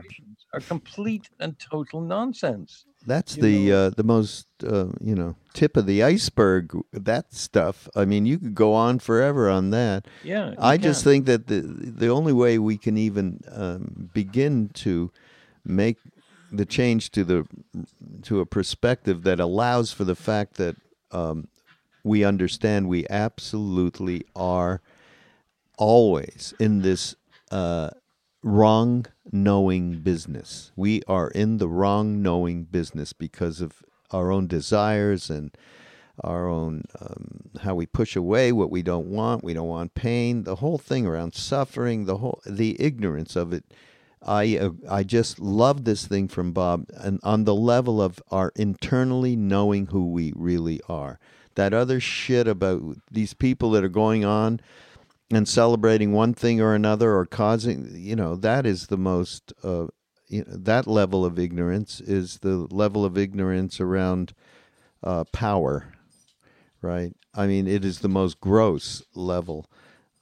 are 0.56 0.60
complete 0.60 1.28
and 1.38 1.58
total 1.58 2.00
nonsense. 2.00 2.86
That's 3.06 3.36
you 3.36 3.42
the 3.42 3.72
uh, 3.72 3.90
the 3.90 4.02
most 4.02 4.46
uh, 4.64 4.86
you 5.00 5.14
know 5.14 5.36
tip 5.52 5.76
of 5.76 5.86
the 5.86 6.02
iceberg. 6.02 6.76
That 6.92 7.32
stuff. 7.34 7.88
I 7.94 8.04
mean, 8.04 8.26
you 8.26 8.38
could 8.38 8.54
go 8.54 8.72
on 8.72 8.98
forever 8.98 9.48
on 9.48 9.70
that. 9.70 10.06
Yeah. 10.24 10.54
I 10.58 10.76
just 10.76 11.04
think 11.04 11.26
that 11.26 11.46
the 11.46 11.60
the 11.60 12.08
only 12.08 12.32
way 12.32 12.58
we 12.58 12.78
can 12.78 12.96
even 12.96 13.40
um, 13.52 14.10
begin 14.12 14.70
to 14.74 15.12
make 15.64 15.98
the 16.50 16.64
change 16.64 17.10
to 17.10 17.24
the 17.24 17.46
to 18.22 18.40
a 18.40 18.46
perspective 18.46 19.22
that 19.24 19.38
allows 19.38 19.92
for 19.92 20.04
the 20.04 20.16
fact 20.16 20.54
that 20.54 20.76
um, 21.12 21.48
we 22.06 22.24
understand 22.24 22.88
we 22.88 23.04
absolutely 23.10 24.24
are 24.36 24.80
always 25.76 26.54
in 26.60 26.80
this 26.82 27.16
uh, 27.50 27.90
wrong 28.44 29.06
knowing 29.32 29.98
business. 29.98 30.70
We 30.76 31.02
are 31.08 31.28
in 31.28 31.58
the 31.58 31.68
wrong 31.68 32.22
knowing 32.22 32.62
business 32.62 33.12
because 33.12 33.60
of 33.60 33.82
our 34.12 34.30
own 34.30 34.46
desires 34.46 35.28
and 35.28 35.50
our 36.22 36.48
own 36.48 36.84
um, 37.00 37.50
how 37.62 37.74
we 37.74 37.86
push 37.86 38.14
away 38.14 38.52
what 38.52 38.70
we 38.70 38.82
don't 38.82 39.08
want. 39.08 39.42
We 39.42 39.52
don't 39.52 39.68
want 39.68 39.94
pain. 39.94 40.44
The 40.44 40.56
whole 40.56 40.78
thing 40.78 41.06
around 41.06 41.34
suffering, 41.34 42.04
the 42.06 42.18
whole 42.18 42.40
the 42.46 42.80
ignorance 42.80 43.34
of 43.34 43.52
it. 43.52 43.64
I 44.22 44.56
uh, 44.58 44.70
I 44.88 45.02
just 45.02 45.40
love 45.40 45.84
this 45.84 46.06
thing 46.06 46.28
from 46.28 46.52
Bob, 46.52 46.86
and 46.94 47.18
on 47.24 47.44
the 47.44 47.54
level 47.54 48.00
of 48.00 48.22
our 48.30 48.52
internally 48.54 49.34
knowing 49.34 49.86
who 49.86 50.10
we 50.10 50.32
really 50.36 50.80
are. 50.88 51.18
That 51.56 51.74
other 51.74 52.00
shit 52.00 52.46
about 52.48 52.82
these 53.10 53.34
people 53.34 53.70
that 53.72 53.84
are 53.84 53.88
going 53.88 54.24
on 54.24 54.60
and 55.30 55.48
celebrating 55.48 56.12
one 56.12 56.32
thing 56.32 56.60
or 56.60 56.74
another 56.74 57.14
or 57.14 57.26
causing, 57.26 57.90
you 57.96 58.14
know, 58.14 58.36
that 58.36 58.64
is 58.64 58.86
the 58.86 58.98
most. 58.98 59.52
Uh, 59.62 59.88
you 60.28 60.44
know, 60.44 60.56
that 60.56 60.86
level 60.86 61.24
of 61.24 61.38
ignorance 61.38 62.00
is 62.00 62.38
the 62.38 62.66
level 62.70 63.04
of 63.04 63.16
ignorance 63.16 63.80
around 63.80 64.34
uh, 65.02 65.24
power, 65.32 65.92
right? 66.82 67.12
I 67.34 67.46
mean, 67.46 67.68
it 67.68 67.84
is 67.84 68.00
the 68.00 68.08
most 68.08 68.40
gross 68.40 69.02
level. 69.14 69.70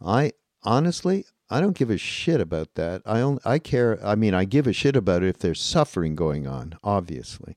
I 0.05 0.33
honestly, 0.63 1.25
I 1.49 1.61
don't 1.61 1.77
give 1.77 1.91
a 1.91 1.99
shit 1.99 2.41
about 2.41 2.75
that. 2.75 3.03
I 3.07 3.21
only, 3.21 3.41
I 3.45 3.59
care. 3.59 4.05
I 4.05 4.15
mean, 4.15 4.35
I 4.35 4.45
give 4.45 4.67
a 4.67 4.73
shit 4.73 4.97
about 4.97 5.23
it 5.23 5.29
if 5.29 5.39
there's 5.39 5.61
suffering 5.61 6.15
going 6.15 6.47
on, 6.47 6.75
obviously. 6.83 7.57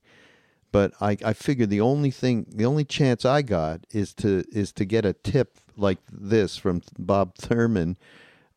But 0.78 0.94
I, 1.02 1.18
I 1.26 1.34
figure 1.34 1.66
the 1.66 1.82
only 1.82 2.12
thing, 2.12 2.46
the 2.50 2.66
only 2.68 2.86
chance 2.86 3.26
I 3.26 3.42
got 3.42 3.88
is 3.90 4.14
to 4.22 4.44
is 4.52 4.72
to 4.74 4.86
get 4.86 5.06
a 5.06 5.14
tip 5.14 5.58
like 5.76 5.98
this 6.12 6.56
from 6.56 6.84
Bob 7.00 7.34
Thurman 7.40 7.98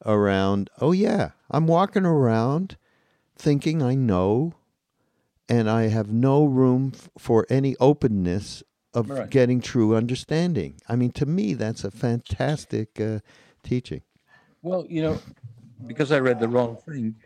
around. 0.04 0.68
Oh 0.82 0.92
yeah, 0.92 1.30
I'm 1.50 1.66
walking 1.66 2.04
around 2.04 2.76
thinking 3.38 3.82
I 3.82 3.94
know, 3.94 4.52
and 5.48 5.70
I 5.70 5.84
have 5.88 6.12
no 6.12 6.44
room 6.44 6.92
f- 6.94 7.08
for 7.16 7.46
any 7.48 7.74
openness 7.80 8.62
of 8.92 9.08
Right. 9.08 9.30
getting 9.30 9.62
true 9.62 9.96
understanding. 9.96 10.74
I 10.90 10.96
mean, 10.96 11.12
to 11.12 11.24
me, 11.24 11.54
that's 11.54 11.84
a 11.84 11.90
fantastic 11.90 13.00
uh, 13.00 13.20
teaching. 13.62 14.02
Well, 14.60 14.84
you 14.90 15.00
know, 15.00 15.22
because 15.86 16.12
I 16.12 16.18
read 16.18 16.38
the 16.38 16.48
wrong 16.48 16.76
thing, 16.86 17.16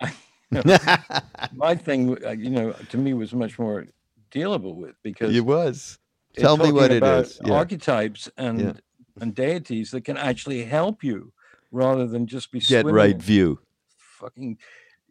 I, 0.00 0.14
my 1.52 1.74
thing, 1.74 2.24
uh, 2.24 2.30
you 2.30 2.50
know, 2.50 2.72
to 2.90 2.96
me 2.96 3.14
was 3.14 3.34
much 3.34 3.58
more 3.58 3.86
dealable 4.34 4.74
with 4.74 4.96
because 5.02 5.34
It 5.34 5.40
was. 5.44 5.98
Tell 6.36 6.56
me 6.56 6.72
what 6.72 6.90
it 6.90 7.02
is. 7.04 7.40
Yeah. 7.44 7.52
Archetypes 7.54 8.28
and 8.36 8.60
Yeah. 8.60 8.72
and 9.20 9.34
deities 9.34 9.92
that 9.92 10.04
can 10.04 10.16
actually 10.16 10.64
help 10.64 11.04
you 11.04 11.32
rather 11.70 12.06
than 12.06 12.26
just 12.26 12.50
be 12.50 12.58
Get 12.60 12.84
right 12.86 13.16
view. 13.20 13.60
fucking, 13.96 14.58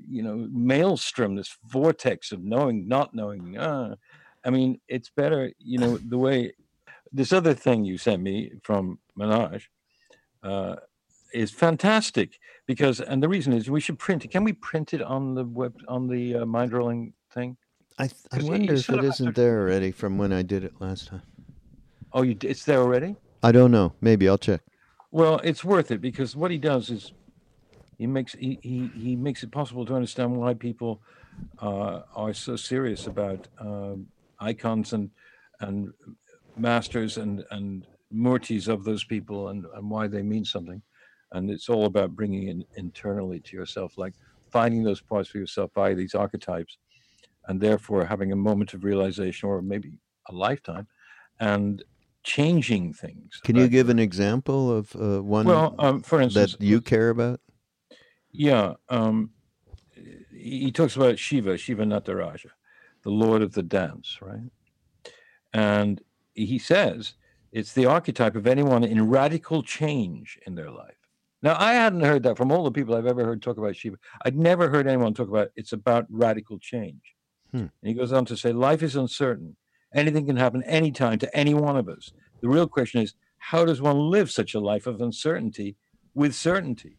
you 0.10 0.24
know, 0.24 0.48
maelstrom, 0.52 1.36
this 1.36 1.56
vortex 1.66 2.32
of 2.32 2.44
knowing, 2.44 2.88
not 2.88 3.14
knowing. 3.14 3.58
Uh, 3.58 3.96
I 4.44 4.50
mean, 4.50 4.80
it's 4.88 5.10
better, 5.10 5.52
you 5.60 5.78
know, 5.78 5.98
the 5.98 6.18
way 6.18 6.54
this 7.12 7.32
other 7.32 7.54
thing 7.54 7.86
you 7.86 7.98
sent 7.98 8.22
me 8.22 8.52
from 8.64 9.00
Manoj 9.18 9.64
uh, 10.42 10.78
is 11.34 11.52
fantastic 11.52 12.40
because, 12.66 13.00
and 13.00 13.22
the 13.24 13.30
reason 13.30 13.54
is 13.54 13.70
we 13.70 13.80
should 13.82 14.00
print 14.00 14.26
it. 14.26 14.32
Can 14.32 14.44
we 14.44 14.54
print 14.54 14.94
it 14.94 15.02
on 15.02 15.36
the 15.36 15.46
web 15.46 15.76
on 15.88 16.08
the 16.08 16.36
uh, 16.38 16.46
mind 16.46 16.74
rolling 16.74 17.14
thing? 17.34 17.56
I, 18.00 18.10
I 18.32 18.42
wonder 18.42 18.74
if 18.74 18.90
it 18.90 18.90
of 18.90 18.96
have 18.96 19.02
to- 19.02 19.08
isn't 19.08 19.36
there 19.36 19.60
already 19.62 19.92
from 19.92 20.18
when 20.18 20.34
I 20.34 20.42
did 20.42 20.64
it 20.64 20.74
last 20.80 21.08
time. 21.08 21.22
Oh, 22.12 22.22
you, 22.22 22.38
it's 22.42 22.66
there 22.66 22.80
already. 22.80 23.16
I 23.42 23.52
don't 23.52 23.72
know. 23.72 23.94
Maybe 24.02 24.28
I'll 24.30 24.38
check. 24.38 24.62
Well, 25.12 25.40
it's 25.44 25.64
worth 25.64 25.92
it 25.92 26.02
because 26.02 26.36
what 26.36 26.52
he 26.52 26.58
does 26.58 26.90
is 26.90 27.12
he 27.98 28.08
makes 28.08 28.34
he 28.34 28.60
he, 28.62 28.88
he 28.88 29.16
makes 29.16 29.44
it 29.44 29.52
possible 29.52 29.86
to 29.86 29.94
understand 29.94 30.36
why 30.36 30.54
people 30.54 31.02
uh, 31.62 32.02
are 32.16 32.34
so 32.34 32.56
serious 32.56 33.08
about 33.08 33.48
um, 33.60 34.08
icons 34.40 34.94
and 34.94 35.12
and 35.60 35.94
masters 36.58 37.18
and 37.18 37.44
and 37.52 37.86
murtis 38.12 38.68
of 38.68 38.84
those 38.84 39.04
people 39.04 39.50
and 39.50 39.66
and 39.76 39.90
why 39.90 40.08
they 40.08 40.22
mean 40.24 40.46
something. 40.46 40.82
And 41.32 41.50
it's 41.50 41.70
all 41.70 41.86
about 41.86 42.16
bringing 42.16 42.48
it 42.48 42.68
internally 42.76 43.40
to 43.40 43.58
yourself, 43.58 43.98
like 43.98 44.14
finding 44.52 44.84
those 44.84 45.02
parts 45.02 45.30
for 45.30 45.40
yourself 45.40 45.72
via 45.74 45.96
these 45.96 46.14
archetypes, 46.14 46.78
and 47.48 47.60
therefore 47.60 48.06
having 48.06 48.32
a 48.32 48.36
moment 48.36 48.74
of 48.74 48.84
realization 48.84 49.50
or 49.50 49.62
maybe 49.62 50.00
a 50.30 50.34
lifetime, 50.34 50.88
and 51.40 51.84
changing 52.24 52.94
things. 52.94 53.40
Can 53.44 53.56
you 53.56 53.68
give 53.68 53.90
an 53.90 54.00
example 54.00 54.72
of 54.72 54.96
uh, 54.96 55.22
one 55.22 55.46
well, 55.46 55.76
um, 55.80 56.02
for 56.02 56.22
instance, 56.22 56.54
that 56.54 56.62
you 56.62 56.82
care 56.82 57.10
about? 57.10 57.40
yeah, 58.34 58.74
um, 58.90 59.30
he 60.32 60.60
he 60.60 60.72
talks 60.72 60.96
about 60.96 61.20
Shiva, 61.20 61.58
Shiva 61.58 61.84
Nataraja, 61.84 62.50
the 63.04 63.12
Lord 63.12 63.42
of 63.42 63.54
the 63.54 63.64
dance, 63.64 64.20
right? 64.22 64.52
And 65.54 66.02
he 66.34 66.58
says 66.58 67.14
it's 67.52 67.74
the 67.74 67.86
archetype 67.86 68.36
of 68.36 68.48
anyone 68.48 68.84
in 68.84 69.10
radical 69.10 69.62
change 69.62 70.40
in 70.48 70.56
their 70.56 70.72
life. 70.72 70.96
Now, 71.44 71.56
I 71.60 71.74
hadn't 71.74 72.02
heard 72.02 72.24
that 72.24 72.38
from 72.38 72.52
all 72.52 72.64
the 72.64 72.72
people 72.72 72.96
I've 72.96 73.06
ever 73.06 73.24
heard 73.24 73.42
talk 73.42 73.58
about 73.58 73.76
Shiva. 73.76 73.98
I'd 74.26 74.38
never 74.38 74.70
heard 74.70 74.88
anyone 74.88 75.14
talk 75.14 75.28
about 75.28 75.50
it's 75.56 75.74
about 75.74 76.06
radical 76.10 76.58
change. 76.58 77.13
Hmm. 77.54 77.58
And 77.60 77.72
he 77.82 77.94
goes 77.94 78.12
on 78.12 78.26
to 78.26 78.36
say, 78.36 78.52
life 78.52 78.84
is 78.84 78.96
uncertain. 78.96 79.56
Anything 79.94 80.26
can 80.26 80.38
happen 80.38 80.64
anytime 80.64 81.20
to 81.20 81.38
any 81.38 81.54
one 81.54 81.78
of 81.78 81.88
us. 81.88 82.12
The 82.42 82.50
real 82.50 82.68
question 82.68 83.02
is, 83.02 83.14
how 83.38 83.64
does 83.64 83.82
one 83.82 84.10
live 84.10 84.32
such 84.32 84.56
a 84.56 84.60
life 84.60 84.88
of 84.88 85.00
uncertainty 85.00 85.78
with 86.16 86.34
certainty? 86.34 86.98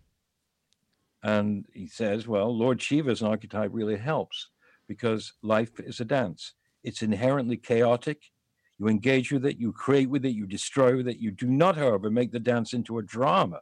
And 1.22 1.66
he 1.74 1.88
says, 1.88 2.28
well, 2.28 2.56
Lord 2.56 2.80
Shiva's 2.80 3.22
archetype 3.22 3.70
really 3.72 3.96
helps 3.96 4.48
because 4.86 5.32
life 5.42 5.72
is 5.80 5.98
a 5.98 6.04
dance. 6.04 6.52
It's 6.84 7.02
inherently 7.02 7.56
chaotic. 7.56 8.20
You 8.78 8.88
engage 8.88 9.32
with 9.32 9.46
it, 9.46 9.58
you 9.58 9.72
create 9.72 10.10
with 10.10 10.24
it, 10.24 10.34
you 10.34 10.46
destroy 10.46 10.96
with 10.96 11.08
it. 11.08 11.18
You 11.18 11.30
do 11.30 11.46
not, 11.46 11.76
however, 11.76 12.10
make 12.10 12.30
the 12.30 12.40
dance 12.40 12.72
into 12.72 12.98
a 12.98 13.02
drama. 13.02 13.60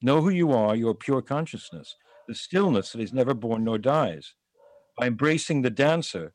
Know 0.00 0.22
who 0.22 0.30
you 0.30 0.52
are, 0.52 0.76
your 0.76 0.94
pure 0.94 1.22
consciousness, 1.22 1.96
the 2.28 2.34
stillness 2.34 2.92
that 2.92 3.00
is 3.00 3.12
never 3.12 3.34
born 3.34 3.64
nor 3.64 3.78
dies. 3.78 4.34
By 4.96 5.06
embracing 5.06 5.62
the 5.62 5.70
dancer, 5.70 6.32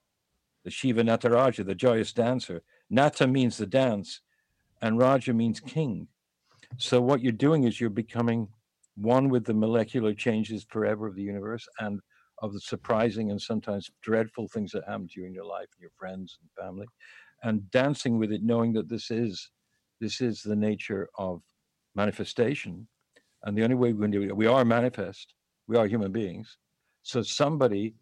the 0.63 0.71
Shiva 0.71 1.03
Nataraja, 1.03 1.65
the 1.65 1.75
joyous 1.75 2.13
dancer, 2.13 2.61
Nata 2.89 3.25
means 3.25 3.57
the 3.57 3.65
dance, 3.65 4.21
and 4.81 4.99
Raja 4.99 5.33
means 5.33 5.59
king. 5.59 6.07
So 6.77 7.01
what 7.01 7.21
you're 7.21 7.31
doing 7.31 7.63
is 7.63 7.81
you're 7.81 7.89
becoming 7.89 8.47
one 8.95 9.29
with 9.29 9.45
the 9.45 9.53
molecular 9.53 10.13
changes 10.13 10.65
forever 10.69 11.07
of 11.07 11.15
the 11.15 11.21
universe 11.21 11.67
and 11.79 11.99
of 12.41 12.53
the 12.53 12.59
surprising 12.59 13.31
and 13.31 13.41
sometimes 13.41 13.91
dreadful 14.01 14.47
things 14.47 14.71
that 14.71 14.83
happen 14.87 15.07
to 15.07 15.21
you 15.21 15.27
in 15.27 15.33
your 15.33 15.45
life 15.45 15.67
and 15.73 15.81
your 15.81 15.91
friends 15.97 16.37
and 16.41 16.49
family 16.65 16.87
and 17.43 17.69
dancing 17.71 18.17
with 18.17 18.31
it 18.31 18.43
knowing 18.43 18.73
that 18.73 18.89
this 18.89 19.11
is 19.11 19.51
this 19.99 20.21
is 20.21 20.41
the 20.41 20.55
nature 20.55 21.09
of 21.17 21.41
manifestation. 21.95 22.87
And 23.43 23.55
the 23.55 23.63
only 23.63 23.75
way 23.75 23.93
we 23.93 24.01
can 24.01 24.11
do 24.11 24.23
it 24.23 24.35
we 24.35 24.47
are 24.47 24.65
manifest 24.65 25.33
we 25.67 25.77
are 25.77 25.87
human 25.87 26.11
beings. 26.11 26.57
So 27.03 27.21
somebody 27.21 27.93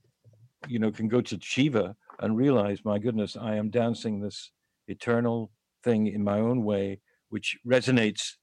you 0.67 0.79
know 0.79 0.91
can 0.91 1.07
go 1.07 1.21
to 1.21 1.39
shiva 1.41 1.95
and 2.19 2.35
realize 2.35 2.79
my 2.83 2.99
goodness 2.99 3.37
i 3.37 3.55
am 3.55 3.69
dancing 3.69 4.19
this 4.19 4.51
eternal 4.87 5.51
thing 5.83 6.07
in 6.07 6.23
my 6.23 6.39
own 6.39 6.63
way 6.63 6.99
which 7.29 7.57
resonates 7.65 8.33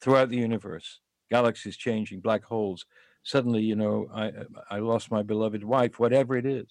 throughout 0.00 0.28
the 0.28 0.36
universe. 0.36 1.00
Galaxies 1.30 1.76
changing 1.76 2.20
black 2.20 2.44
holes. 2.44 2.84
Suddenly 3.22 3.62
you 3.62 3.74
know 3.74 4.06
i 4.14 4.30
i 4.70 4.78
lost 4.78 5.10
my 5.10 5.22
beloved 5.22 5.64
wife 5.64 5.98
whatever 5.98 6.36
it 6.36 6.46
is. 6.46 6.66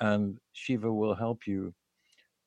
And 0.00 0.38
shiva 0.52 0.92
will 0.92 1.14
help 1.14 1.46
you. 1.46 1.74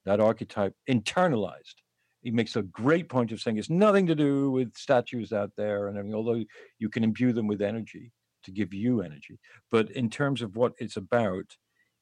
That 0.05 0.19
archetype 0.19 0.73
internalized. 0.89 1.75
He 2.21 2.31
makes 2.31 2.55
a 2.55 2.63
great 2.63 3.07
point 3.07 3.31
of 3.31 3.39
saying 3.39 3.57
it's 3.57 3.69
nothing 3.69 4.07
to 4.07 4.15
do 4.15 4.49
with 4.51 4.75
statues 4.75 5.31
out 5.31 5.51
there 5.55 5.87
and 5.87 5.97
everything 5.97 6.15
although 6.15 6.43
you 6.79 6.89
can 6.89 7.03
imbue 7.03 7.33
them 7.33 7.47
with 7.47 7.61
energy 7.61 8.11
to 8.43 8.51
give 8.51 8.73
you 8.73 9.01
energy. 9.01 9.39
But 9.71 9.91
in 9.91 10.09
terms 10.09 10.41
of 10.41 10.55
what 10.55 10.73
it's 10.79 10.97
about 10.97 11.55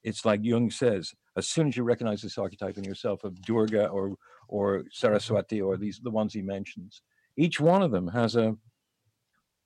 it's 0.03 0.25
like 0.25 0.39
jung 0.43 0.69
says 0.69 1.13
as 1.35 1.47
soon 1.47 1.67
as 1.67 1.77
you 1.77 1.83
recognize 1.83 2.21
this 2.21 2.37
archetype 2.37 2.77
in 2.77 2.83
yourself 2.83 3.23
of 3.23 3.41
durga 3.41 3.87
or 3.87 4.15
or 4.47 4.83
saraswati 4.91 5.61
or 5.61 5.77
these 5.77 5.99
the 6.03 6.11
ones 6.11 6.33
he 6.33 6.41
mentions 6.41 7.01
each 7.37 7.59
one 7.59 7.81
of 7.81 7.91
them 7.91 8.07
has 8.07 8.35
a 8.35 8.55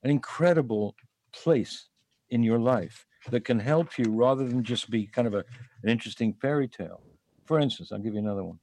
an 0.04 0.12
incredible 0.12 0.96
place 1.34 1.90
in 2.30 2.44
your 2.44 2.60
life 2.60 3.06
that 3.30 3.46
can 3.46 3.60
help 3.60 3.98
you 3.98 4.06
rather 4.12 4.48
than 4.48 4.64
just 4.64 4.90
be 4.90 5.06
kind 5.06 5.28
of 5.28 5.34
a, 5.34 5.44
an 5.84 5.90
interesting 5.90 6.34
fairy 6.34 6.68
tale. 6.68 7.02
For 7.46 7.60
instance, 7.60 7.92
I'll 7.92 8.00
give 8.00 8.14
you 8.14 8.20
another 8.20 8.44
one. 8.44 8.60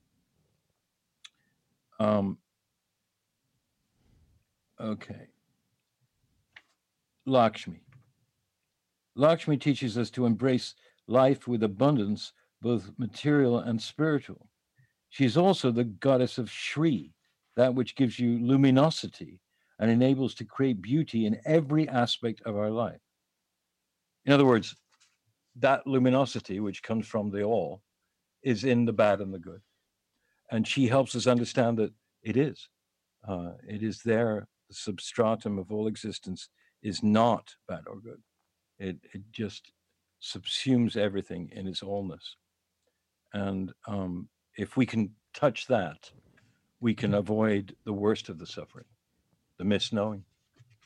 Um, 2.00 2.38
okay. 4.80 5.28
Lakshmi. 7.26 7.80
Lakshmi 9.16 9.56
teaches 9.56 9.96
us 9.96 10.10
to 10.10 10.26
embrace 10.26 10.74
life 11.06 11.46
with 11.46 11.62
abundance, 11.62 12.32
both 12.62 12.90
material 12.98 13.58
and 13.58 13.80
spiritual. 13.80 14.48
She 15.10 15.24
is 15.24 15.36
also 15.36 15.70
the 15.70 15.84
goddess 15.84 16.38
of 16.38 16.50
Shri, 16.50 17.14
that 17.56 17.74
which 17.74 17.94
gives 17.94 18.18
you 18.18 18.38
luminosity 18.38 19.40
and 19.78 19.90
enables 19.90 20.34
to 20.34 20.44
create 20.44 20.82
beauty 20.82 21.26
in 21.26 21.40
every 21.44 21.88
aspect 21.88 22.42
of 22.42 22.56
our 22.56 22.70
life. 22.70 23.00
In 24.24 24.32
other 24.32 24.46
words, 24.46 24.74
that 25.56 25.86
luminosity, 25.86 26.60
which 26.60 26.82
comes 26.82 27.06
from 27.06 27.30
the 27.30 27.42
all, 27.42 27.82
is 28.42 28.64
in 28.64 28.84
the 28.84 28.92
bad 28.92 29.20
and 29.20 29.32
the 29.32 29.38
good. 29.38 29.60
And 30.50 30.66
she 30.66 30.86
helps 30.86 31.14
us 31.14 31.26
understand 31.26 31.78
that 31.78 31.92
it 32.22 32.36
is. 32.36 32.68
Uh, 33.26 33.52
it 33.68 33.82
is 33.82 34.02
there. 34.02 34.46
The 34.68 34.74
substratum 34.74 35.58
of 35.58 35.70
all 35.70 35.86
existence 35.86 36.48
is 36.82 37.02
not 37.02 37.54
bad 37.68 37.82
or 37.86 38.00
good. 38.00 38.22
It 38.78 38.96
it 39.12 39.22
just 39.30 39.72
subsumes 40.24 40.96
everything 40.96 41.50
in 41.52 41.66
its 41.66 41.82
allness. 41.82 42.36
And 43.32 43.72
um, 43.86 44.28
if 44.56 44.76
we 44.76 44.86
can 44.86 45.10
touch 45.34 45.66
that, 45.66 46.10
we 46.80 46.94
can 46.94 47.14
avoid 47.14 47.76
the 47.84 47.92
worst 47.92 48.28
of 48.28 48.38
the 48.38 48.46
suffering, 48.46 48.86
the 49.58 49.64
misknowing. 49.64 50.22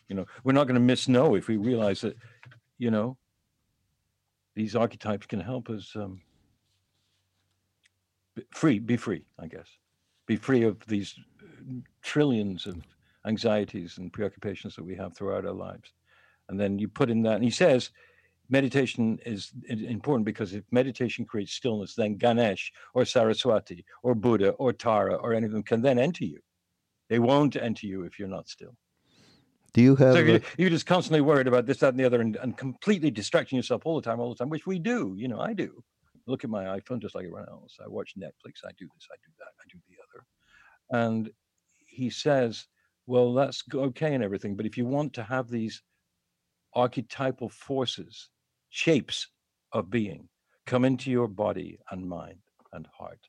You 0.09 0.17
know, 0.17 0.27
we're 0.43 0.53
not 0.53 0.67
going 0.67 0.81
to 0.87 0.95
misknow 0.95 1.39
if 1.39 1.49
we 1.49 1.57
realize 1.57 2.01
that, 2.01 2.17
you 2.79 2.91
know, 2.91 3.17
these 4.55 4.75
archetypes 4.75 5.27
can 5.27 5.41
help 5.41 5.71
us 5.71 5.93
um, 5.95 6.21
be 8.35 8.45
free, 8.51 8.79
be 8.79 8.97
free, 8.97 9.25
I 9.39 9.47
guess, 9.47 9.69
be 10.27 10.37
free 10.37 10.63
of 10.63 10.85
these 10.87 11.15
uh, 11.41 11.75
trillions 12.03 12.67
of 12.67 12.77
anxieties 13.27 13.99
and 13.99 14.13
preoccupations 14.13 14.75
that 14.77 14.85
we 14.85 14.97
have 14.97 15.15
throughout 15.15 15.45
our 15.45 15.53
lives. 15.53 15.93
And 16.49 16.59
then 16.59 16.79
you 16.79 16.89
put 16.89 17.11
in 17.11 17.23
that, 17.23 17.35
and 17.35 17.45
he 17.45 17.51
says, 17.51 17.91
meditation 18.51 19.19
is 19.25 19.53
important 19.69 20.25
because 20.25 20.55
if 20.55 20.65
meditation 20.71 21.25
creates 21.25 21.53
stillness, 21.53 21.95
then 21.95 22.17
Ganesh 22.17 22.73
or 22.95 23.05
Saraswati 23.05 23.85
or 24.03 24.15
Buddha 24.15 24.51
or 24.53 24.73
Tara 24.73 25.15
or 25.15 25.35
any 25.35 25.47
of 25.47 25.53
them 25.53 25.63
can 25.63 25.83
then 25.83 25.99
enter 25.99 26.25
you. 26.25 26.41
They 27.09 27.19
won't 27.19 27.57
enter 27.57 27.87
you 27.87 28.05
if 28.05 28.19
you're 28.19 28.29
not 28.29 28.49
still. 28.49 28.77
Do 29.75 29.83
you 29.83 29.97
have? 29.97 30.15
So 30.15 30.21
you're, 30.21 30.41
you're 30.57 30.71
just 30.71 30.87
constantly 30.87 31.21
worried 31.21 31.47
about 31.47 31.67
this, 31.67 31.79
that, 31.79 31.91
and 31.91 32.01
the 32.01 32.05
other, 32.05 32.21
and, 32.21 32.37
and 32.37 32.57
completely 32.57 33.11
distracting 33.11 33.57
yourself 33.57 33.83
all 33.85 33.97
the 33.97 34.03
time, 34.03 34.19
all 34.19 34.31
the 34.31 34.35
time, 34.35 34.49
which 34.49 34.67
we 34.67 34.79
do. 34.79 35.15
You 35.17 35.29
know, 35.29 35.41
I 35.41 35.53
do. 35.53 35.83
Look 36.27 36.45
at 36.45 36.51
my 36.51 36.65
iPhone 36.65 37.01
just 37.01 37.15
like 37.15 37.25
everyone 37.25 37.49
else. 37.49 37.77
I 37.83 37.89
watch 37.89 38.15
Netflix. 38.19 38.65
I 38.65 38.73
do 38.79 38.89
this. 38.95 39.09
I 39.11 39.17
do 39.25 39.33
that. 39.39 39.53
I 39.61 39.65
do 39.71 39.79
the 39.89 39.97
other. 40.05 41.05
And 41.07 41.31
he 41.87 42.11
says, 42.11 42.67
well, 43.07 43.33
that's 43.33 43.63
okay 43.75 44.15
and 44.15 44.23
everything, 44.23 44.55
but 44.55 44.67
if 44.67 44.77
you 44.77 44.85
want 44.85 45.15
to 45.15 45.23
have 45.23 45.49
these 45.49 45.83
archetypal 46.75 47.49
forces 47.49 48.29
shapes 48.71 49.29
of 49.73 49.91
being 49.91 50.29
come 50.67 50.85
into 50.85 51.11
your 51.11 51.29
body 51.29 51.79
and 51.91 52.09
mind 52.09 52.39
and 52.73 52.87
heart, 52.87 53.21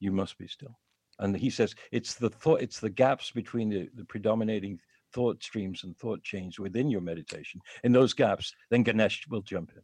you 0.00 0.10
must 0.12 0.38
be 0.38 0.48
still. 0.48 0.78
And 1.18 1.36
he 1.36 1.50
says 1.50 1.74
it's 1.92 2.14
the 2.14 2.30
thought, 2.30 2.62
it's 2.62 2.80
the 2.80 2.90
gaps 2.90 3.30
between 3.30 3.68
the, 3.68 3.88
the 3.94 4.04
predominating 4.04 4.78
thought 5.12 5.42
streams 5.42 5.84
and 5.84 5.96
thought 5.96 6.22
chains 6.22 6.58
within 6.58 6.88
your 6.88 7.00
meditation. 7.00 7.60
In 7.84 7.92
those 7.92 8.12
gaps, 8.12 8.54
then 8.70 8.82
Ganesh 8.82 9.26
will 9.28 9.42
jump 9.42 9.72
in. 9.74 9.82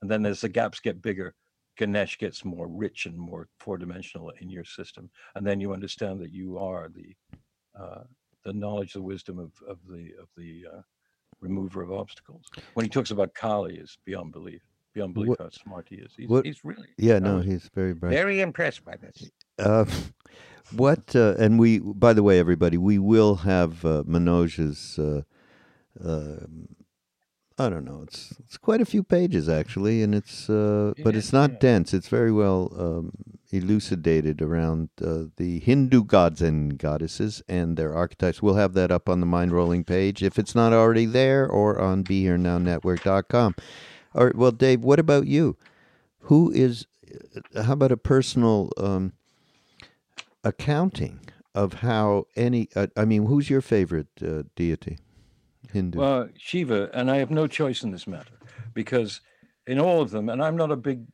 And 0.00 0.10
then 0.10 0.26
as 0.26 0.40
the 0.40 0.48
gaps 0.48 0.80
get 0.80 1.02
bigger, 1.02 1.34
Ganesh 1.76 2.18
gets 2.18 2.44
more 2.44 2.68
rich 2.68 3.06
and 3.06 3.16
more 3.16 3.48
four 3.58 3.78
dimensional 3.78 4.30
in 4.40 4.50
your 4.50 4.64
system. 4.64 5.10
And 5.34 5.46
then 5.46 5.60
you 5.60 5.72
understand 5.72 6.20
that 6.20 6.32
you 6.32 6.58
are 6.58 6.88
the 6.88 7.14
uh, 7.78 8.04
the 8.44 8.52
knowledge, 8.52 8.92
the 8.92 9.02
wisdom 9.02 9.38
of, 9.38 9.52
of 9.66 9.78
the 9.88 10.10
of 10.20 10.28
the 10.36 10.64
uh, 10.72 10.80
remover 11.42 11.82
of 11.82 11.92
obstacles. 11.92 12.44
When 12.74 12.84
he 12.86 12.88
talks 12.90 13.10
about 13.10 13.34
Kali, 13.34 13.76
is 13.76 13.98
beyond 14.06 14.32
belief. 14.32 14.62
Beyond 14.94 15.12
belief 15.14 15.28
What- 15.30 15.40
how 15.40 15.50
smart 15.50 15.86
he 15.90 15.96
is. 15.96 16.12
He's, 16.16 16.28
what- 16.28 16.46
he's 16.46 16.64
really 16.64 16.88
Yeah, 16.96 17.18
no, 17.18 17.40
he's 17.40 17.68
very 17.74 17.92
bright. 17.92 18.12
very 18.12 18.40
impressed 18.40 18.84
by 18.84 18.96
this. 18.96 19.30
Uh, 19.58 19.84
what? 20.76 21.14
Uh, 21.14 21.34
and 21.38 21.58
we, 21.58 21.78
by 21.80 22.12
the 22.14 22.22
way, 22.22 22.38
everybody, 22.38 22.78
we 22.78 22.98
will 22.98 23.34
have 23.36 23.84
uh, 23.84 24.02
Manoj's. 24.06 24.98
Uh, 24.98 25.22
uh, 26.02 26.46
I 27.66 27.68
don't 27.70 27.84
know. 27.84 28.00
It's 28.02 28.34
it's 28.40 28.56
quite 28.58 28.80
a 28.80 28.84
few 28.84 29.02
pages 29.02 29.48
actually, 29.48 30.02
and 30.02 30.14
it's 30.14 30.48
uh, 30.50 30.92
It 30.96 31.04
but 31.04 31.14
is, 31.14 31.24
it's 31.24 31.32
not 31.32 31.52
yeah. 31.52 31.58
dense. 31.60 31.94
It's 31.94 32.08
very 32.08 32.32
well 32.32 32.72
um, 32.78 33.12
elucidated 33.50 34.42
around 34.42 34.88
uh, 35.00 35.24
the 35.36 35.60
Hindu 35.60 36.04
gods 36.04 36.42
and 36.42 36.78
goddesses 36.78 37.42
and 37.48 37.76
their 37.76 37.94
archetypes. 37.94 38.42
We'll 38.42 38.54
have 38.56 38.74
that 38.74 38.90
up 38.90 39.08
on 39.08 39.20
the 39.20 39.26
Mind 39.26 39.52
Rolling 39.52 39.84
page 39.84 40.22
if 40.22 40.38
it's 40.38 40.54
not 40.54 40.72
already 40.72 41.06
there, 41.06 41.46
or 41.48 41.78
on 41.80 42.04
BeHereNowNetwork.com. 42.04 43.54
All 44.14 44.24
right. 44.26 44.36
Well, 44.36 44.52
Dave, 44.52 44.82
what 44.84 44.98
about 44.98 45.26
you? 45.26 45.56
Who 46.28 46.50
is? 46.52 46.86
uh, 47.54 47.62
How 47.64 47.72
about 47.74 47.92
a 47.92 47.96
personal? 47.96 48.70
Um, 48.76 49.12
accounting 50.44 51.20
of 51.54 51.74
how 51.74 52.26
any 52.34 52.68
uh, 52.74 52.86
i 52.96 53.04
mean 53.04 53.26
who's 53.26 53.48
your 53.48 53.60
favorite 53.60 54.08
uh, 54.26 54.42
deity 54.56 54.98
hindu 55.72 55.98
Well, 55.98 56.28
Shiva, 56.36 56.90
and 56.92 57.10
I 57.10 57.16
have 57.18 57.30
no 57.30 57.46
choice 57.46 57.82
in 57.82 57.90
this 57.90 58.06
matter 58.06 58.38
because 58.74 59.20
in 59.66 59.78
all 59.78 60.00
of 60.00 60.10
them, 60.10 60.28
and 60.28 60.42
I'm 60.42 60.56
not 60.56 60.70
a 60.70 60.76
big 60.76 61.04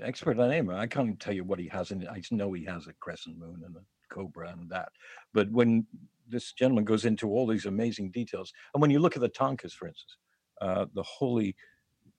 expert 0.00 0.38
on 0.38 0.50
him. 0.50 0.70
I 0.70 0.86
can't 0.86 1.18
tell 1.20 1.34
you 1.34 1.44
what 1.44 1.58
he 1.58 1.68
has 1.68 1.90
in 1.90 2.02
it. 2.02 2.08
I 2.08 2.20
know 2.30 2.52
he 2.52 2.64
has 2.64 2.86
a 2.86 2.92
crescent 2.94 3.38
moon 3.38 3.62
and 3.64 3.76
a 3.76 3.80
cobra 4.12 4.50
and 4.50 4.68
that. 4.70 4.90
But 5.32 5.50
when 5.50 5.86
this 6.28 6.52
gentleman 6.52 6.84
goes 6.84 7.04
into 7.04 7.30
all 7.30 7.46
these 7.46 7.66
amazing 7.66 8.10
details, 8.10 8.52
and 8.74 8.80
when 8.80 8.90
you 8.90 8.98
look 8.98 9.16
at 9.16 9.22
the 9.22 9.28
Tankas, 9.28 9.72
for 9.72 9.88
instance, 9.88 10.16
uh, 10.60 10.86
the 10.94 11.02
holy 11.02 11.54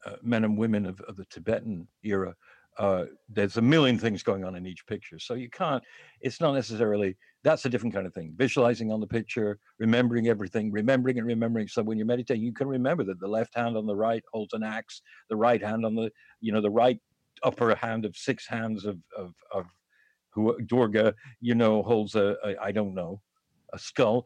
uh, 0.05 0.15
men 0.21 0.43
and 0.43 0.57
women 0.57 0.85
of, 0.85 0.99
of 1.01 1.15
the 1.15 1.25
Tibetan 1.25 1.87
era, 2.03 2.35
uh, 2.77 3.05
there's 3.29 3.57
a 3.57 3.61
million 3.61 3.97
things 3.97 4.23
going 4.23 4.43
on 4.43 4.55
in 4.55 4.65
each 4.65 4.85
picture. 4.87 5.19
So 5.19 5.33
you 5.33 5.49
can't, 5.49 5.83
it's 6.21 6.41
not 6.41 6.53
necessarily, 6.53 7.17
that's 7.43 7.65
a 7.65 7.69
different 7.69 7.93
kind 7.93 8.07
of 8.07 8.13
thing. 8.13 8.33
Visualizing 8.35 8.91
on 8.91 8.99
the 8.99 9.07
picture, 9.07 9.59
remembering 9.79 10.27
everything, 10.27 10.71
remembering 10.71 11.17
and 11.17 11.27
remembering. 11.27 11.67
So 11.67 11.83
when 11.83 11.97
you're 11.97 12.07
meditating, 12.07 12.43
you 12.43 12.53
can 12.53 12.67
remember 12.67 13.03
that 13.03 13.19
the 13.19 13.27
left 13.27 13.55
hand 13.55 13.77
on 13.77 13.85
the 13.85 13.95
right 13.95 14.23
holds 14.31 14.53
an 14.53 14.63
axe, 14.63 15.01
the 15.29 15.35
right 15.35 15.61
hand 15.61 15.85
on 15.85 15.95
the, 15.95 16.09
you 16.39 16.51
know, 16.51 16.61
the 16.61 16.69
right 16.69 16.99
upper 17.43 17.75
hand 17.75 18.05
of 18.05 18.15
six 18.15 18.47
hands 18.47 18.85
of, 18.85 18.97
of, 19.17 19.33
of 19.51 19.65
who 20.29 20.57
Durga, 20.65 21.13
you 21.41 21.55
know, 21.55 21.83
holds 21.83 22.15
a, 22.15 22.35
a, 22.43 22.55
I 22.61 22.71
don't 22.71 22.95
know, 22.95 23.21
a 23.73 23.79
skull. 23.79 24.25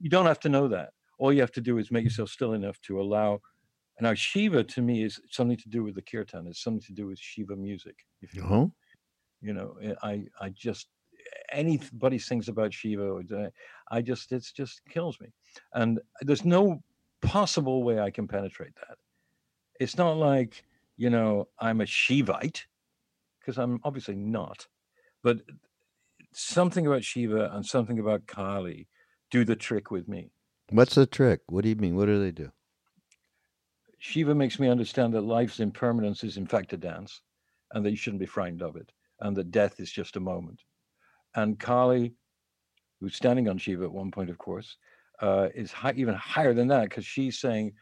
You 0.00 0.10
don't 0.10 0.26
have 0.26 0.40
to 0.40 0.48
know 0.48 0.68
that. 0.68 0.90
All 1.18 1.32
you 1.32 1.40
have 1.40 1.52
to 1.52 1.60
do 1.60 1.78
is 1.78 1.90
make 1.90 2.04
yourself 2.04 2.30
still 2.30 2.54
enough 2.54 2.80
to 2.82 3.00
allow. 3.00 3.40
Now, 4.00 4.14
Shiva 4.14 4.62
to 4.62 4.82
me 4.82 5.02
is 5.02 5.20
something 5.30 5.56
to 5.56 5.68
do 5.68 5.82
with 5.82 5.96
the 5.96 6.02
kirtan. 6.02 6.46
It's 6.46 6.62
something 6.62 6.82
to 6.82 6.92
do 6.92 7.06
with 7.08 7.18
Shiva 7.18 7.56
music. 7.56 7.96
If 8.22 8.34
you 8.34 8.42
oh 8.44 8.72
you 9.40 9.52
know 9.52 9.76
eh, 9.82 9.94
i 10.02 10.24
i 10.40 10.48
just 10.50 10.88
anybody 11.52 12.18
sings 12.18 12.48
about 12.48 12.72
shiva 12.72 13.20
i 13.90 14.00
just 14.00 14.32
it's 14.32 14.52
just 14.52 14.80
kills 14.88 15.18
me. 15.20 15.28
And 15.74 16.00
there's 16.20 16.44
no 16.44 16.82
possible 17.22 17.82
way 17.82 18.00
i 18.00 18.10
can 18.10 18.28
penetrate 18.28 18.74
that. 18.76 18.96
It's 19.80 19.96
not 19.96 20.16
like 20.16 20.64
you 20.96 21.10
know 21.10 21.48
i'm 21.58 21.80
a 21.80 21.84
shivite 21.84 22.62
because 23.40 23.58
i'm 23.58 23.80
obviously 23.84 24.16
not 24.16 24.66
but 25.22 25.38
something 26.32 26.86
about 26.86 27.04
shiva 27.04 27.50
and 27.52 27.64
something 27.64 27.98
about 27.98 28.26
kali 28.26 28.88
do 29.30 29.44
the 29.44 29.56
trick 29.56 29.90
with 29.90 30.08
me. 30.08 30.30
What's 30.70 30.94
the 30.94 31.06
trick? 31.06 31.40
What 31.48 31.64
do 31.64 31.68
you 31.68 31.76
mean? 31.76 31.96
What 31.96 32.06
do 32.06 32.18
they 32.18 32.30
do 32.30 32.50
Shiva 33.98 34.34
makes 34.34 34.58
me 34.58 34.68
understand 34.68 35.12
that 35.14 35.22
life's 35.22 35.60
impermanence 35.60 36.22
is 36.22 36.36
in 36.36 36.46
fact 36.46 36.72
a 36.72 36.76
dance 36.76 37.20
and 37.72 37.84
that 37.84 37.90
you 37.90 37.96
shouldn't 37.96 38.20
be 38.20 38.26
frightened 38.26 38.62
of 38.62 38.76
it 38.76 38.92
and 39.20 39.36
that 39.36 39.50
death 39.50 39.80
is 39.80 39.90
just 39.90 40.16
a 40.16 40.20
moment. 40.20 40.62
And 41.34 41.58
Kali, 41.58 42.14
who's 43.00 43.16
standing 43.16 43.48
on 43.48 43.58
Shiva 43.58 43.84
at 43.84 43.92
one 43.92 44.10
point, 44.10 44.30
of 44.30 44.38
course, 44.38 44.76
uh, 45.20 45.48
is 45.54 45.72
high, 45.72 45.94
even 45.96 46.14
higher 46.14 46.54
than 46.54 46.68
that 46.68 46.84
because 46.84 47.04
she's 47.04 47.38
saying, 47.38 47.72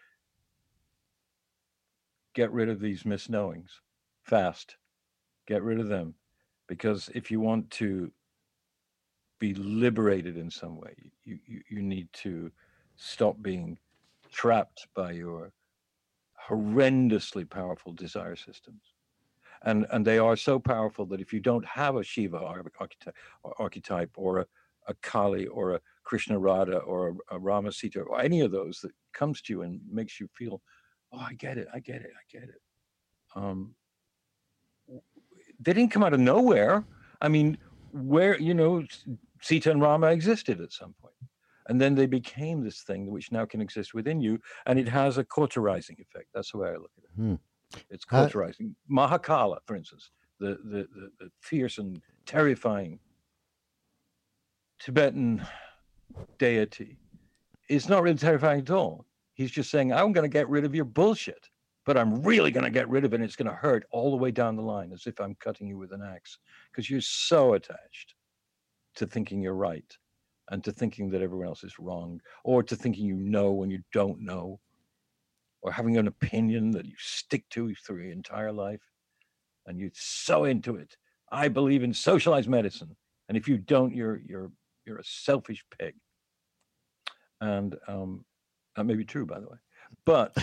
get 2.34 2.50
rid 2.52 2.68
of 2.68 2.80
these 2.80 3.02
misknowings 3.04 3.70
fast, 4.24 4.76
get 5.46 5.62
rid 5.62 5.78
of 5.78 5.88
them. 5.88 6.14
Because 6.66 7.10
if 7.14 7.30
you 7.30 7.40
want 7.40 7.70
to 7.72 8.10
be 9.38 9.54
liberated 9.54 10.36
in 10.36 10.50
some 10.50 10.76
way, 10.76 10.94
you, 11.24 11.38
you, 11.46 11.60
you 11.68 11.82
need 11.82 12.08
to 12.12 12.50
stop 12.96 13.40
being 13.40 13.78
trapped 14.32 14.88
by 14.94 15.12
your 15.12 15.52
horrendously 16.48 17.48
powerful 17.48 17.92
desire 17.92 18.36
systems. 18.36 18.82
And, 19.62 19.86
and 19.90 20.06
they 20.06 20.18
are 20.18 20.36
so 20.36 20.58
powerful 20.58 21.06
that 21.06 21.20
if 21.20 21.32
you 21.32 21.40
don't 21.40 21.64
have 21.66 21.96
a 21.96 22.04
Shiva 22.04 22.38
archetype, 23.58 24.10
or 24.16 24.40
a, 24.40 24.46
a 24.86 24.94
Kali 25.02 25.46
or 25.46 25.74
a 25.74 25.80
Krishna 26.04 26.38
Radha 26.38 26.78
or 26.78 27.08
a, 27.08 27.36
a 27.36 27.38
Rama 27.38 27.72
Sita 27.72 28.00
or 28.00 28.20
any 28.20 28.42
of 28.42 28.52
those 28.52 28.80
that 28.80 28.92
comes 29.12 29.42
to 29.42 29.52
you 29.52 29.62
and 29.62 29.80
makes 29.90 30.20
you 30.20 30.28
feel, 30.34 30.62
oh, 31.12 31.18
I 31.18 31.34
get 31.34 31.58
it, 31.58 31.66
I 31.74 31.80
get 31.80 32.02
it, 32.02 32.12
I 32.14 32.38
get 32.38 32.48
it. 32.48 32.60
Um, 33.34 33.74
they 35.60 35.72
didn't 35.72 35.90
come 35.90 36.04
out 36.04 36.14
of 36.14 36.20
nowhere. 36.20 36.84
I 37.20 37.28
mean, 37.28 37.58
where, 37.92 38.38
you 38.38 38.54
know, 38.54 38.84
Sita 39.40 39.70
and 39.70 39.80
Rama 39.80 40.08
existed 40.08 40.60
at 40.60 40.72
some 40.72 40.94
point. 41.00 41.14
And 41.68 41.80
then 41.80 41.94
they 41.94 42.06
became 42.06 42.62
this 42.62 42.82
thing 42.82 43.10
which 43.10 43.32
now 43.32 43.44
can 43.44 43.60
exist 43.60 43.94
within 43.94 44.20
you 44.20 44.38
and 44.66 44.78
it 44.78 44.88
has 44.88 45.18
a 45.18 45.24
cauterizing 45.24 45.96
effect. 45.98 46.28
That's 46.32 46.52
the 46.52 46.58
way 46.58 46.68
I 46.68 46.74
look 46.74 46.92
at 46.98 47.04
it. 47.04 47.10
Hmm. 47.16 47.34
It's 47.90 48.04
How- 48.08 48.24
cauterizing. 48.24 48.74
Mahakala, 48.90 49.58
for 49.66 49.74
instance, 49.74 50.10
the, 50.38 50.58
the, 50.64 50.86
the, 50.94 51.10
the 51.18 51.30
fierce 51.40 51.78
and 51.78 52.00
terrifying 52.24 53.00
Tibetan 54.78 55.44
deity, 56.38 56.98
is 57.68 57.88
not 57.88 58.02
really 58.02 58.16
terrifying 58.16 58.60
at 58.60 58.70
all. 58.70 59.06
He's 59.34 59.50
just 59.50 59.70
saying, 59.70 59.92
I'm 59.92 60.12
going 60.12 60.28
to 60.28 60.32
get 60.32 60.48
rid 60.48 60.64
of 60.64 60.74
your 60.74 60.84
bullshit, 60.84 61.48
but 61.84 61.96
I'm 61.98 62.22
really 62.22 62.50
going 62.50 62.64
to 62.64 62.70
get 62.70 62.88
rid 62.88 63.04
of 63.04 63.12
it. 63.12 63.16
And 63.16 63.24
it's 63.24 63.36
going 63.36 63.50
to 63.50 63.56
hurt 63.56 63.86
all 63.90 64.10
the 64.10 64.16
way 64.16 64.30
down 64.30 64.56
the 64.56 64.62
line 64.62 64.92
as 64.92 65.06
if 65.06 65.20
I'm 65.20 65.34
cutting 65.36 65.66
you 65.66 65.76
with 65.78 65.92
an 65.92 66.02
axe 66.02 66.38
because 66.70 66.88
you're 66.88 67.00
so 67.00 67.54
attached 67.54 68.14
to 68.96 69.06
thinking 69.06 69.42
you're 69.42 69.54
right 69.54 69.96
and 70.50 70.62
to 70.64 70.72
thinking 70.72 71.10
that 71.10 71.22
everyone 71.22 71.46
else 71.46 71.64
is 71.64 71.78
wrong 71.78 72.20
or 72.44 72.62
to 72.62 72.76
thinking 72.76 73.06
you 73.06 73.16
know 73.16 73.52
when 73.52 73.70
you 73.70 73.80
don't 73.92 74.20
know 74.20 74.60
or 75.62 75.72
having 75.72 75.96
an 75.96 76.06
opinion 76.06 76.70
that 76.70 76.86
you 76.86 76.94
stick 76.98 77.48
to 77.50 77.74
through 77.74 78.02
your 78.02 78.12
entire 78.12 78.52
life 78.52 78.82
and 79.66 79.80
you're 79.80 79.90
so 79.94 80.44
into 80.44 80.76
it. 80.76 80.96
I 81.32 81.48
believe 81.48 81.82
in 81.82 81.92
socialized 81.92 82.48
medicine. 82.48 82.94
And 83.28 83.36
if 83.36 83.48
you 83.48 83.58
don't, 83.58 83.94
you're 83.94 84.20
you're 84.24 84.52
you're 84.84 84.98
a 84.98 85.04
selfish 85.04 85.64
pig. 85.76 85.94
And 87.40 87.76
um, 87.88 88.24
that 88.76 88.84
may 88.84 88.94
be 88.94 89.04
true, 89.04 89.26
by 89.26 89.40
the 89.40 89.48
way. 89.48 89.58
But 90.04 90.36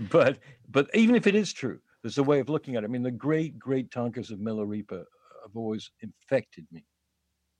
but 0.10 0.38
but 0.68 0.90
even 0.94 1.14
if 1.14 1.28
it 1.28 1.36
is 1.36 1.52
true, 1.52 1.78
there's 2.02 2.18
a 2.18 2.22
way 2.22 2.40
of 2.40 2.48
looking 2.48 2.74
at 2.74 2.82
it. 2.82 2.86
I 2.86 2.88
mean, 2.88 3.04
the 3.04 3.10
great 3.12 3.58
great 3.58 3.90
tankas 3.90 4.32
of 4.32 4.40
Milarepa 4.40 5.04
have 5.44 5.56
always 5.56 5.92
infected 6.00 6.66
me 6.72 6.84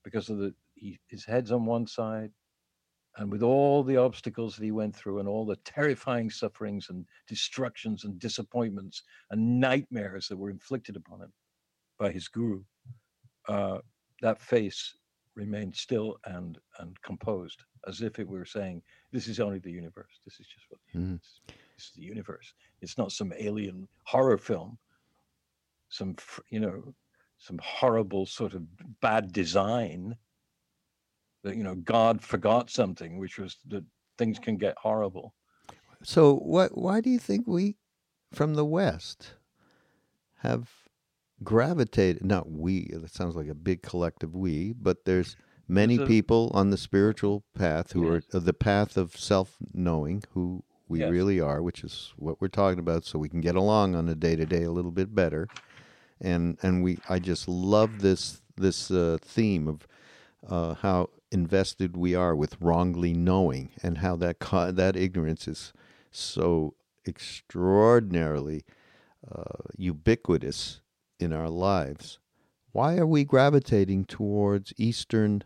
because 0.05 0.28
of 0.28 0.38
the 0.38 0.55
he, 0.74 0.98
his 1.09 1.24
head's 1.24 1.50
on 1.52 1.64
one 1.64 1.86
side, 1.86 2.30
and 3.16 3.30
with 3.30 3.42
all 3.42 3.82
the 3.82 3.96
obstacles 3.96 4.57
that 4.57 4.64
he 4.64 4.70
went 4.70 4.94
through 4.94 5.18
and 5.18 5.28
all 5.28 5.46
the 5.46 5.57
terrifying 5.64 6.30
sufferings 6.30 6.90
and 6.90 7.07
destructions 7.28 8.05
and 8.05 8.18
disappointments 8.18 9.02
and 9.30 9.61
nightmares 9.61 10.28
that 10.28 10.36
were 10.36 10.50
inflicted 10.50 10.96
upon 10.96 11.22
him 11.22 11.32
by 11.98 12.11
his 12.11 12.28
guru, 12.28 12.62
uh, 13.48 13.78
that 14.20 14.40
face 14.40 14.96
remained 15.36 15.74
still 15.74 16.16
and 16.26 16.59
and 16.78 17.00
composed, 17.02 17.62
as 17.86 18.02
if 18.02 18.18
it 18.18 18.28
were 18.28 18.44
saying, 18.44 18.82
"This 19.12 19.28
is 19.28 19.40
only 19.40 19.59
the 19.59 19.70
universe. 19.72 20.20
This 20.24 20.40
is 20.40 20.46
just 20.46 20.66
what 20.68 20.80
mm. 20.94 21.20
this 21.48 21.86
is 21.86 21.92
the 21.96 22.02
universe. 22.02 22.52
It's 22.80 22.98
not 22.98 23.12
some 23.12 23.32
alien 23.38 23.88
horror 24.05 24.38
film, 24.38 24.78
some 25.88 26.16
you 26.50 26.61
know, 26.61 26.94
some 27.45 27.61
horrible 27.62 28.26
sort 28.26 28.55
of 28.55 28.62
bad 29.01 29.32
design." 29.32 30.16
that 31.45 31.57
you 31.57 31.62
know 31.62 31.76
God 31.76 32.20
forgot 32.20 32.70
something, 32.70 33.18
which 33.18 33.38
was 33.38 33.59
that 33.68 33.84
things 34.18 34.38
can 34.38 34.57
get 34.57 34.76
horrible. 34.78 35.34
So 36.03 36.34
what? 36.34 36.76
Why 36.76 37.01
do 37.01 37.11
you 37.11 37.18
think 37.18 37.47
we, 37.47 37.76
from 38.32 38.55
the 38.55 38.64
West, 38.64 39.34
have 40.38 40.68
gravitated? 41.45 42.24
Not 42.24 42.51
we. 42.51 42.90
That 42.92 43.14
sounds 43.14 43.36
like 43.36 43.49
a 43.49 43.55
big 43.55 43.82
collective 43.82 44.34
we, 44.34 44.72
but 44.72 45.05
there's 45.05 45.36
many 45.68 45.97
a, 45.97 46.07
people 46.07 46.51
on 46.53 46.70
the 46.70 46.76
spiritual 46.76 47.45
path 47.55 47.92
who 47.92 48.12
yes. 48.12 48.24
are 48.34 48.40
the 48.40 48.53
path 48.53 48.97
of 48.97 49.16
self-knowing 49.16 50.24
who 50.32 50.64
we 50.88 51.01
yes. 51.01 51.11
really 51.11 51.40
are, 51.40 51.62
which 51.62 51.82
is 51.84 52.12
what 52.16 52.40
we're 52.40 52.49
talking 52.49 52.78
about, 52.78 53.05
so 53.05 53.18
we 53.18 53.28
can 53.28 53.40
get 53.40 53.55
along 53.55 53.95
on 53.95 54.09
a 54.09 54.14
day 54.14 54.36
to 54.36 54.45
day 54.45 54.64
a 54.64 54.72
little 54.72 54.90
bit 54.90 55.14
better. 55.14 55.49
And 56.24 56.58
and 56.62 56.82
we, 56.82 56.98
I 57.08 57.18
just 57.18 57.48
love 57.48 58.00
this 58.00 58.42
this 58.56 58.90
uh, 58.90 59.18
theme 59.20 59.68
of 59.68 59.86
uh, 60.48 60.74
how 60.74 61.10
invested 61.30 61.96
we 61.96 62.14
are 62.14 62.34
with 62.34 62.56
wrongly 62.60 63.12
knowing 63.12 63.70
and 63.82 63.98
how 63.98 64.16
that 64.16 64.38
that 64.74 64.96
ignorance 64.96 65.46
is 65.46 65.72
so 66.10 66.74
extraordinarily 67.06 68.64
uh, 69.30 69.62
ubiquitous 69.76 70.80
in 71.18 71.32
our 71.32 71.50
lives. 71.50 72.18
Why 72.72 72.96
are 72.96 73.06
we 73.06 73.24
gravitating 73.24 74.06
towards 74.06 74.72
Eastern 74.76 75.44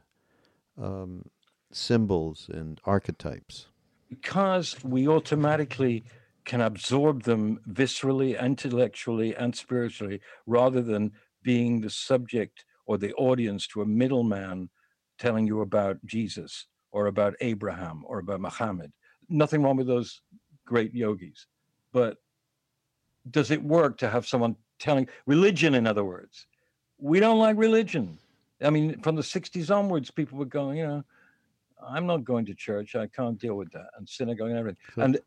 um, 0.81 1.27
symbols 1.73 2.49
and 2.53 2.81
archetypes? 2.85 3.67
Because 4.09 4.77
we 4.83 5.07
automatically 5.07 6.05
can 6.49 6.63
absorb 6.63 7.23
them 7.23 7.61
viscerally, 7.69 8.41
intellectually, 8.41 9.37
and 9.37 9.55
spiritually, 9.55 10.21
rather 10.47 10.83
than 10.83 11.13
being 11.43 11.81
the 11.81 11.91
subject 11.91 12.65
or 12.87 12.97
the 12.99 13.13
audience 13.15 13.67
to 13.69 13.83
a 13.83 13.87
middleman 13.87 14.69
telling 15.19 15.47
you 15.47 15.61
about 15.61 16.05
Jesus 16.07 16.67
or 16.91 17.07
about 17.07 17.35
Abraham 17.41 18.03
or 18.07 18.19
about 18.19 18.41
Muhammad. 18.41 18.91
Nothing 19.29 19.63
wrong 19.63 19.77
with 19.77 19.87
those 19.87 20.23
great 20.65 20.95
yogis. 20.95 21.47
But 21.93 22.17
does 23.31 23.51
it 23.51 23.63
work 23.63 23.99
to 23.99 24.09
have 24.09 24.27
someone 24.27 24.57
telling 24.79 25.07
religion, 25.27 25.75
in 25.75 25.87
other 25.87 26.05
words? 26.05 26.47
We 26.99 27.21
don't 27.21 27.39
like 27.39 27.59
religion. 27.59 28.19
I 28.63 28.71
mean, 28.71 29.01
from 29.03 29.17
the 29.17 29.23
60s 29.23 29.75
onwards, 29.75 30.11
people 30.11 30.39
were 30.39 30.47
going, 30.47 30.79
you 30.79 30.87
know, 30.87 31.05
I'm 31.87 32.07
not 32.07 32.25
going 32.25 32.47
to 32.47 32.55
church. 32.55 32.97
I 32.97 33.07
can't 33.07 33.39
deal 33.39 33.55
with 33.55 33.71
that. 33.73 33.89
And 33.99 34.09
synagogue 34.09 34.49
and 34.49 34.59
everything. 34.59 34.79
Sure. 34.95 35.05
And 35.05 35.21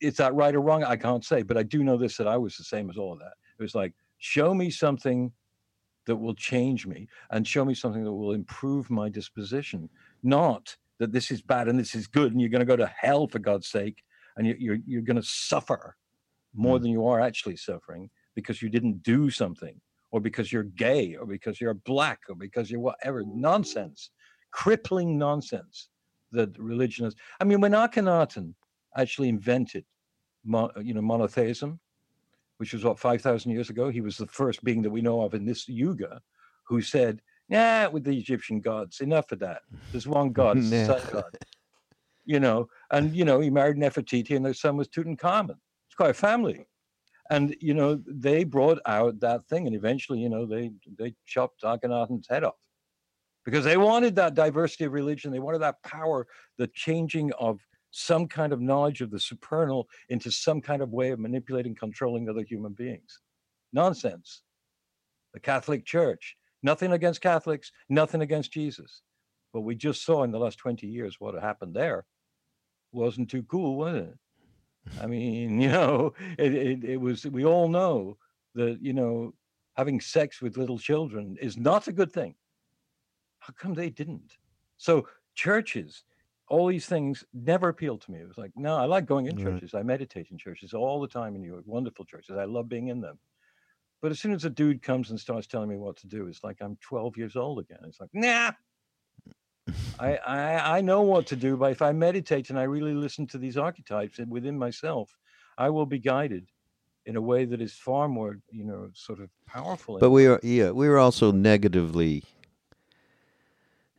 is 0.00 0.16
that 0.16 0.34
right 0.34 0.54
or 0.54 0.60
wrong? 0.60 0.84
I 0.84 0.96
can't 0.96 1.24
say. 1.24 1.42
But 1.42 1.56
I 1.56 1.62
do 1.62 1.84
know 1.84 1.96
this 1.96 2.16
that 2.16 2.28
I 2.28 2.36
was 2.36 2.56
the 2.56 2.64
same 2.64 2.90
as 2.90 2.96
all 2.96 3.12
of 3.12 3.18
that. 3.20 3.34
It 3.58 3.62
was 3.62 3.74
like, 3.74 3.92
show 4.18 4.54
me 4.54 4.70
something 4.70 5.32
that 6.06 6.16
will 6.16 6.34
change 6.34 6.86
me 6.86 7.08
and 7.30 7.46
show 7.46 7.64
me 7.64 7.74
something 7.74 8.04
that 8.04 8.12
will 8.12 8.32
improve 8.32 8.90
my 8.90 9.08
disposition, 9.08 9.88
not 10.22 10.76
that 10.98 11.12
this 11.12 11.30
is 11.30 11.42
bad 11.42 11.68
and 11.68 11.78
this 11.78 11.94
is 11.94 12.06
good 12.06 12.32
and 12.32 12.40
you're 12.40 12.50
going 12.50 12.60
to 12.60 12.66
go 12.66 12.76
to 12.76 12.92
hell 12.96 13.26
for 13.26 13.38
God's 13.38 13.68
sake 13.68 14.02
and 14.36 14.46
you, 14.46 14.56
you're 14.58 14.78
you're 14.86 15.02
going 15.02 15.16
to 15.16 15.22
suffer 15.22 15.96
more 16.54 16.78
mm. 16.78 16.82
than 16.82 16.90
you 16.90 17.06
are 17.06 17.20
actually 17.20 17.56
suffering 17.56 18.10
because 18.34 18.62
you 18.62 18.68
didn't 18.68 19.02
do 19.02 19.30
something 19.30 19.80
or 20.10 20.20
because 20.20 20.52
you're 20.52 20.64
gay 20.64 21.14
or 21.16 21.26
because 21.26 21.60
you're 21.60 21.74
black 21.74 22.20
or 22.28 22.34
because 22.34 22.70
you're 22.70 22.80
whatever 22.80 23.22
nonsense, 23.26 24.10
crippling 24.50 25.18
nonsense 25.18 25.88
that 26.32 26.56
religion 26.58 27.06
is. 27.06 27.14
I 27.40 27.44
mean, 27.44 27.60
when 27.60 27.72
Akhenaten 27.72 28.54
actually 28.96 29.28
invented, 29.28 29.84
you 30.44 30.94
know, 30.94 31.02
monotheism, 31.02 31.80
which 32.58 32.72
was 32.72 32.84
what 32.84 32.98
5,000 32.98 33.50
years 33.50 33.70
ago. 33.70 33.88
He 33.88 34.00
was 34.00 34.16
the 34.16 34.26
first 34.26 34.62
being 34.64 34.82
that 34.82 34.90
we 34.90 35.02
know 35.02 35.22
of 35.22 35.34
in 35.34 35.44
this 35.44 35.68
yuga 35.68 36.20
who 36.64 36.80
said, 36.80 37.22
"Yeah, 37.48 37.88
with 37.88 38.04
the 38.04 38.16
Egyptian 38.16 38.60
gods, 38.60 39.00
enough 39.00 39.32
of 39.32 39.38
that. 39.40 39.62
There's 39.90 40.06
one 40.06 40.32
God, 40.40 40.62
sun 40.62 41.00
God." 41.10 41.32
You 42.24 42.38
know, 42.38 42.68
and 42.90 43.14
you 43.16 43.24
know, 43.24 43.40
he 43.40 43.50
married 43.50 43.76
Nefertiti, 43.76 44.36
and 44.36 44.44
their 44.44 44.54
son 44.54 44.76
was 44.76 44.88
Tutankhamun. 44.88 45.56
It's 45.86 45.96
quite 45.96 46.10
a 46.10 46.14
family, 46.14 46.66
and 47.30 47.56
you 47.60 47.74
know, 47.74 48.00
they 48.06 48.44
brought 48.44 48.78
out 48.86 49.20
that 49.20 49.46
thing, 49.48 49.66
and 49.66 49.74
eventually, 49.74 50.20
you 50.20 50.28
know, 50.28 50.46
they 50.46 50.70
they 50.98 51.14
chopped 51.26 51.62
Akhenaten's 51.62 52.28
head 52.28 52.44
off 52.44 52.54
because 53.44 53.64
they 53.64 53.76
wanted 53.76 54.14
that 54.16 54.34
diversity 54.34 54.84
of 54.84 54.92
religion. 54.92 55.32
They 55.32 55.40
wanted 55.40 55.62
that 55.62 55.82
power, 55.82 56.26
the 56.58 56.68
changing 56.68 57.32
of 57.32 57.60
some 57.92 58.26
kind 58.26 58.52
of 58.52 58.60
knowledge 58.60 59.00
of 59.00 59.10
the 59.10 59.20
supernal 59.20 59.88
into 60.08 60.30
some 60.30 60.60
kind 60.60 60.82
of 60.82 60.90
way 60.90 61.10
of 61.10 61.20
manipulating, 61.20 61.74
controlling 61.74 62.28
other 62.28 62.42
human 62.42 62.72
beings. 62.72 63.20
Nonsense. 63.72 64.42
The 65.34 65.40
Catholic 65.40 65.86
Church, 65.86 66.36
nothing 66.62 66.92
against 66.92 67.20
Catholics, 67.20 67.72
nothing 67.88 68.20
against 68.20 68.52
Jesus. 68.52 69.02
But 69.52 69.60
we 69.60 69.74
just 69.74 70.04
saw 70.04 70.24
in 70.24 70.32
the 70.32 70.38
last 70.38 70.58
20 70.58 70.86
years 70.86 71.16
what 71.18 71.40
happened 71.40 71.74
there 71.74 72.04
wasn't 72.92 73.30
too 73.30 73.42
cool, 73.44 73.76
was 73.76 73.94
it? 73.94 74.18
I 75.00 75.06
mean, 75.06 75.60
you 75.60 75.68
know, 75.68 76.14
it, 76.38 76.54
it, 76.54 76.84
it 76.84 76.96
was, 77.00 77.24
we 77.26 77.44
all 77.44 77.68
know 77.68 78.16
that, 78.54 78.78
you 78.80 78.92
know, 78.92 79.34
having 79.76 80.00
sex 80.00 80.42
with 80.42 80.58
little 80.58 80.78
children 80.78 81.36
is 81.40 81.56
not 81.56 81.88
a 81.88 81.92
good 81.92 82.12
thing. 82.12 82.34
How 83.38 83.54
come 83.58 83.74
they 83.74 83.90
didn't? 83.90 84.36
So 84.76 85.08
churches, 85.34 86.04
all 86.52 86.66
these 86.66 86.84
things 86.84 87.24
never 87.32 87.70
appealed 87.70 88.02
to 88.02 88.10
me. 88.10 88.18
It 88.20 88.28
was 88.28 88.36
like, 88.36 88.52
no, 88.54 88.76
I 88.76 88.84
like 88.84 89.06
going 89.06 89.26
in 89.26 89.36
right. 89.36 89.42
churches. 89.42 89.72
I 89.72 89.82
meditate 89.82 90.26
in 90.30 90.36
churches 90.36 90.74
all 90.74 91.00
the 91.00 91.08
time 91.08 91.34
in 91.34 91.40
New 91.40 91.48
York, 91.48 91.64
wonderful 91.64 92.04
churches. 92.04 92.36
I 92.36 92.44
love 92.44 92.68
being 92.68 92.88
in 92.88 93.00
them. 93.00 93.18
But 94.02 94.10
as 94.10 94.20
soon 94.20 94.34
as 94.34 94.44
a 94.44 94.50
dude 94.50 94.82
comes 94.82 95.08
and 95.08 95.18
starts 95.18 95.46
telling 95.46 95.70
me 95.70 95.78
what 95.78 95.96
to 95.98 96.06
do, 96.06 96.26
it's 96.26 96.44
like 96.44 96.58
I'm 96.60 96.76
12 96.82 97.16
years 97.16 97.36
old 97.36 97.58
again. 97.58 97.78
It's 97.86 98.00
like, 98.00 98.10
nah. 98.12 98.52
I, 99.98 100.16
I 100.26 100.78
I 100.78 100.80
know 100.82 101.00
what 101.00 101.26
to 101.28 101.36
do, 101.36 101.56
but 101.56 101.72
if 101.72 101.80
I 101.80 101.92
meditate 101.92 102.50
and 102.50 102.58
I 102.58 102.64
really 102.64 102.92
listen 102.92 103.26
to 103.28 103.38
these 103.38 103.56
archetypes 103.56 104.20
within 104.28 104.58
myself, 104.58 105.16
I 105.56 105.70
will 105.70 105.86
be 105.86 106.00
guided 106.00 106.48
in 107.06 107.16
a 107.16 107.22
way 107.22 107.46
that 107.46 107.62
is 107.62 107.72
far 107.72 108.08
more, 108.08 108.40
you 108.50 108.64
know, 108.64 108.90
sort 108.92 109.20
of 109.20 109.30
powerful. 109.46 109.98
But 109.98 110.10
we 110.10 110.26
are, 110.26 110.38
yeah, 110.42 110.70
we 110.72 110.86
are 110.86 110.98
also 110.98 111.32
negatively 111.32 112.24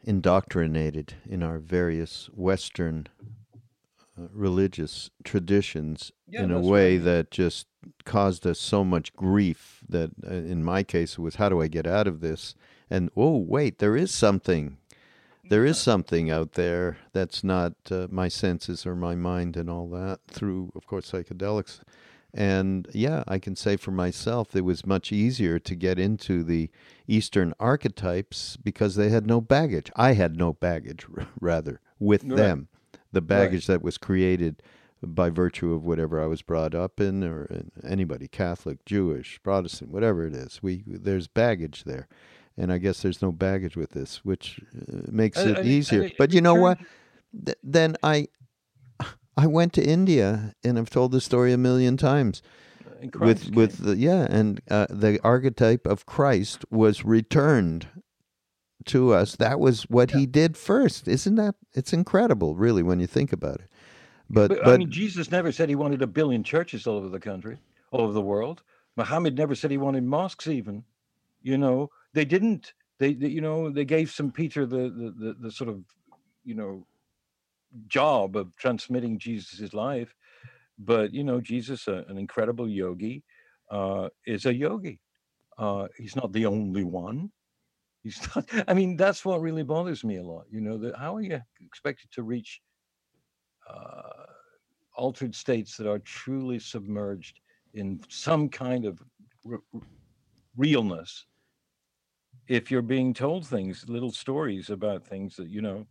indoctrinated 0.04 1.16
in 1.28 1.44
our 1.44 1.60
various 1.60 2.30
Western 2.34 3.08
uh, 4.18 4.28
religious 4.32 5.10
traditions 5.24 6.12
yeah, 6.28 6.44
in 6.44 6.52
a 6.52 6.60
way 6.60 6.98
right. 6.98 7.06
that 7.06 7.32
just 7.32 7.68
caused 8.06 8.46
us 8.46 8.60
so 8.60 8.84
much 8.84 9.16
grief 9.16 9.80
that 9.88 10.12
uh, 10.26 10.34
in 10.34 10.64
my 10.64 10.84
case 10.84 11.14
it 11.14 11.20
was 11.20 11.36
how 11.36 11.50
do 11.50 11.62
I 11.62 11.68
get 11.68 11.88
out 11.88 12.08
of 12.08 12.22
this? 12.22 12.54
And 12.90 13.10
oh 13.16 13.38
wait 13.38 13.80
there 13.80 13.96
is 13.96 14.14
something. 14.14 14.78
There 15.50 15.66
is 15.66 15.78
something 15.78 16.32
out 16.32 16.54
there 16.54 16.98
that's 17.12 17.44
not 17.44 17.74
uh, 17.92 18.08
my 18.10 18.28
senses 18.30 18.86
or 18.86 18.96
my 18.96 19.16
mind 19.16 19.58
and 19.58 19.70
all 19.70 19.90
that 19.90 20.20
through 20.28 20.72
of 20.76 20.86
course 20.88 21.12
psychedelics 21.12 21.80
and 22.34 22.88
yeah, 22.94 23.24
I 23.28 23.38
can 23.38 23.56
say 23.56 23.78
for 23.78 23.92
myself, 23.92 24.56
it 24.56 24.66
was 24.66 24.86
much 24.86 25.12
easier 25.12 25.60
to 25.60 25.76
get 25.76 26.00
into 26.00 26.44
the 26.44 26.70
Eastern 27.08 27.54
archetypes 27.60 28.58
because 28.58 28.96
they 28.96 29.10
had 29.10 29.28
no 29.28 29.40
baggage. 29.40 29.92
I 29.96 30.14
had 30.14 30.36
no 30.36 30.54
baggage, 30.54 31.06
rather, 31.40 31.80
with 32.00 32.24
right. 32.24 32.36
them. 32.36 32.68
The 33.12 33.22
baggage 33.22 33.70
right. 33.70 33.76
that 33.76 33.84
was 33.84 34.00
created 34.00 34.64
by 35.04 35.30
virtue 35.30 35.74
of 35.74 35.86
whatever 35.86 36.22
I 36.22 36.26
was 36.26 36.42
brought 36.42 36.74
up 36.74 37.00
in, 37.00 37.24
or 37.24 37.48
anybody, 37.88 38.28
Catholic, 38.28 38.84
Jewish, 38.86 39.40
Protestant, 39.44 39.92
whatever 39.92 40.26
it 40.26 40.34
is. 40.34 40.64
We 40.64 40.84
there's 40.88 41.28
baggage 41.28 41.84
there, 41.84 42.08
and 42.58 42.72
I 42.72 42.80
guess 42.80 43.02
there's 43.02 43.22
no 43.22 43.32
baggage 43.32 43.76
with 43.76 43.92
this, 43.92 44.26
which 44.26 44.60
uh, 44.76 45.02
makes 45.12 45.38
it 45.38 45.66
easier. 45.66 46.10
but 46.18 46.34
you 46.34 46.42
know 46.42 46.56
what? 46.56 46.80
Th- 47.46 47.58
then 47.62 47.96
I 48.02 48.28
I 49.36 49.48
went 49.48 49.74
to 49.74 49.84
India, 49.84 50.54
and 50.64 50.78
I've 50.78 50.90
told 50.90 51.12
the 51.12 51.22
story 51.22 51.54
a 51.54 51.58
million 51.58 51.98
times. 51.98 52.42
With 53.02 53.12
Christ 53.12 53.56
with 53.56 53.78
the 53.80 53.98
yeah, 53.98 54.28
and 54.30 54.62
uh, 54.70 54.88
the 54.90 55.20
archetype 55.24 55.86
of 55.86 56.06
Christ 56.06 56.64
was 56.72 57.04
returned 57.04 57.88
to 58.86 59.14
us. 59.14 59.36
That 59.36 59.60
was 59.60 59.84
what 59.84 60.12
he 60.12 60.26
did 60.26 60.56
first. 60.56 61.08
Isn't 61.08 61.36
that? 61.36 61.56
It's 61.74 61.94
incredible, 61.94 62.56
really, 62.56 62.84
when 62.84 63.00
you 63.00 63.08
think 63.08 63.34
about 63.34 63.56
it. 63.56 63.70
But 64.30 64.50
But, 64.50 64.64
but, 64.64 64.74
I 64.74 64.78
mean, 64.78 64.92
Jesus 64.92 65.32
never 65.32 65.52
said 65.52 65.70
he 65.70 65.76
wanted 65.76 66.02
a 66.02 66.08
billion 66.08 66.44
churches 66.44 66.88
all 66.88 66.98
over 66.98 67.10
the 67.10 67.20
country, 67.20 67.58
all 67.92 68.02
over 68.02 68.14
the 68.14 68.22
world. 68.22 68.64
Muhammad 68.96 69.36
never 69.38 69.56
said 69.56 69.72
he 69.72 69.78
wanted 69.78 70.04
mosques. 70.04 70.48
Even, 70.48 70.84
you 71.42 71.58
know, 71.58 71.90
they 72.14 72.26
didn't. 72.26 72.74
They, 73.00 73.14
they 73.14 73.28
you 73.28 73.42
know, 73.42 73.70
they 73.70 73.86
gave 73.86 74.12
St. 74.12 74.34
Peter 74.34 74.66
the, 74.66 74.90
the 74.90 75.14
the 75.18 75.36
the 75.42 75.52
sort 75.52 75.70
of, 75.70 75.84
you 76.46 76.56
know, 76.56 76.86
job 77.88 78.36
of 78.36 78.56
transmitting 78.56 79.20
Jesus's 79.20 79.74
life. 79.74 80.16
But 80.78 81.14
you 81.14 81.24
know, 81.24 81.40
Jesus, 81.42 81.88
uh, 81.88 82.04
an 82.08 82.18
incredible 82.18 82.68
yogi, 82.68 83.24
uh, 83.72 84.10
is 84.26 84.46
a 84.46 84.54
yogi. 84.54 85.00
Uh, 85.58 85.88
he's 85.98 86.16
not 86.16 86.34
the 86.34 86.46
only 86.46 86.84
one. 86.84 87.32
He's 88.04 88.20
not. 88.36 88.46
I 88.68 88.74
mean, 88.74 88.98
that's 88.98 89.24
what 89.24 89.42
really 89.42 89.64
bothers 89.64 90.04
me 90.04 90.18
a 90.18 90.24
lot. 90.24 90.46
You 90.50 90.62
know, 90.62 90.78
that 90.80 90.98
how 90.98 91.16
are 91.16 91.22
you 91.22 91.40
expected 91.62 92.12
to 92.14 92.24
reach 92.24 92.62
uh, 93.70 94.26
altered 94.96 95.36
states 95.36 95.78
that 95.78 95.90
are 95.90 96.00
truly 96.00 96.60
submerged 96.60 97.40
in 97.74 98.02
some 98.10 98.50
kind 98.50 98.86
of 98.86 99.02
r- 99.50 99.60
r- 99.74 99.82
realness 100.58 101.26
if 102.48 102.70
you're 102.70 102.82
being 102.82 103.14
told 103.14 103.48
things 103.48 103.88
little 103.88 104.12
stories 104.12 104.70
about 104.70 105.06
things 105.06 105.36
that 105.36 105.50
you 105.50 105.62
know 105.62 105.86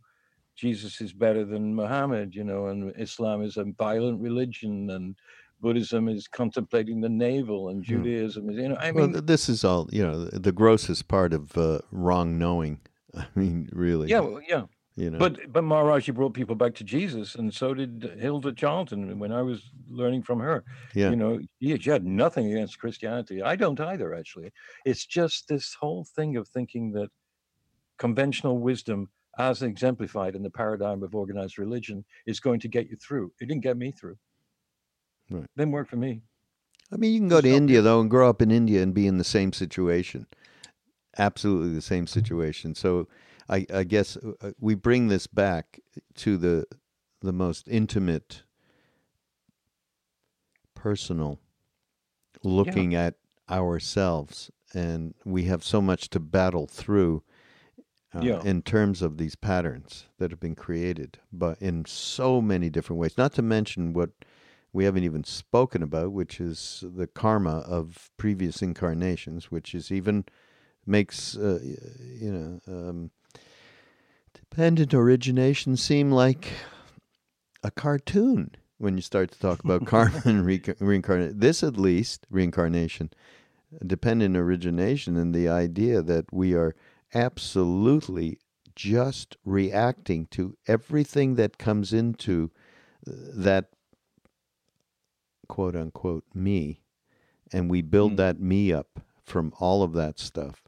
jesus 0.55 1.01
is 1.01 1.13
better 1.13 1.43
than 1.45 1.73
muhammad 1.75 2.33
you 2.35 2.43
know 2.43 2.67
and 2.67 2.93
islam 2.97 3.41
is 3.41 3.57
a 3.57 3.65
violent 3.77 4.19
religion 4.21 4.89
and 4.91 5.15
buddhism 5.61 6.07
is 6.09 6.27
contemplating 6.27 6.99
the 7.01 7.09
navel 7.09 7.69
and 7.69 7.85
Hmm. 7.85 7.91
judaism 8.03 8.49
is 8.49 8.57
you 8.57 8.69
know 8.69 8.75
i 8.77 8.91
mean 8.91 9.13
th- 9.13 9.25
this 9.25 9.47
is 9.49 9.63
all 9.63 9.87
you 9.91 10.03
know. 10.03 10.25
The 10.25 10.51
grossest 10.51 11.07
part 11.07 11.33
of 11.33 11.57
uh, 11.57 11.79
wrong 11.91 12.37
knowing. 12.37 12.79
I 13.15 13.27
mean, 13.35 13.69
really. 13.71 14.09
yeah 14.09 14.19
well, 14.21 14.41
yeah 14.47 14.65
You 14.95 15.09
know. 15.11 15.17
But 15.23 15.33
but 15.55 15.63
Maharaji 15.63 16.13
brought 16.13 16.33
people 16.33 16.55
back 16.55 16.73
to 16.75 16.83
Jesus, 16.83 17.35
and 17.39 17.51
so 17.53 17.73
did 17.73 17.91
Hilda 18.19 18.51
Charlton. 18.53 19.17
When 19.21 19.31
I 19.31 19.41
was 19.41 19.59
learning 19.89 20.23
from 20.23 20.39
her, 20.47 20.57
yeah. 20.93 21.09
you 21.11 21.15
know, 21.21 21.39
she, 21.61 21.77
she 21.79 21.89
had 21.89 22.05
nothing 22.05 22.45
against 22.51 22.77
Christianity. 22.83 23.37
I 23.41 23.55
don't 23.55 23.79
either, 23.79 24.09
actually. 24.19 24.49
It's 24.85 25.05
just 25.19 25.47
this 25.47 25.73
whole 25.81 26.03
thing 26.15 26.37
of 26.37 26.47
thinking 26.47 26.91
that 26.97 27.09
conventional 27.97 28.57
wisdom, 28.59 29.09
as 29.37 29.61
exemplified 29.63 30.35
in 30.35 30.43
the 30.43 30.49
paradigm 30.49 31.03
of 31.03 31.15
organized 31.15 31.57
religion, 31.57 32.05
is 32.25 32.39
going 32.39 32.59
to 32.59 32.67
get 32.67 32.89
you 32.89 32.95
through. 32.97 33.31
It 33.41 33.47
didn't 33.47 33.63
get 33.63 33.77
me 33.77 33.91
through. 33.91 34.17
Right. 35.29 35.45
Didn't 35.57 35.71
work 35.71 35.89
for 35.89 35.95
me. 35.95 36.21
I 36.91 36.97
mean, 36.97 37.13
you 37.13 37.19
can 37.19 37.29
go 37.29 37.41
to 37.41 37.49
India 37.49 37.81
though 37.81 38.01
and 38.01 38.09
grow 38.09 38.29
up 38.29 38.41
in 38.41 38.51
India 38.51 38.83
and 38.83 38.93
be 38.93 39.07
in 39.07 39.17
the 39.17 39.23
same 39.23 39.51
situation, 39.51 40.27
absolutely 41.17 41.73
the 41.73 41.81
same 41.81 42.05
situation. 42.05 42.75
So, 42.75 43.07
I, 43.49 43.65
I 43.73 43.83
guess 43.83 44.15
uh, 44.17 44.51
we 44.59 44.75
bring 44.75 45.07
this 45.07 45.27
back 45.27 45.79
to 46.15 46.37
the 46.37 46.65
the 47.21 47.33
most 47.33 47.67
intimate, 47.67 48.43
personal, 50.75 51.39
looking 52.43 52.93
at 52.93 53.15
ourselves, 53.49 54.51
and 54.73 55.13
we 55.25 55.45
have 55.45 55.63
so 55.63 55.81
much 55.81 56.09
to 56.11 56.19
battle 56.19 56.67
through. 56.67 57.23
Uh, 58.15 58.21
Yeah. 58.21 58.41
In 58.43 58.61
terms 58.61 59.01
of 59.01 59.17
these 59.17 59.35
patterns 59.35 60.05
that 60.19 60.31
have 60.31 60.39
been 60.39 60.55
created, 60.55 61.19
but 61.31 61.59
in 61.61 61.85
so 61.85 62.41
many 62.41 62.69
different 62.69 62.99
ways. 62.99 63.17
Not 63.17 63.33
to 63.33 63.41
mention 63.41 63.93
what 63.93 64.11
we 64.71 64.85
haven't 64.85 65.03
even 65.03 65.23
spoken 65.23 65.81
about, 65.83 66.11
which 66.11 66.39
is 66.41 66.83
the 66.95 67.07
karma 67.07 67.59
of 67.59 68.11
previous 68.17 68.61
incarnations, 68.61 69.51
which 69.51 69.73
is 69.75 69.91
even 69.91 70.25
makes 70.85 71.37
uh, 71.37 71.59
you 71.63 72.31
know 72.31 72.59
um, 72.67 73.11
dependent 74.33 74.93
origination 74.93 75.77
seem 75.77 76.11
like 76.11 76.51
a 77.63 77.71
cartoon 77.71 78.51
when 78.77 78.95
you 78.95 79.01
start 79.01 79.31
to 79.31 79.39
talk 79.39 79.63
about 79.63 79.85
karma 79.93 80.21
and 80.25 80.45
re- 80.45 80.61
reincarnation. 80.79 81.39
This, 81.39 81.63
at 81.63 81.77
least, 81.77 82.25
reincarnation, 82.29 83.11
dependent 83.85 84.35
origination, 84.35 85.15
and 85.17 85.33
the 85.33 85.47
idea 85.47 86.01
that 86.01 86.25
we 86.33 86.53
are 86.53 86.75
absolutely 87.13 88.39
just 88.75 89.37
reacting 89.45 90.25
to 90.27 90.57
everything 90.67 91.35
that 91.35 91.57
comes 91.57 91.93
into 91.93 92.51
uh, 93.07 93.11
that 93.35 93.69
quote 95.47 95.75
unquote 95.75 96.23
me 96.33 96.81
and 97.51 97.69
we 97.69 97.81
build 97.81 98.13
Mm. 98.13 98.17
that 98.17 98.39
me 98.39 98.73
up 98.73 98.99
from 99.23 99.53
all 99.59 99.83
of 99.83 99.93
that 99.93 100.19
stuff 100.19 100.63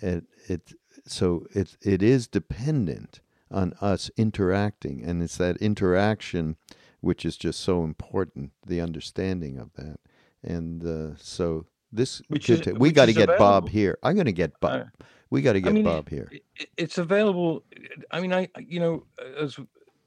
it 0.00 0.24
it 0.48 0.74
so 1.06 1.46
it 1.52 1.76
it 1.82 2.02
is 2.02 2.28
dependent 2.28 3.20
on 3.50 3.72
us 3.80 4.10
interacting 4.16 5.02
and 5.02 5.22
it's 5.22 5.36
that 5.38 5.56
interaction 5.56 6.56
which 7.00 7.24
is 7.24 7.36
just 7.36 7.60
so 7.60 7.82
important 7.82 8.52
the 8.66 8.80
understanding 8.80 9.58
of 9.58 9.72
that 9.74 9.98
and 10.42 10.84
uh, 10.86 11.16
so 11.16 11.66
this 11.92 12.22
Which 12.28 12.50
is- 12.50 12.66
we 12.66 12.92
got 12.92 13.06
to 13.06 13.12
get 13.12 13.38
Bob 13.38 13.68
here. 13.68 13.98
I'm 14.02 14.14
going 14.14 14.26
to 14.26 14.32
get 14.32 14.58
Bob. 14.60 14.80
Uh, 14.80 15.04
we 15.30 15.42
got 15.42 15.52
to 15.54 15.60
get 15.60 15.72
mean, 15.72 15.84
Bob 15.84 16.08
here. 16.08 16.28
it- 16.30 16.70
it's 16.76 16.98
available. 16.98 17.64
I 18.10 18.20
mean, 18.20 18.32
I 18.32 18.48
you 18.58 18.80
know, 18.80 19.06
as 19.38 19.58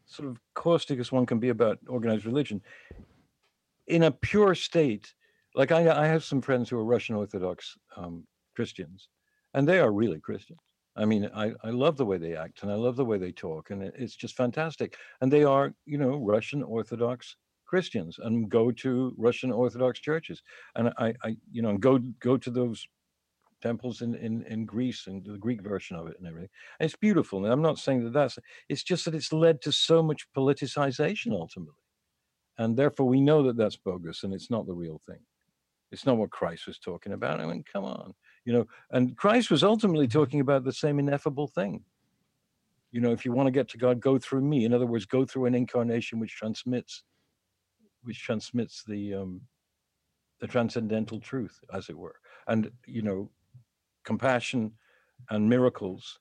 sort 0.05 0.29
of 0.29 0.39
caustic 0.53 0.99
as 0.99 1.11
one 1.11 1.25
can 1.25 1.39
be 1.39 1.49
about 1.49 1.79
organized 1.87 2.25
religion, 2.25 2.61
in 3.87 4.03
a 4.03 4.11
pure 4.11 4.55
state, 4.55 5.13
like 5.55 5.71
I, 5.71 6.03
I 6.03 6.07
have 6.07 6.23
some 6.23 6.41
friends 6.41 6.69
who 6.69 6.77
are 6.77 6.85
Russian 6.85 7.15
Orthodox 7.15 7.77
um, 7.97 8.25
Christians, 8.55 9.09
and 9.53 9.67
they 9.67 9.79
are 9.79 9.91
really 9.91 10.19
Christians. 10.19 10.59
I 10.95 11.05
mean, 11.05 11.29
I, 11.33 11.53
I 11.63 11.69
love 11.69 11.97
the 11.97 12.05
way 12.05 12.17
they 12.17 12.35
act 12.35 12.61
and 12.61 12.71
I 12.71 12.75
love 12.75 12.95
the 12.95 13.05
way 13.05 13.17
they 13.17 13.31
talk, 13.31 13.71
and 13.71 13.81
it, 13.81 13.95
it's 13.97 14.15
just 14.15 14.35
fantastic. 14.35 14.95
And 15.21 15.31
they 15.31 15.43
are, 15.43 15.73
you 15.85 15.97
know, 15.97 16.17
Russian 16.17 16.61
Orthodox 16.61 17.35
Christians 17.73 18.19
and 18.19 18.49
go 18.49 18.71
to 18.71 19.15
Russian 19.17 19.51
Orthodox 19.51 19.99
churches, 19.99 20.43
and 20.75 20.89
I, 20.99 21.15
I 21.23 21.35
you 21.51 21.63
know, 21.63 21.75
go 21.75 21.97
go 22.19 22.37
to 22.37 22.51
those 22.51 22.87
temples 23.63 24.01
in, 24.03 24.13
in, 24.13 24.43
in 24.43 24.65
Greece 24.65 25.07
and 25.07 25.25
the 25.25 25.39
Greek 25.39 25.63
version 25.63 25.95
of 25.95 26.05
it 26.07 26.17
and 26.19 26.27
everything. 26.27 26.49
And 26.79 26.85
it's 26.85 26.95
beautiful. 26.95 27.43
And 27.43 27.51
I'm 27.51 27.63
not 27.63 27.79
saying 27.79 28.03
that 28.03 28.13
that's, 28.13 28.37
it's 28.69 28.83
just 28.83 29.05
that 29.05 29.15
it's 29.15 29.33
led 29.33 29.61
to 29.61 29.71
so 29.71 30.03
much 30.03 30.27
politicization 30.37 31.31
ultimately. 31.31 31.73
And 32.57 32.77
therefore 32.77 33.07
we 33.07 33.21
know 33.21 33.41
that 33.43 33.57
that's 33.57 33.77
bogus 33.77 34.23
and 34.23 34.33
it's 34.33 34.51
not 34.51 34.67
the 34.67 34.73
real 34.73 34.99
thing. 35.07 35.21
It's 35.91 36.05
not 36.05 36.17
what 36.17 36.29
Christ 36.29 36.67
was 36.67 36.77
talking 36.77 37.13
about. 37.13 37.39
I 37.39 37.45
mean, 37.45 37.63
come 37.63 37.85
on, 37.85 38.13
you 38.45 38.53
know, 38.53 38.65
and 38.91 39.15
Christ 39.15 39.49
was 39.49 39.63
ultimately 39.63 40.07
talking 40.07 40.41
about 40.41 40.63
the 40.63 40.73
same 40.73 40.99
ineffable 40.99 41.47
thing. 41.47 41.85
You 42.91 43.01
know, 43.01 43.11
if 43.11 43.25
you 43.25 43.31
want 43.31 43.47
to 43.47 43.51
get 43.51 43.69
to 43.69 43.77
God, 43.79 43.99
go 43.99 44.19
through 44.19 44.41
me. 44.41 44.65
In 44.65 44.73
other 44.73 44.85
words, 44.85 45.05
go 45.05 45.25
through 45.25 45.45
an 45.45 45.55
incarnation 45.55 46.19
which 46.19 46.35
transmits, 46.35 47.03
which 48.03 48.21
transmits 48.21 48.83
the, 48.83 49.13
um, 49.13 49.41
the 50.39 50.47
transcendental 50.47 51.19
truth, 51.19 51.59
as 51.73 51.89
it 51.89 51.97
were. 51.97 52.15
And, 52.47 52.71
you 52.85 53.01
know, 53.01 53.29
compassion 54.03 54.73
and 55.29 55.49
miracles 55.49 56.19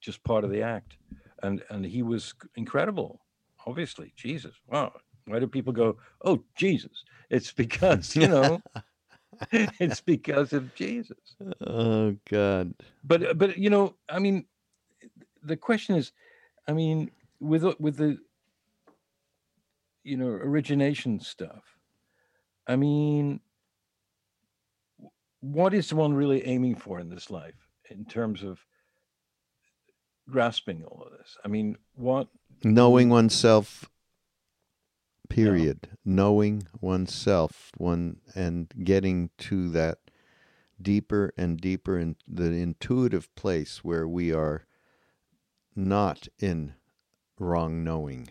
just 0.00 0.22
part 0.24 0.44
of 0.44 0.50
the 0.50 0.62
act. 0.62 0.96
And 1.42 1.62
and 1.70 1.84
he 1.84 2.02
was 2.02 2.34
incredible 2.56 3.20
obviously. 3.66 4.12
Jesus 4.16 4.54
wow. 4.66 4.92
Why 5.26 5.38
do 5.38 5.46
people 5.46 5.72
go 5.72 5.96
oh 6.24 6.42
jesus. 6.56 7.04
It's 7.30 7.52
because 7.52 8.16
you 8.16 8.28
know 8.28 8.62
it's 9.52 10.00
because 10.00 10.52
of 10.52 10.74
jesus. 10.74 11.36
Oh 11.60 12.16
God. 12.30 12.74
but 13.04 13.38
but 13.38 13.58
you 13.58 13.70
know 13.70 13.94
i 14.08 14.18
mean 14.18 14.46
the 15.42 15.56
question 15.56 15.94
is 15.96 16.12
i 16.66 16.72
mean 16.72 17.10
with 17.40 17.64
with 17.78 17.96
the 17.96 18.18
you 20.08 20.16
know 20.16 20.26
origination 20.26 21.20
stuff 21.20 21.76
i 22.66 22.76
mean 22.76 23.40
what 25.40 25.72
is 25.74 25.92
one 25.92 26.14
really 26.14 26.44
aiming 26.46 26.74
for 26.74 26.98
in 26.98 27.08
this 27.08 27.30
life 27.30 27.68
in 27.90 28.04
terms 28.04 28.42
of 28.42 28.58
grasping 30.28 30.84
all 30.84 31.02
of 31.02 31.12
this 31.18 31.36
i 31.44 31.48
mean 31.48 31.76
what 31.94 32.28
Knowing 32.64 33.08
oneself. 33.08 33.88
Period. 35.28 35.90
Knowing 36.04 36.66
oneself, 36.80 37.70
one 37.76 38.16
and 38.34 38.72
getting 38.82 39.30
to 39.38 39.68
that 39.70 39.98
deeper 40.80 41.32
and 41.36 41.60
deeper 41.60 41.98
in 41.98 42.16
the 42.26 42.50
intuitive 42.50 43.32
place 43.36 43.84
where 43.84 44.08
we 44.08 44.32
are 44.32 44.64
not 45.76 46.26
in 46.40 46.74
wrong 47.38 47.84
knowing. 47.84 48.28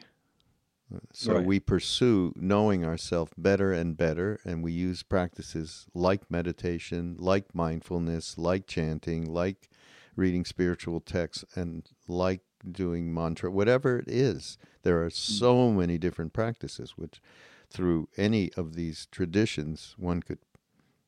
So 1.12 1.34
Right. 1.34 1.46
we 1.46 1.60
pursue 1.60 2.34
knowing 2.36 2.86
ourselves 2.86 3.34
better 3.38 3.74
and 3.74 3.98
better, 3.98 4.40
and 4.46 4.64
we 4.64 4.72
use 4.72 5.04
practices 5.04 5.88
like 5.94 6.32
meditation, 6.32 7.16
like 7.20 7.54
mindfulness, 7.54 8.38
like 8.38 8.68
chanting, 8.68 9.26
like 9.26 9.70
reading 10.16 10.46
spiritual 10.46 11.02
texts, 11.02 11.44
and 11.56 11.90
like 12.08 12.42
doing 12.70 13.14
mantra, 13.14 13.52
whatever 13.52 14.00
it 14.00 14.08
is. 14.08 14.58
There 14.84 15.04
are 15.04 15.10
mm. 15.10 15.14
so 15.14 15.72
many 15.72 15.98
different 15.98 16.34
practices, 16.34 16.98
which 16.98 17.22
through 17.70 18.08
any 18.18 18.52
of 18.54 18.76
these 18.76 19.08
traditions, 19.12 19.94
one 19.98 20.22
could, 20.24 20.40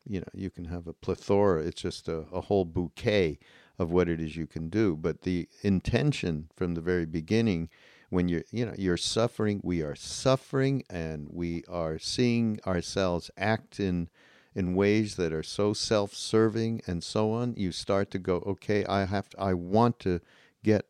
you 0.06 0.20
know, 0.20 0.28
you 0.34 0.50
can 0.50 0.66
have 0.66 0.88
a 0.88 0.94
plethora. 0.94 1.64
It's 1.64 1.82
just 1.82 2.10
a, 2.10 2.26
a 2.34 2.42
whole 2.42 2.66
bouquet 2.66 3.40
of 3.78 3.92
what 3.92 4.10
it 4.10 4.20
is 4.20 4.36
you 4.36 4.46
can 4.46 4.70
do. 4.70 4.98
But 4.98 5.22
the 5.22 5.48
intention 5.62 6.50
from 6.56 6.76
the 6.76 6.82
very 6.82 7.06
beginning, 7.06 7.70
when 8.10 8.28
you're, 8.28 8.44
you 8.52 8.66
know, 8.66 8.74
you're 8.78 8.98
suffering, 8.98 9.62
we 9.64 9.82
are 9.82 9.96
suffering, 9.96 10.84
and 10.90 11.28
we 11.32 11.64
are 11.70 12.00
seeing 12.00 12.60
ourselves 12.66 13.32
act 13.38 13.80
in 13.80 14.10
in 14.56 14.74
ways 14.74 15.16
that 15.16 15.32
are 15.32 15.44
so 15.44 15.74
self-serving 15.74 16.82
and 16.88 17.04
so 17.04 17.32
on 17.32 17.54
you 17.56 17.72
start 17.72 18.10
to 18.10 18.18
go 18.18 18.38
okay 18.48 18.84
i 18.86 19.06
have 19.06 19.30
to, 19.30 19.40
i 19.40 19.54
want 19.54 20.00
to 20.00 20.20
get 20.64 20.88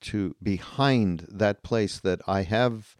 to 0.00 0.34
behind 0.40 1.26
that 1.28 1.62
place 1.64 1.98
that 1.98 2.20
i 2.28 2.42
have 2.42 2.96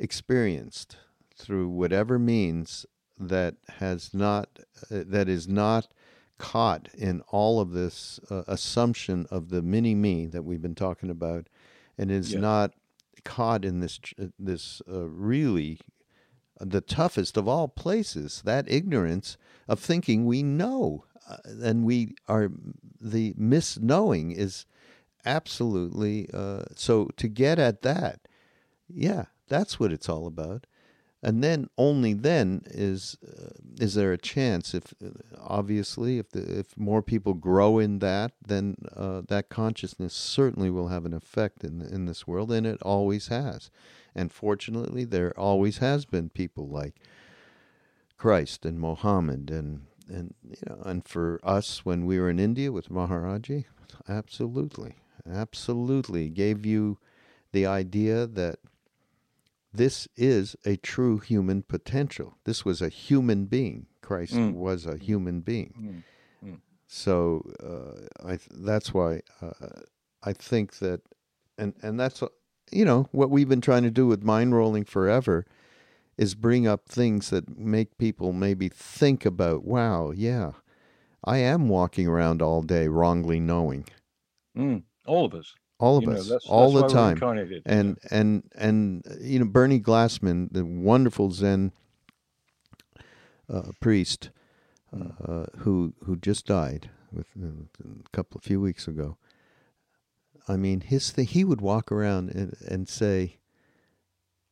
experienced 0.00 0.96
through 1.36 1.68
whatever 1.68 2.18
means 2.18 2.84
that 3.18 3.54
has 3.78 4.12
not 4.12 4.48
uh, 4.90 5.04
that 5.06 5.28
is 5.28 5.46
not 5.46 5.86
caught 6.38 6.88
in 6.94 7.20
all 7.28 7.60
of 7.60 7.70
this 7.70 8.18
uh, 8.30 8.42
assumption 8.48 9.26
of 9.30 9.48
the 9.50 9.62
mini 9.62 9.94
me 9.94 10.26
that 10.26 10.42
we've 10.42 10.60
been 10.60 10.74
talking 10.74 11.08
about 11.08 11.46
and 11.96 12.10
is 12.10 12.32
Yeah. 12.32 12.40
not 12.40 12.74
caught 13.24 13.64
in 13.64 13.80
this 13.80 13.98
this 14.38 14.82
uh, 14.90 15.08
really 15.08 15.78
the 16.60 16.80
toughest 16.80 17.36
of 17.36 17.48
all 17.48 17.68
places 17.68 18.42
that 18.44 18.70
ignorance 18.70 19.36
of 19.68 19.80
thinking 19.80 20.24
we 20.24 20.42
know 20.42 21.04
uh, 21.28 21.36
and 21.62 21.84
we 21.84 22.14
are 22.28 22.50
the 23.00 23.32
misknowing 23.34 24.34
is 24.34 24.66
absolutely 25.24 26.28
uh, 26.32 26.62
so 26.74 27.08
to 27.16 27.28
get 27.28 27.58
at 27.58 27.82
that 27.82 28.20
yeah 28.88 29.26
that's 29.48 29.78
what 29.78 29.92
it's 29.92 30.08
all 30.08 30.26
about 30.26 30.66
and 31.22 31.42
then 31.42 31.68
only 31.78 32.12
then 32.12 32.62
is 32.66 33.16
uh, 33.26 33.50
is 33.78 33.94
there 33.94 34.12
a 34.12 34.18
chance 34.18 34.74
if 34.74 34.92
uh, 35.04 35.10
obviously 35.38 36.18
if 36.18 36.30
the, 36.30 36.58
if 36.58 36.76
more 36.76 37.02
people 37.02 37.34
grow 37.34 37.78
in 37.78 38.00
that 38.00 38.32
then 38.44 38.76
uh, 38.96 39.22
that 39.28 39.48
consciousness 39.48 40.12
certainly 40.12 40.70
will 40.70 40.88
have 40.88 41.04
an 41.04 41.14
effect 41.14 41.62
in 41.62 41.80
in 41.80 42.06
this 42.06 42.26
world 42.26 42.50
and 42.50 42.66
it 42.66 42.82
always 42.82 43.28
has. 43.28 43.70
And 44.14 44.32
fortunately 44.32 45.04
there 45.04 45.38
always 45.38 45.78
has 45.78 46.04
been 46.04 46.28
people 46.28 46.68
like 46.68 46.96
Christ 48.18 48.66
and 48.66 48.78
Mohammed 48.78 49.50
and 49.50 49.82
and 50.08 50.34
you 50.48 50.56
know 50.68 50.82
and 50.84 51.06
for 51.06 51.40
us 51.44 51.84
when 51.84 52.04
we 52.04 52.18
were 52.18 52.30
in 52.30 52.40
India 52.40 52.72
with 52.72 52.88
Maharaji 52.88 53.64
absolutely 54.08 54.96
absolutely 55.30 56.28
gave 56.28 56.66
you 56.66 56.98
the 57.52 57.64
idea 57.64 58.26
that 58.26 58.58
this 59.72 60.08
is 60.16 60.56
a 60.64 60.76
true 60.76 61.18
human 61.18 61.62
potential. 61.62 62.36
This 62.44 62.64
was 62.64 62.82
a 62.82 62.88
human 62.88 63.46
being. 63.46 63.86
Christ 64.02 64.34
Mm. 64.34 64.54
was 64.54 64.84
a 64.86 64.96
human 64.98 65.40
being. 65.40 66.04
Mm, 66.44 66.50
mm. 66.50 66.60
So 66.86 67.50
uh, 67.62 68.26
I 68.26 68.36
th- 68.36 68.48
that's 68.50 68.92
why 68.92 69.22
uh, 69.40 69.80
I 70.22 70.32
think 70.32 70.78
that, 70.78 71.00
and 71.56 71.74
and 71.82 71.98
that's 71.98 72.22
uh, 72.22 72.28
you 72.70 72.84
know 72.84 73.08
what 73.12 73.30
we've 73.30 73.48
been 73.48 73.60
trying 73.62 73.84
to 73.84 73.90
do 73.90 74.06
with 74.06 74.22
mind 74.22 74.54
rolling 74.54 74.84
forever, 74.84 75.46
is 76.18 76.34
bring 76.34 76.66
up 76.66 76.88
things 76.88 77.30
that 77.30 77.56
make 77.56 77.96
people 77.96 78.32
maybe 78.32 78.68
think 78.68 79.24
about. 79.24 79.64
Wow, 79.64 80.10
yeah, 80.10 80.52
I 81.24 81.38
am 81.38 81.68
walking 81.68 82.06
around 82.06 82.42
all 82.42 82.62
day 82.62 82.88
wrongly 82.88 83.40
knowing. 83.40 83.86
Mm. 84.56 84.82
All 85.06 85.24
of 85.24 85.34
us. 85.34 85.54
All 85.82 85.96
of 85.96 86.04
you 86.04 86.10
know, 86.10 86.16
us, 86.16 86.28
that's, 86.28 86.46
all 86.46 86.72
that's 86.74 86.92
the 86.92 86.96
time 86.96 87.62
and 87.66 87.98
and 88.12 88.44
and 88.54 89.04
uh, 89.04 89.14
you 89.20 89.40
know 89.40 89.44
Bernie 89.44 89.80
Glassman, 89.80 90.48
the 90.52 90.64
wonderful 90.64 91.32
Zen 91.32 91.72
uh, 93.52 93.72
priest 93.80 94.30
uh, 94.96 95.46
who 95.58 95.92
who 96.04 96.14
just 96.14 96.46
died 96.46 96.88
with 97.12 97.26
uh, 97.36 97.64
a 97.82 98.08
couple 98.12 98.38
of 98.38 98.44
few 98.44 98.60
weeks 98.60 98.86
ago. 98.86 99.16
I 100.46 100.56
mean, 100.56 100.82
his 100.82 101.10
thing. 101.10 101.26
He 101.26 101.42
would 101.42 101.60
walk 101.60 101.90
around 101.90 102.30
and, 102.30 102.56
and 102.64 102.88
say, 102.88 103.38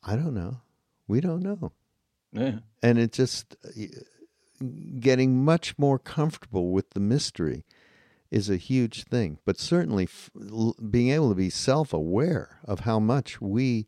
"I 0.02 0.16
don't 0.16 0.34
know, 0.34 0.62
we 1.06 1.20
don't 1.20 1.44
know," 1.44 1.70
yeah. 2.32 2.42
yeah. 2.42 2.58
and 2.82 2.98
it 2.98 3.12
just 3.12 3.54
uh, 3.64 3.70
getting 4.98 5.44
much 5.44 5.78
more 5.78 6.00
comfortable 6.00 6.72
with 6.72 6.90
the 6.90 7.00
mystery 7.00 7.64
is 8.30 8.48
a 8.48 8.56
huge 8.56 9.04
thing. 9.04 9.38
But 9.44 9.58
certainly, 9.58 10.08
being 10.90 11.10
able 11.10 11.30
to 11.30 11.34
be 11.34 11.50
self 11.50 11.92
aware 11.92 12.60
of 12.64 12.80
how 12.80 13.00
much 13.00 13.40
we 13.40 13.86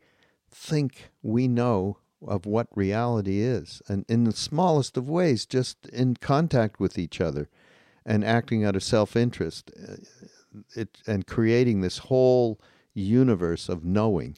think 0.51 1.11
we 1.22 1.49
know 1.49 1.99
of 2.26 2.47
what 2.47 2.68
reality 2.74 3.40
is, 3.40 3.82
and 3.88 4.05
in 4.09 4.24
the 4.24 4.32
smallest 4.32 4.97
of 4.97 5.09
ways, 5.09 5.47
just 5.47 5.86
in 5.86 6.14
contact 6.16 6.78
with 6.78 6.99
each 6.99 7.20
other 7.20 7.49
and 8.05 8.24
acting 8.24 8.64
out 8.64 8.76
of 8.76 8.82
self 8.82 9.16
interest, 9.16 9.70
it, 10.74 10.99
and 11.07 11.26
creating 11.26 11.80
this 11.80 11.99
whole 11.99 12.61
universe 12.95 13.68
of 13.68 13.84
knowing. 13.84 14.36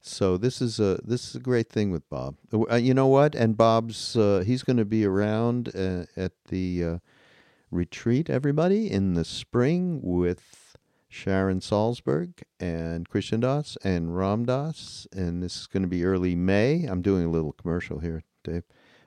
So 0.00 0.36
this 0.36 0.62
is 0.62 0.78
a 0.78 1.00
this 1.04 1.28
is 1.28 1.34
a 1.34 1.40
great 1.40 1.68
thing 1.68 1.90
with 1.90 2.08
Bob. 2.08 2.36
Uh, 2.52 2.76
you 2.76 2.94
know 2.94 3.08
what? 3.08 3.34
And 3.34 3.56
Bob's 3.56 4.16
uh, 4.16 4.44
he's 4.46 4.62
going 4.62 4.76
to 4.76 4.84
be 4.84 5.04
around 5.04 5.70
uh, 5.74 6.04
at 6.16 6.32
the 6.48 6.84
uh, 6.84 6.98
retreat. 7.76 8.30
Everybody 8.30 8.90
in 8.90 9.14
the 9.14 9.24
spring 9.24 10.00
with 10.02 10.76
Sharon 11.08 11.60
Salzberg 11.60 12.42
and 12.58 13.08
Krishna 13.08 13.38
Das 13.38 13.78
and 13.84 14.16
Ram 14.16 14.44
Dass, 14.46 15.06
and 15.12 15.42
this 15.42 15.60
is 15.60 15.66
going 15.66 15.82
to 15.82 15.88
be 15.88 16.04
early 16.04 16.34
May. 16.34 16.84
I'm 16.84 17.02
doing 17.02 17.24
a 17.24 17.30
little 17.30 17.52
commercial 17.52 18.00
here, 18.00 18.22
Dave, 18.42 18.64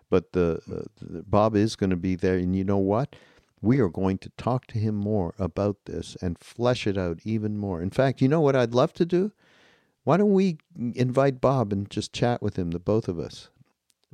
but 0.10 0.32
the, 0.32 0.62
uh, 0.72 0.86
the 1.02 1.24
Bob 1.24 1.56
is 1.56 1.76
going 1.76 1.90
to 1.90 1.98
be 1.98 2.16
there. 2.16 2.38
And 2.38 2.56
you 2.56 2.64
know 2.64 2.78
what? 2.78 3.16
We 3.62 3.80
are 3.80 3.90
going 3.90 4.20
to 4.20 4.32
talk 4.38 4.68
to 4.68 4.78
him 4.78 4.96
more 4.96 5.34
about 5.38 5.78
this 5.86 6.16
and 6.22 6.40
flesh 6.40 6.88
it 6.88 6.98
out 6.98 7.20
even 7.26 7.58
more. 7.58 7.82
In 7.82 7.90
fact, 7.90 8.22
you 8.22 8.30
know 8.30 8.40
what 8.40 8.56
I'd 8.56 8.74
love 8.74 8.94
to 8.94 9.06
do? 9.06 9.34
Why 10.06 10.16
don't 10.18 10.34
we 10.34 10.60
invite 10.96 11.42
Bob 11.42 11.74
and 11.74 11.90
just 11.90 12.14
chat 12.14 12.42
with 12.42 12.56
him, 12.56 12.72
the 12.72 12.80
both 12.80 13.10
of 13.10 13.20
us, 13.20 13.50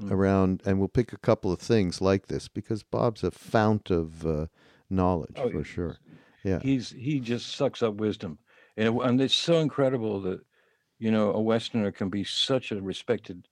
Mm. 0.02 0.12
around, 0.12 0.62
and 0.66 0.78
we'll 0.80 0.90
pick 0.90 1.14
a 1.14 1.18
couple 1.18 1.54
of 1.54 1.60
things 1.60 2.02
like 2.02 2.28
this 2.28 2.50
because 2.50 2.84
Bob's 2.84 3.24
a 3.24 3.32
fount 3.32 3.90
of 3.90 4.26
uh, 4.26 4.48
knowledge 4.90 5.38
Oh, 5.38 5.50
for 5.50 5.64
sure. 5.64 5.98
Yeah. 6.44 6.60
He's 6.62 6.90
he 6.90 7.22
just 7.22 7.56
sucks 7.56 7.82
up 7.82 7.94
wisdom, 7.96 8.38
and 8.76 8.88
it- 8.90 9.02
and 9.04 9.22
it's 9.22 9.34
so 9.34 9.60
incredible 9.60 10.20
that 10.24 10.42
you 11.00 11.12
know 11.12 11.32
a 11.32 11.42
Westerner 11.42 11.92
can 11.92 12.10
be 12.10 12.26
such 12.26 12.74
a 12.74 12.82
respected, 12.82 13.48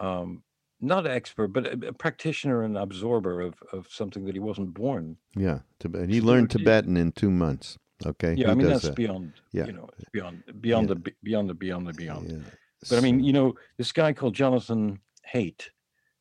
um, 0.00 0.42
not 0.82 1.06
expert, 1.06 1.48
but 1.48 1.66
a, 1.66 1.88
a 1.88 1.92
practitioner 1.94 2.62
and 2.62 2.76
absorber 2.76 3.40
of 3.40 3.54
of 3.72 3.86
something 3.90 4.26
that 4.26 4.34
he 4.34 4.40
wasn't 4.40 4.74
born. 4.74 5.16
Yeah, 5.34 5.60
Tibet. 5.78 6.10
He 6.10 6.20
learned 6.20 6.50
Tibetan 6.50 6.96
in 6.98 7.12
two 7.12 7.30
months. 7.30 7.78
Okay, 8.04 8.34
Yeah, 8.34 8.46
he 8.46 8.52
I 8.52 8.54
mean 8.54 8.66
that's 8.68 8.82
that. 8.82 8.96
beyond. 8.96 9.32
Yeah. 9.52 9.66
You 9.66 9.72
know, 9.72 9.88
beyond 10.12 10.42
beyond 10.60 10.88
Yeah. 10.88 10.94
the 10.94 11.12
beyond 11.22 11.48
the 11.50 11.54
beyond 11.54 11.86
the 11.86 11.92
beyond. 11.94 12.30
Yeah. 12.30 12.50
But 12.88 12.96
I 12.98 13.00
mean, 13.00 13.20
you 13.20 13.32
know, 13.32 13.54
this 13.76 13.92
guy 13.92 14.12
called 14.14 14.34
Jonathan 14.34 15.00
Haidt, 15.32 15.68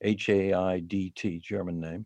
H 0.01 0.29
A 0.29 0.53
I 0.53 0.79
D 0.79 1.11
T, 1.15 1.39
German 1.39 1.79
name, 1.79 2.05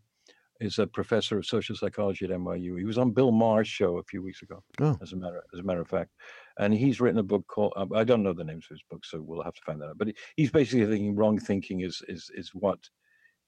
is 0.60 0.80
a 0.80 0.88
professor 0.88 1.38
of 1.38 1.46
social 1.46 1.76
psychology 1.76 2.26
at 2.26 2.32
NYU. 2.32 2.78
He 2.78 2.86
was 2.86 2.98
on 2.98 3.12
Bill 3.12 3.32
Maher's 3.32 3.68
show 3.68 3.98
a 3.98 4.04
few 4.04 4.22
weeks 4.22 4.42
ago, 4.42 4.64
Oh. 4.80 4.98
as 5.02 5.14
a 5.14 5.18
matter 5.18 5.44
as 5.54 5.60
a 5.60 5.64
matter 5.64 5.82
of 5.82 5.88
fact, 5.90 6.12
and 6.60 6.74
he's 6.74 7.02
written 7.02 7.20
a 7.20 7.24
book 7.24 7.46
called 7.48 7.74
uh, 7.76 7.86
I 7.96 8.04
don't 8.04 8.24
know 8.24 8.34
the 8.34 8.44
names 8.44 8.66
of 8.66 8.76
his 8.76 8.84
books, 8.90 9.12
so 9.12 9.22
we'll 9.22 9.44
have 9.44 9.56
to 9.56 9.62
find 9.66 9.82
that 9.82 9.90
out. 9.90 9.98
But 9.98 10.08
he- 10.10 10.16
he's 10.38 10.52
basically 10.52 10.86
thinking 10.86 11.16
wrong 11.16 11.38
thinking 11.40 11.82
is 11.82 12.02
is 12.08 12.30
is 12.36 12.52
what 12.54 12.80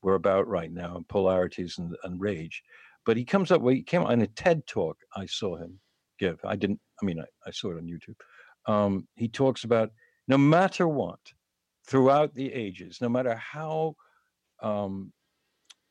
we're 0.01 0.15
about 0.15 0.47
right 0.47 0.71
now, 0.71 0.97
and 0.97 1.07
polarities 1.07 1.77
and, 1.79 1.95
and 2.03 2.19
rage. 2.21 2.61
But 3.05 3.17
he 3.17 3.23
comes 3.25 3.51
up, 3.51 3.61
well, 3.61 3.73
he 3.73 3.81
came 3.83 4.01
out 4.01 4.11
in 4.11 4.21
a 4.21 4.27
TED 4.27 4.65
talk 4.67 4.97
I 5.15 5.25
saw 5.27 5.55
him 5.57 5.79
give. 6.19 6.39
I 6.43 6.55
didn't, 6.55 6.79
I 7.01 7.05
mean, 7.05 7.19
I, 7.19 7.25
I 7.47 7.51
saw 7.51 7.71
it 7.71 7.77
on 7.77 7.87
YouTube. 7.87 8.15
Um, 8.71 9.07
he 9.15 9.27
talks 9.27 9.63
about 9.63 9.91
no 10.27 10.37
matter 10.37 10.87
what, 10.87 11.19
throughout 11.87 12.33
the 12.33 12.51
ages, 12.53 13.01
no 13.01 13.09
matter 13.09 13.35
how 13.35 13.95
um, 14.61 15.13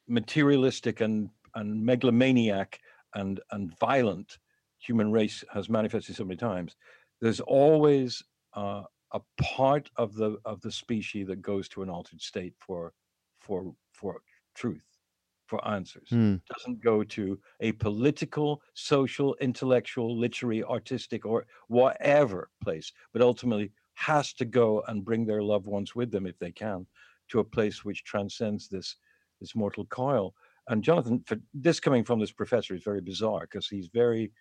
materialistic 0.07 1.01
and, 1.01 1.31
and 1.55 1.85
megalomaniac 1.85 2.81
and, 3.15 3.41
and 3.51 3.77
violent 3.79 4.39
human 4.79 5.13
race 5.13 5.45
has 5.53 5.69
manifested 5.69 6.17
so 6.17 6.25
many 6.25 6.37
times, 6.37 6.77
there's 7.21 7.41
always 7.41 8.23
uh, 8.55 8.85
a 9.13 9.21
part 9.41 9.91
of 9.97 10.15
the 10.15 10.39
of 10.45 10.61
the 10.63 10.73
species 10.73 11.27
that 11.29 11.41
goes 11.41 11.69
to 11.69 11.83
an 11.83 11.89
altered 11.91 12.21
state 12.21 12.55
for 12.59 12.93
for 13.39 13.75
for 13.93 14.23
truth, 14.55 14.99
for 15.47 15.67
answers 15.67 16.11
Hmm. 16.11 16.37
doesn't 16.59 16.81
go 16.83 17.03
to 17.03 17.41
a 17.61 17.73
political, 17.73 18.61
social, 18.75 19.35
intellectual, 19.37 20.15
literary, 20.19 20.63
artistic, 20.63 21.25
or 21.25 21.47
whatever 21.69 22.51
place, 22.63 22.93
but 23.15 23.23
ultimately 23.23 23.73
has 23.95 24.33
to 24.35 24.45
go 24.45 24.83
and 24.89 25.05
bring 25.05 25.25
their 25.25 25.43
loved 25.43 25.67
ones 25.67 25.95
with 25.95 26.11
them 26.11 26.27
if 26.27 26.39
they 26.39 26.53
can 26.53 26.87
to 27.31 27.41
a 27.41 27.45
place 27.45 27.85
which 27.85 28.05
transcends 28.05 28.69
this 28.69 28.97
this 29.41 29.55
mortal 29.55 29.85
coil. 29.87 30.35
And 30.69 30.83
Jonathan, 30.83 31.23
for 31.27 31.37
this 31.53 31.81
coming 31.81 32.05
from 32.05 32.21
this 32.21 32.33
professor 32.33 32.75
is 32.75 32.83
very 32.83 33.01
bizarre 33.01 33.43
because 33.43 33.69
he's 33.69 33.89
very, 33.89 34.33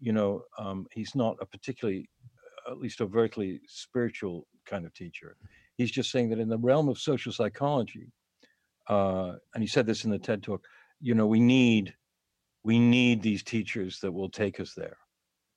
you 0.00 0.12
know, 0.12 0.42
um, 0.58 0.86
he's 0.92 1.14
not 1.14 1.36
a 1.40 1.46
particularly 1.46 2.08
at 2.68 2.78
least 2.78 3.00
overtly 3.00 3.60
spiritual 3.66 4.46
kind 4.66 4.84
of 4.86 4.94
teacher. 4.94 5.36
He's 5.76 5.90
just 5.90 6.10
saying 6.10 6.30
that 6.30 6.38
in 6.38 6.48
the 6.48 6.58
realm 6.58 6.88
of 6.88 6.98
social 6.98 7.32
psychology, 7.32 8.10
uh, 8.88 9.34
and 9.54 9.62
he 9.62 9.66
said 9.66 9.86
this 9.86 10.04
in 10.04 10.10
the 10.10 10.18
TED 10.18 10.42
talk, 10.42 10.64
you 11.00 11.14
know, 11.14 11.26
we 11.26 11.40
need 11.40 11.94
we 12.64 12.78
need 12.78 13.22
these 13.22 13.42
teachers 13.42 14.00
that 14.00 14.12
will 14.12 14.28
take 14.28 14.60
us 14.60 14.74
there. 14.74 14.96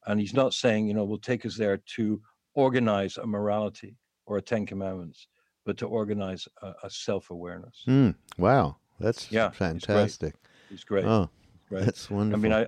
And 0.06 0.20
he's 0.20 0.34
not 0.34 0.54
saying, 0.54 0.88
you 0.88 0.94
know, 0.94 1.04
will 1.04 1.18
take 1.18 1.46
us 1.46 1.58
there 1.58 1.78
to 1.96 2.22
organize 2.54 3.18
a 3.18 3.26
morality 3.26 3.96
or 4.26 4.38
a 4.38 4.42
Ten 4.42 4.66
Commandments, 4.66 5.28
but 5.66 5.78
to 5.78 5.86
organize 5.88 6.48
a, 6.62 6.74
a 6.84 6.90
self-awareness. 6.90 7.84
Mm, 7.88 8.16
wow, 8.38 8.78
that's 9.00 9.32
Yeah, 9.32 9.50
fantastic. 9.52 10.36
He's 10.70 10.84
great. 10.84 11.06
Oh, 11.06 11.30
great. 11.70 11.86
that's 11.86 12.10
wonderful. 12.10 12.40
I 12.40 12.42
mean, 12.42 12.54
I, 12.54 12.62
I- 12.64 12.68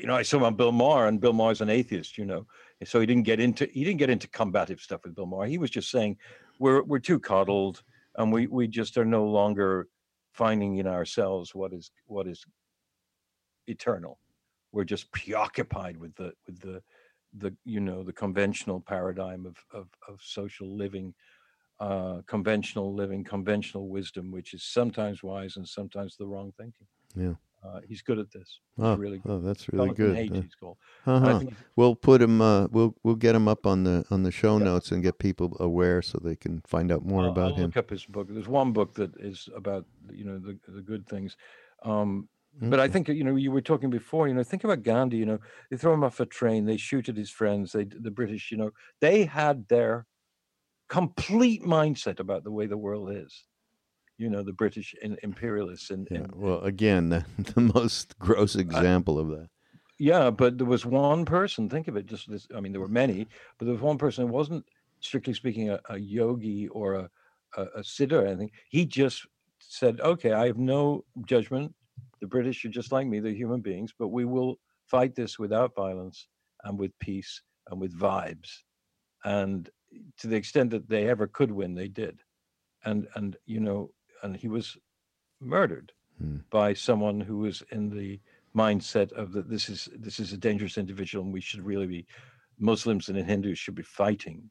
you 0.00 0.06
know, 0.06 0.14
I 0.16 0.22
saw 0.22 0.38
him 0.38 0.44
on 0.44 0.54
Bill 0.56 0.72
Maher, 0.72 1.06
and 1.06 1.20
Bill 1.20 1.34
Maher's 1.34 1.60
an 1.60 1.68
atheist, 1.68 2.16
you 2.16 2.24
know, 2.24 2.46
and 2.80 2.88
so 2.88 2.98
he 2.98 3.04
didn't 3.04 3.24
get 3.24 3.40
into 3.40 3.66
he 3.66 3.84
didn't 3.84 3.98
get 3.98 4.08
into 4.08 4.26
combative 4.26 4.80
stuff 4.80 5.02
with 5.04 5.14
Bill 5.14 5.26
Maher. 5.26 5.44
He 5.44 5.58
was 5.58 5.68
just 5.68 5.90
saying 5.90 6.16
we're 6.58 6.82
we're 6.82 6.98
too 6.98 7.20
coddled, 7.20 7.82
and 8.16 8.32
we 8.32 8.46
we 8.46 8.66
just 8.66 8.96
are 8.96 9.04
no 9.04 9.26
longer 9.26 9.88
finding 10.32 10.78
in 10.78 10.86
ourselves 10.86 11.54
what 11.54 11.74
is 11.74 11.90
what 12.06 12.26
is 12.26 12.42
eternal. 13.66 14.18
We're 14.72 14.84
just 14.84 15.12
preoccupied 15.12 15.98
with 15.98 16.14
the 16.16 16.32
with 16.46 16.58
the 16.60 16.82
the 17.38 17.54
you 17.64 17.80
know 17.80 18.02
the 18.02 18.12
conventional 18.12 18.80
paradigm 18.80 19.46
of 19.46 19.56
of, 19.72 19.88
of 20.08 20.20
social 20.22 20.76
living. 20.76 21.14
Uh, 21.80 22.22
conventional 22.28 22.94
living, 22.94 23.24
conventional 23.24 23.88
wisdom, 23.88 24.30
which 24.30 24.54
is 24.54 24.62
sometimes 24.62 25.24
wise 25.24 25.56
and 25.56 25.66
sometimes 25.66 26.16
the 26.16 26.24
wrong 26.24 26.52
thinking. 26.56 26.86
Yeah. 27.16 27.34
Uh, 27.64 27.80
he's 27.88 28.02
good 28.02 28.18
at 28.18 28.30
this. 28.30 28.60
He's 28.76 28.84
oh, 28.84 28.96
really 28.96 29.18
good. 29.18 29.30
oh, 29.30 29.40
that's 29.40 29.68
really 29.72 29.94
Jonathan 29.94 30.48
good. 30.60 30.76
Uh. 31.06 31.10
Uh-huh. 31.10 31.40
We'll 31.76 31.94
put 31.94 32.20
him. 32.20 32.40
Uh, 32.40 32.66
we'll 32.70 32.94
we'll 33.04 33.14
get 33.14 33.34
him 33.34 33.46
up 33.46 33.66
on 33.66 33.84
the 33.84 34.04
on 34.10 34.24
the 34.24 34.32
show 34.32 34.58
Yeah. 34.58 34.64
notes 34.64 34.90
and 34.90 35.02
get 35.02 35.18
people 35.18 35.56
aware 35.60 36.02
so 36.02 36.18
they 36.22 36.34
can 36.34 36.62
find 36.66 36.90
out 36.90 37.04
more 37.04 37.26
about 37.26 37.52
I'll 37.52 37.56
him. 37.56 37.66
Look 37.66 37.76
up 37.76 37.90
his 37.90 38.04
book. 38.04 38.26
There's 38.28 38.48
one 38.48 38.72
book 38.72 38.94
that 38.94 39.16
is 39.18 39.48
about 39.54 39.86
you 40.10 40.24
know 40.24 40.38
the 40.38 40.58
the 40.68 40.82
good 40.82 41.06
things. 41.06 41.36
Um, 41.84 42.28
but 42.60 42.78
I 42.78 42.84
mm-hmm. 42.84 42.92
think 42.92 43.08
you 43.08 43.24
know 43.24 43.36
you 43.36 43.50
were 43.50 43.62
talking 43.62 43.90
before. 43.90 44.28
You 44.28 44.34
know, 44.34 44.42
think 44.42 44.64
about 44.64 44.82
Gandhi. 44.82 45.16
You 45.16 45.26
know, 45.26 45.38
they 45.70 45.76
throw 45.76 45.94
him 45.94 46.04
off 46.04 46.20
a 46.20 46.26
train. 46.26 46.66
They 46.66 46.76
shoot 46.76 47.08
at 47.08 47.16
his 47.16 47.30
friends. 47.30 47.72
They 47.72 47.84
the 47.84 48.10
British. 48.10 48.50
You 48.50 48.58
know, 48.58 48.70
they 49.00 49.24
had 49.24 49.68
their 49.68 50.06
complete 50.88 51.62
mindset 51.62 52.20
about 52.20 52.44
the 52.44 52.50
way 52.50 52.66
the 52.66 52.76
world 52.76 53.10
is. 53.10 53.44
You 54.18 54.28
know, 54.28 54.42
the 54.42 54.52
British 54.52 54.94
in, 55.00 55.16
imperialists 55.22 55.90
and, 55.90 56.06
Yeah. 56.10 56.18
and 56.18 56.34
Well, 56.34 56.60
again, 56.60 57.08
the, 57.08 57.24
the 57.38 57.60
most 57.60 58.18
gross 58.18 58.54
example 58.56 59.18
of 59.18 59.28
that. 59.28 59.48
Yeah, 59.98 60.30
but 60.30 60.58
there 60.58 60.66
was 60.66 60.84
one 60.84 61.24
person. 61.24 61.70
Think 61.70 61.88
of 61.88 61.96
it. 61.96 62.06
Just 62.06 62.30
this. 62.30 62.46
I 62.54 62.60
mean, 62.60 62.72
there 62.72 62.80
were 62.80 62.88
many, 62.88 63.26
but 63.58 63.64
there 63.64 63.72
was 63.72 63.82
one 63.82 63.98
person 63.98 64.26
who 64.26 64.32
wasn't 64.32 64.66
strictly 65.00 65.32
speaking 65.32 65.70
a, 65.70 65.80
a 65.88 65.98
yogi 65.98 66.68
or 66.68 66.94
a, 66.94 67.10
a 67.56 67.62
a 67.62 67.80
siddha 67.80 68.22
or 68.22 68.26
anything. 68.26 68.50
He 68.68 68.84
just 68.84 69.26
said, 69.60 70.00
"Okay, 70.00 70.32
I 70.32 70.46
have 70.46 70.58
no 70.58 71.04
judgment. 71.24 71.74
The 72.22 72.28
British 72.28 72.64
are 72.64 72.70
just 72.70 72.92
like 72.92 73.06
me. 73.06 73.20
They're 73.20 73.32
human 73.32 73.60
beings, 73.60 73.92
but 73.98 74.08
we 74.08 74.24
will 74.24 74.58
fight 74.86 75.14
this 75.14 75.38
without 75.38 75.74
violence 75.74 76.28
and 76.64 76.78
with 76.78 76.98
peace 77.00 77.42
and 77.68 77.80
with 77.80 77.98
vibes." 77.98 78.62
And 79.24 79.68
to 80.18 80.26
the 80.28 80.36
extent 80.36 80.70
that 80.70 80.88
they 80.88 81.08
ever 81.08 81.26
could 81.26 81.52
win, 81.52 81.74
they 81.74 81.88
did. 81.88 82.22
And 82.84 83.08
and 83.16 83.36
you 83.44 83.60
know, 83.60 83.92
and 84.22 84.36
he 84.36 84.48
was 84.48 84.78
murdered 85.40 85.92
Hmm. 86.18 86.38
by 86.50 86.74
someone 86.74 87.20
who 87.20 87.38
was 87.38 87.62
in 87.70 87.90
the 87.90 88.20
mindset 88.54 89.10
of 89.12 89.32
that 89.32 89.48
this 89.48 89.68
is 89.68 89.88
this 89.98 90.20
is 90.20 90.32
a 90.32 90.36
dangerous 90.36 90.76
individual 90.78 91.24
and 91.24 91.32
we 91.32 91.40
should 91.40 91.62
really 91.62 91.86
be 91.86 92.06
Muslims 92.58 93.08
and 93.08 93.18
Hindus 93.18 93.58
should 93.58 93.74
be 93.74 93.82
fighting. 93.82 94.50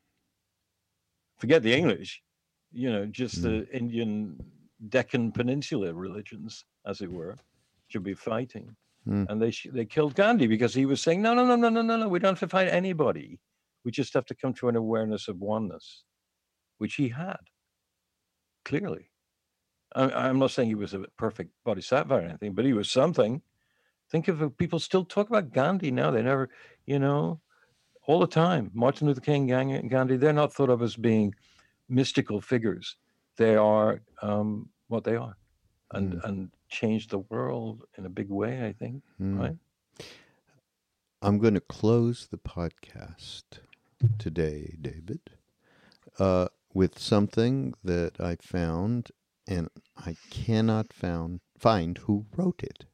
Forget 1.38 1.64
the 1.64 1.74
English, 1.74 2.22
you 2.72 2.92
know, 2.92 3.06
just 3.06 3.42
the 3.44 3.68
Indian 3.72 4.38
Deccan 4.90 5.32
Peninsula 5.32 5.94
religions, 5.94 6.66
as 6.86 7.02
it 7.02 7.12
were, 7.12 7.38
should 7.92 8.04
be 8.04 8.14
fighting. 8.14 8.76
Mm. 9.08 9.28
And 9.30 9.42
they 9.42 9.52
sh- 9.52 9.68
they 9.72 9.86
killed 9.86 10.16
Gandhi 10.16 10.48
because 10.48 10.74
he 10.74 10.86
was 10.86 11.02
saying, 11.02 11.22
no, 11.22 11.34
no, 11.34 11.46
no, 11.46 11.56
no, 11.56 11.70
no, 11.70 11.82
no, 11.82 11.98
no, 11.98 12.08
we 12.08 12.20
don't 12.20 12.38
have 12.38 12.40
to 12.40 12.48
fight 12.48 12.68
anybody. 12.68 13.40
We 13.84 13.92
just 13.92 14.14
have 14.14 14.26
to 14.26 14.36
come 14.36 14.54
to 14.56 14.70
an 14.70 14.76
awareness 14.76 15.28
of 15.28 15.40
oneness, 15.40 16.04
which 16.78 16.96
he 16.96 17.10
had 17.10 17.40
clearly. 18.64 19.10
I, 19.96 20.12
I'm 20.12 20.40
not 20.40 20.52
saying 20.52 20.70
he 20.70 20.76
was 20.76 20.94
a 20.94 21.06
perfect 21.18 21.52
bodhisattva 21.66 22.14
or 22.14 22.22
anything, 22.22 22.54
but 22.54 22.66
he 22.66 22.74
was 22.74 22.90
something. 22.90 23.42
Think 24.12 24.28
of 24.28 24.58
people 24.58 24.80
still 24.80 25.06
talk 25.06 25.30
about 25.30 25.54
Gandhi 25.54 25.90
now. 25.90 26.12
They 26.12 26.22
never, 26.22 26.50
you 26.86 27.00
know, 27.00 27.40
all 28.08 28.20
the 28.20 28.28
time. 28.28 28.70
Martin 28.74 29.08
Luther 29.08 29.22
King, 29.22 29.48
Gandhi, 29.48 30.18
they're 30.18 30.34
not 30.34 30.54
thought 30.54 30.70
of 30.70 30.82
as 30.82 30.96
being 30.96 31.34
mystical 31.90 32.42
figures. 32.42 32.98
They 33.38 33.56
are 33.56 34.02
um, 34.22 34.70
what 34.90 35.04
they 35.04 35.16
are, 35.16 35.38
and 35.94 36.22
and 36.26 36.52
changed 36.72 37.12
the 37.12 37.20
world 37.20 37.84
in 37.98 38.06
a 38.06 38.10
big 38.10 38.30
way. 38.30 38.66
I 38.66 38.74
think. 38.74 39.04
Mm. 39.22 39.40
Right. 39.40 40.06
I'm 41.22 41.38
going 41.38 41.54
to 41.54 41.62
close 41.62 42.28
the 42.32 42.38
podcast 42.38 43.44
today, 44.18 44.76
David, 44.82 45.20
uh, 46.18 46.48
with 46.74 46.98
something 46.98 47.76
that 47.84 48.20
I 48.20 48.38
found, 48.42 49.12
and 49.48 49.70
I 49.96 50.16
cannot 50.32 50.92
found 50.92 51.42
find 51.60 52.00
who 52.00 52.26
wrote 52.36 52.64
it. 52.64 52.86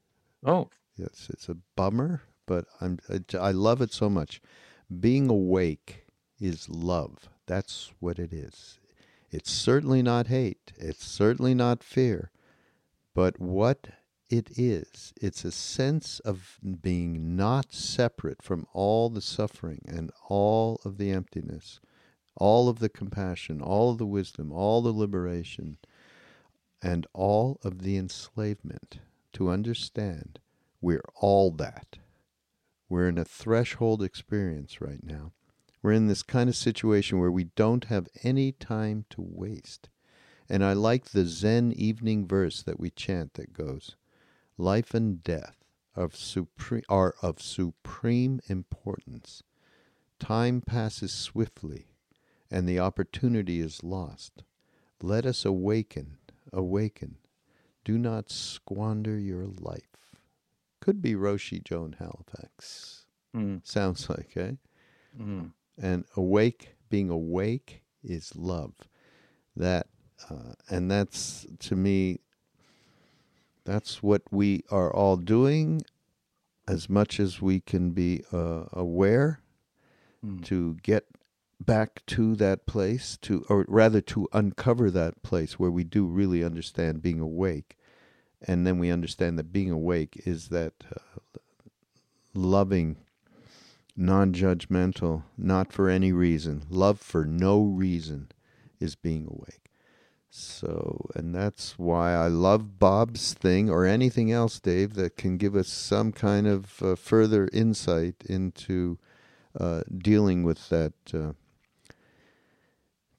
Oh, 0.45 0.69
Yes, 0.97 1.27
it's 1.29 1.47
a 1.47 1.57
bummer, 1.75 2.23
but 2.47 2.65
I'm 2.81 2.99
I, 3.07 3.19
I 3.37 3.51
love 3.51 3.81
it 3.81 3.93
so 3.93 4.09
much. 4.09 4.41
Being 4.99 5.29
awake 5.29 6.05
is 6.39 6.67
love. 6.69 7.29
That's 7.45 7.91
what 7.99 8.17
it 8.17 8.33
is. 8.33 8.79
It's 9.29 9.51
certainly 9.51 10.01
not 10.01 10.27
hate. 10.27 10.73
It's 10.77 11.05
certainly 11.05 11.53
not 11.53 11.83
fear. 11.83 12.31
But 13.17 13.39
what 13.39 13.87
it 14.29 14.59
is, 14.59 15.11
it's 15.19 15.43
a 15.43 15.51
sense 15.51 16.19
of 16.19 16.59
being 16.83 17.35
not 17.35 17.73
separate 17.73 18.43
from 18.43 18.67
all 18.73 19.09
the 19.09 19.21
suffering 19.21 19.81
and 19.87 20.11
all 20.29 20.79
of 20.85 20.99
the 20.99 21.09
emptiness, 21.09 21.79
all 22.35 22.69
of 22.69 22.77
the 22.77 22.89
compassion, 22.89 23.59
all 23.59 23.89
of 23.89 23.97
the 23.97 24.05
wisdom, 24.05 24.51
all 24.51 24.83
the 24.83 24.91
liberation, 24.91 25.79
and 26.79 27.07
all 27.11 27.59
of 27.63 27.81
the 27.81 27.97
enslavement. 27.97 28.99
To 29.33 29.49
understand 29.49 30.37
we're 30.79 31.09
all 31.15 31.49
that. 31.53 31.97
We're 32.87 33.09
in 33.09 33.17
a 33.17 33.25
threshold 33.25 34.03
experience 34.03 34.79
right 34.79 35.03
now. 35.03 35.31
We're 35.81 35.93
in 35.93 36.05
this 36.05 36.21
kind 36.21 36.49
of 36.49 36.55
situation 36.55 37.19
where 37.19 37.31
we 37.31 37.45
don't 37.45 37.85
have 37.85 38.09
any 38.21 38.51
time 38.51 39.05
to 39.09 39.25
waste. 39.27 39.89
And 40.49 40.63
I 40.63 40.73
like 40.73 41.05
the 41.05 41.25
Zen 41.25 41.73
evening 41.73 42.27
verse 42.27 42.61
that 42.63 42.79
we 42.79 42.89
chant 42.89 43.33
that 43.33 43.53
goes, 43.53 43.95
Life 44.57 44.93
and 44.93 45.21
death 45.23 45.63
of 45.95 46.15
supreme, 46.15 46.83
are 46.89 47.15
of 47.21 47.41
supreme 47.41 48.39
importance. 48.47 49.43
Time 50.19 50.61
passes 50.61 51.11
swiftly, 51.11 51.87
and 52.49 52.67
the 52.67 52.79
opportunity 52.79 53.59
is 53.59 53.83
lost. 53.83 54.43
Let 55.01 55.25
us 55.25 55.45
awaken, 55.45 56.17
awaken. 56.53 57.17
Do 57.83 57.97
not 57.97 58.31
squander 58.31 59.17
your 59.17 59.45
life. 59.45 60.15
Could 60.79 61.01
be 61.01 61.13
Roshi 61.13 61.63
Joan 61.63 61.97
Halifax. 61.99 63.05
mm, 63.35 63.65
Sounds 63.67 64.09
like, 64.09 64.35
eh? 64.37 64.53
mm. 65.19 65.51
and 65.77 66.05
awake 66.15 66.75
being 66.89 67.09
awake 67.09 67.83
is 68.03 68.35
love 68.35 68.73
that 69.55 69.87
uh, 70.29 70.53
and 70.69 70.89
that's 70.91 71.45
to 71.59 71.75
me 71.75 72.19
that's 73.65 74.01
what 74.01 74.21
we 74.31 74.63
are 74.71 74.93
all 74.93 75.17
doing 75.17 75.81
as 76.67 76.89
much 76.89 77.19
as 77.19 77.41
we 77.41 77.59
can 77.59 77.91
be 77.91 78.23
uh, 78.33 78.65
aware 78.73 79.41
Mm. 80.25 80.43
to 80.45 80.77
get 80.81 81.05
back 81.63 82.03
to 82.07 82.35
that 82.37 82.65
place 82.65 83.17
to 83.21 83.45
or 83.49 83.65
rather 83.67 84.01
to 84.01 84.27
uncover 84.33 84.89
that 84.89 85.21
place 85.21 85.59
where 85.59 85.69
we 85.69 85.83
do 85.83 86.05
really 86.07 86.43
understand 86.43 87.03
being 87.03 87.19
awake 87.19 87.77
and 88.41 88.65
then 88.65 88.79
we 88.79 88.89
understand 88.91 89.37
that 89.37 89.53
being 89.53 89.69
awake 89.69 90.19
is 90.25 90.49
that 90.49 90.73
uh, 90.91 90.99
loving 92.33 92.97
non 93.95 94.31
judgmental, 94.33 95.23
not 95.37 95.73
for 95.73 95.89
any 95.89 96.11
reason. 96.11 96.63
Love 96.69 96.99
for 96.99 97.25
no 97.25 97.61
reason 97.63 98.29
is 98.79 98.95
being 98.95 99.25
awake. 99.25 99.66
So, 100.29 101.09
and 101.15 101.33
that's 101.33 101.79
why 101.79 102.13
I 102.13 102.27
love 102.27 102.79
Bob's 102.79 103.33
thing 103.33 103.69
or 103.69 103.85
anything 103.85 104.31
else, 104.31 104.59
Dave, 104.59 104.93
that 104.95 105.17
can 105.17 105.37
give 105.37 105.55
us 105.55 105.67
some 105.67 106.11
kind 106.11 106.47
of 106.47 106.81
uh, 106.81 106.95
further 106.95 107.49
insight 107.53 108.15
into 108.25 108.99
uh, 109.59 109.81
dealing 109.97 110.43
with 110.43 110.69
that 110.69 110.93
uh, 111.13 111.33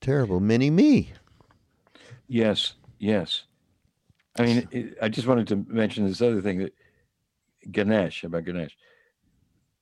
terrible 0.01 0.41
mini 0.41 0.71
me. 0.71 1.13
Yes, 2.29 2.75
yes. 2.99 3.45
I 4.39 4.43
mean, 4.45 4.95
I 5.03 5.09
just 5.09 5.27
wanted 5.27 5.49
to 5.49 5.57
mention 5.67 6.07
this 6.07 6.23
other 6.23 6.41
thing 6.43 6.59
that 6.59 6.75
Ganesh 7.73 8.23
about 8.25 8.45
Ganesh. 8.45 8.77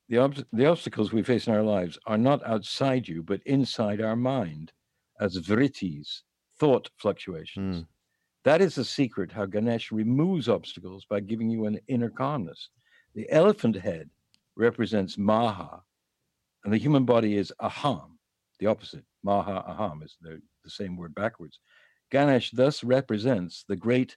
the, 0.09 0.17
ob- 0.17 0.45
the 0.53 0.65
obstacles 0.65 1.11
we 1.11 1.21
face 1.23 1.47
in 1.47 1.53
our 1.53 1.63
lives 1.63 1.99
are 2.05 2.17
not 2.17 2.45
outside 2.45 3.07
you, 3.07 3.21
but 3.21 3.41
inside 3.45 4.01
our 4.01 4.15
mind 4.15 4.71
as 5.19 5.37
vrittis, 5.37 6.21
thought 6.59 6.89
fluctuations. 6.97 7.77
Mm. 7.77 7.87
That 8.43 8.61
is 8.61 8.75
the 8.75 8.85
secret 8.85 9.31
how 9.31 9.45
Ganesh 9.45 9.91
removes 9.91 10.47
obstacles 10.47 11.05
by 11.09 11.19
giving 11.19 11.49
you 11.49 11.65
an 11.65 11.79
inner 11.87 12.09
calmness. 12.09 12.69
The 13.13 13.29
elephant 13.31 13.75
head 13.75 14.09
represents 14.55 15.17
Maha, 15.17 15.81
and 16.63 16.73
the 16.73 16.77
human 16.77 17.05
body 17.05 17.37
is 17.37 17.53
Aham, 17.61 18.11
the 18.59 18.67
opposite. 18.67 19.03
Maha 19.23 19.63
Aham 19.67 20.03
is 20.03 20.17
the, 20.21 20.41
the 20.63 20.69
same 20.69 20.95
word 20.95 21.13
backwards. 21.13 21.59
Ganesh 22.09 22.51
thus 22.51 22.83
represents 22.83 23.65
the 23.67 23.75
great 23.75 24.15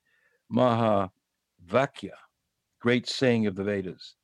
Maha 0.48 1.10
Vakya, 1.66 2.14
great 2.80 3.08
saying 3.08 3.46
of 3.46 3.56
the 3.56 3.64
Vedas. 3.64 4.14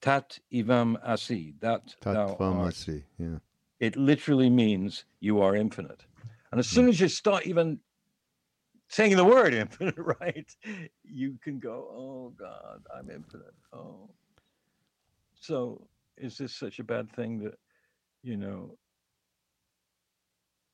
Tat 0.00 0.38
Tvam 0.52 0.96
Asi, 1.04 1.54
that 1.60 1.94
thou 2.02 2.36
art. 2.38 2.68
Asi, 2.68 3.04
Yeah. 3.18 3.38
It 3.80 3.96
literally 3.96 4.48
means 4.48 5.04
you 5.20 5.40
are 5.40 5.56
infinite. 5.56 6.04
And 6.56 6.60
as 6.60 6.70
hmm. 6.70 6.74
soon 6.74 6.88
as 6.88 6.98
you 6.98 7.08
start 7.08 7.46
even 7.46 7.78
saying 8.88 9.14
the 9.14 9.24
word 9.26 9.52
infinite, 9.62 9.94
right, 9.98 10.50
you 11.04 11.38
can 11.44 11.58
go, 11.58 11.86
oh 11.92 12.32
God, 12.34 12.82
I'm 12.96 13.10
infinite. 13.10 13.52
Oh. 13.74 14.08
So 15.38 15.86
is 16.16 16.38
this 16.38 16.54
such 16.54 16.78
a 16.78 16.82
bad 16.84 17.12
thing 17.12 17.40
that, 17.40 17.58
you 18.22 18.38
know, 18.38 18.78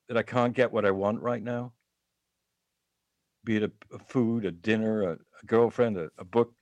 that 0.07 0.17
I 0.17 0.23
can't 0.23 0.55
get 0.55 0.71
what 0.71 0.87
I 0.87 0.93
want 0.93 1.21
right 1.21 1.43
now? 1.43 1.73
Be 3.43 3.57
it 3.57 3.65
a, 3.65 3.73
a 3.93 3.99
food, 3.99 4.45
a 4.45 4.53
dinner, 4.53 5.03
a, 5.03 5.13
a 5.15 5.47
girlfriend, 5.47 5.97
a, 5.97 6.11
a 6.17 6.25
book. 6.25 6.55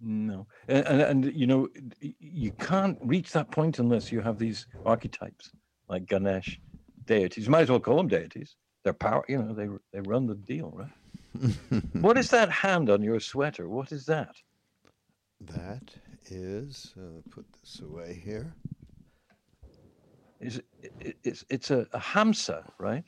No, 0.00 0.46
and, 0.68 0.86
and 0.86 1.00
and 1.00 1.34
you 1.34 1.46
know 1.46 1.66
you 2.00 2.52
can't 2.52 2.98
reach 3.00 3.32
that 3.32 3.50
point 3.50 3.78
unless 3.78 4.12
you 4.12 4.20
have 4.20 4.38
these 4.38 4.66
archetypes 4.84 5.50
like 5.88 6.04
Ganesh, 6.06 6.60
deities. 7.08 7.46
You 7.46 7.50
might 7.50 7.62
as 7.62 7.70
well 7.70 7.80
call 7.80 7.96
them 7.96 8.08
deities. 8.08 8.54
They're 8.84 8.92
power. 8.92 9.24
You 9.28 9.42
know, 9.42 9.52
they 9.52 9.68
they 9.92 10.00
run 10.08 10.26
the 10.26 10.36
deal, 10.36 10.72
right? 10.74 11.82
what 12.00 12.16
is 12.16 12.30
that 12.30 12.50
hand 12.50 12.88
on 12.90 13.02
your 13.02 13.20
sweater? 13.20 13.68
What 13.68 13.90
is 13.92 14.06
that? 14.06 14.36
That 15.40 15.94
is, 16.30 16.94
uh, 16.96 17.20
put 17.30 17.46
this 17.60 17.80
away 17.80 18.20
here. 18.24 18.54
Is 20.40 20.58
it, 20.58 20.92
it, 21.00 21.16
it's 21.24 21.44
it's 21.50 21.70
a, 21.70 21.80
a 21.92 21.98
hamsa, 21.98 22.62
right? 22.78 23.04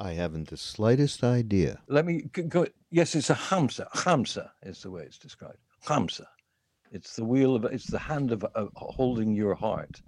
I 0.00 0.12
haven't 0.12 0.48
the 0.48 0.56
slightest 0.56 1.22
idea. 1.22 1.80
Let 1.88 2.04
me 2.04 2.22
go. 2.22 2.66
Yes, 2.90 3.14
it's 3.14 3.30
a 3.30 3.34
hamsa. 3.34 3.88
Hamsa 3.92 4.50
is 4.62 4.82
the 4.82 4.90
way 4.90 5.02
it's 5.04 5.18
described. 5.18 5.58
Hamsa. 5.86 6.26
It's 6.90 7.14
the 7.16 7.24
wheel 7.24 7.54
of. 7.54 7.64
It's 7.64 7.86
the 7.86 7.98
hand 7.98 8.32
of, 8.32 8.44
of 8.54 8.70
holding 8.74 9.34
your 9.34 9.54
heart, 9.54 10.02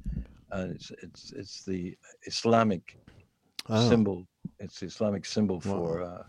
and 0.53 0.73
it's 0.73 0.91
it's 1.03 1.33
it's 1.33 1.65
the 1.65 1.97
Islamic 2.25 2.99
Oh, 3.69 3.89
symbol. 3.89 4.27
It's 4.61 4.79
the 4.81 4.87
Islamic 4.87 5.25
symbol 5.27 5.61
for 5.61 6.03
uh, 6.03 6.23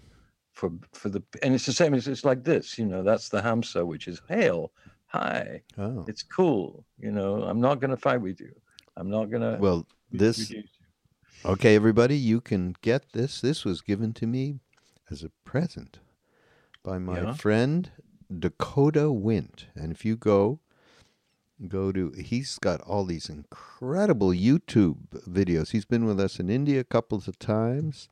for 0.54 0.72
for 0.94 1.10
the. 1.10 1.22
And 1.44 1.54
it's 1.54 1.68
the 1.68 1.74
same. 1.74 1.94
It's, 1.94 2.08
it's 2.08 2.26
like 2.26 2.44
this. 2.44 2.80
You 2.80 2.86
know, 2.88 3.04
that's 3.04 3.30
the 3.30 3.42
hamsa, 3.42 3.86
which 3.86 4.08
is 4.08 4.22
hail, 4.28 4.72
hi. 5.06 5.62
oh. 5.78 6.04
It's 6.08 6.24
cool. 6.24 6.84
You 6.98 7.12
know, 7.12 7.44
I'm 7.44 7.62
not 7.62 7.80
gonna 7.80 7.98
fight 7.98 8.22
with 8.22 8.40
you. 8.40 8.54
I'm 8.96 9.10
not 9.10 9.26
gonna. 9.30 9.58
Well, 9.60 9.86
this 10.12 10.50
you. 10.50 10.64
Okay, 11.46 11.76
everybody, 11.76 12.18
you 12.18 12.42
can 12.42 12.74
get 12.82 13.12
this. 13.14 13.42
This 13.42 13.64
was 13.64 13.82
given 13.82 14.14
to 14.14 14.26
me 14.26 14.60
as 15.12 15.24
a 15.24 15.30
present 15.46 16.00
by 16.84 16.98
my 16.98 17.22
Yeah? 17.22 17.34
friend 17.34 17.92
Dakota 18.40 19.12
Wint. 19.12 19.68
And 19.76 19.92
if 19.92 20.04
you 20.04 20.16
go, 20.18 20.60
go 21.68 21.92
to, 21.92 22.12
he's 22.12 22.58
got 22.60 22.82
all 22.82 23.06
these 23.06 23.30
incredible 23.30 24.30
YouTube 24.30 24.98
videos. 25.28 25.72
He's 25.72 25.86
been 25.86 26.06
with 26.06 26.20
us 26.20 26.40
in 26.40 26.50
India 26.50 26.80
a 26.80 26.84
couple 26.84 27.18
of 27.18 27.40
times. 27.40 28.10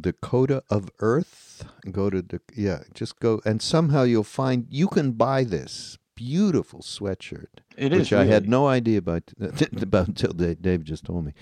Dakota 0.00 0.62
of 0.70 0.90
Earth. 1.00 1.64
Go 1.90 2.08
to, 2.10 2.22
the 2.22 2.40
yeah, 2.54 2.80
just 2.94 3.18
go. 3.20 3.40
And 3.44 3.60
somehow 3.60 4.02
you'll 4.04 4.22
find 4.22 4.66
you 4.70 4.86
can 4.88 5.12
buy 5.12 5.42
this 5.44 5.98
beautiful 6.14 6.80
sweatshirt 6.80 7.46
It 7.76 7.92
is. 7.92 7.98
which 7.98 8.12
I 8.12 8.26
had 8.26 8.48
no 8.48 8.68
idea 8.68 8.98
about 8.98 9.22
about 9.80 10.08
until 10.08 10.32
Dave, 10.32 10.84
just 10.84 11.04
told 11.04 11.24
me. 11.24 11.32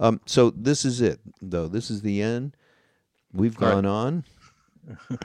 Um, 0.00 0.20
so 0.26 0.50
this 0.50 0.84
is 0.86 1.00
it, 1.02 1.20
though. 1.42 1.68
This 1.68 1.90
is 1.90 2.00
the 2.02 2.22
end. 2.22 2.56
We've 3.32 3.60
Right. 3.60 3.72
gone 3.72 3.86
on. 3.86 4.24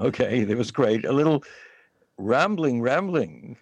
Okay, 0.00 0.44
that 0.44 0.56
was 0.56 0.70
great. 0.70 1.04
A 1.04 1.12
little 1.12 1.42
rambling, 2.18 2.80
rambling 2.80 3.56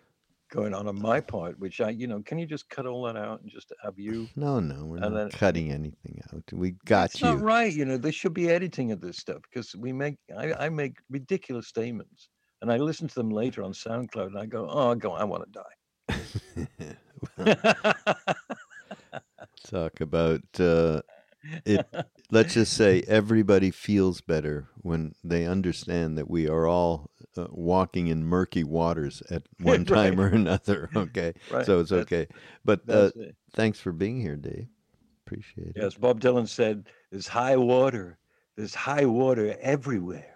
going 0.51 0.75
on 0.75 0.87
on 0.89 1.01
my 1.01 1.21
part, 1.21 1.59
which 1.59 1.81
I, 1.81 1.91
you 1.91 2.07
know, 2.07 2.23
can 2.25 2.39
you 2.39 2.47
just 2.47 2.69
cut 2.69 2.87
all 2.87 3.03
that 3.05 3.17
out 3.17 3.41
and 3.43 3.51
just 3.51 3.73
have 3.83 3.99
you? 3.99 4.29
No, 4.37 4.61
no, 4.61 4.85
we're 4.85 4.97
And 4.97 5.15
not 5.15 5.15
then- 5.15 5.31
cutting 5.31 5.71
anything 5.73 6.23
out. 6.33 6.43
We 6.53 6.75
got 6.87 7.11
it's 7.11 7.21
you. 7.21 7.27
not 7.27 7.41
right. 7.41 7.73
You 7.73 7.85
know, 7.85 7.97
there 7.97 8.13
should 8.13 8.35
be 8.35 8.49
editing 8.51 8.93
of 8.93 9.01
this 9.01 9.17
stuff 9.19 9.39
because 9.51 9.75
we 9.77 9.93
make, 9.93 10.17
I, 10.37 10.53
I 10.55 10.69
make 10.69 10.97
ridiculous 11.11 11.67
statements 11.69 12.29
and 12.63 12.73
I 12.73 12.77
listen 12.77 13.09
to 13.09 13.15
them 13.15 13.31
later 13.31 13.63
on 13.63 13.73
SoundCloud 13.73 14.27
and 14.29 14.39
I 14.39 14.47
go, 14.47 14.69
oh, 14.71 14.95
go, 14.95 15.13
I 15.13 15.25
want 15.25 15.45
to 15.45 15.61
die. 15.61 15.63
Talk 19.67 20.01
about 20.01 20.43
uh, 20.61 21.01
it. 21.65 21.87
Let's 22.31 22.55
just 22.55 22.73
say 22.73 23.03
everybody 23.07 23.71
feels 23.71 24.21
better 24.21 24.69
when 24.83 25.15
they 25.25 25.45
understand 25.47 26.17
that 26.19 26.31
we 26.31 26.49
are 26.49 26.67
all 26.67 27.11
uh, 27.39 27.47
walking 27.51 28.07
in 28.09 28.25
murky 28.25 28.65
waters 28.65 29.23
at 29.31 29.43
one 29.63 29.85
time 29.85 30.21
or 30.21 30.27
another. 30.29 30.89
Okay, 30.97 31.33
right. 31.51 31.65
so 31.67 31.81
it's 31.81 31.91
That's- 31.91 32.05
okay. 32.07 32.27
But 32.65 32.81
uh, 32.89 33.11
it. 33.17 33.37
thanks 33.55 33.79
for 33.81 33.93
being 33.93 34.21
here, 34.21 34.37
Dave. 34.37 34.67
Appreciate 35.27 35.69
it. 35.69 35.73
Yes, 35.77 35.95
Bob 35.95 36.21
Dylan 36.21 36.49
said, 36.49 36.87
there's 37.11 37.27
high 37.29 37.57
water. 37.57 38.19
There's 38.57 38.75
high 38.75 39.05
water 39.07 39.57
everywhere. 39.61 40.33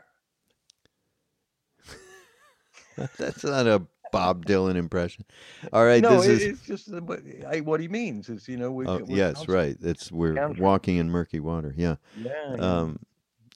That's 3.18 3.44
not 3.44 3.66
a 3.66 3.86
Bob 4.12 4.44
Dylan 4.44 4.74
impression. 4.76 5.24
All 5.72 5.84
right, 5.84 6.02
no, 6.02 6.16
this 6.20 6.26
it- 6.26 6.32
is. 6.32 6.42
it's 6.44 6.66
just 6.66 7.02
what, 7.02 7.20
I, 7.48 7.60
what 7.60 7.80
he 7.80 7.88
means 7.88 8.28
is, 8.28 8.48
you 8.48 8.56
know, 8.56 8.70
we, 8.72 8.86
Oh, 8.86 9.00
yes, 9.08 9.48
right. 9.48 9.76
It's 9.80 10.10
we're 10.12 10.30
encountering- 10.32 10.62
walking 10.62 10.96
in 10.96 11.08
murky 11.10 11.40
water. 11.40 11.72
Yeah. 11.76 11.96
Yeah. 12.18 12.32
yeah. 12.56 12.60
Um, 12.60 12.98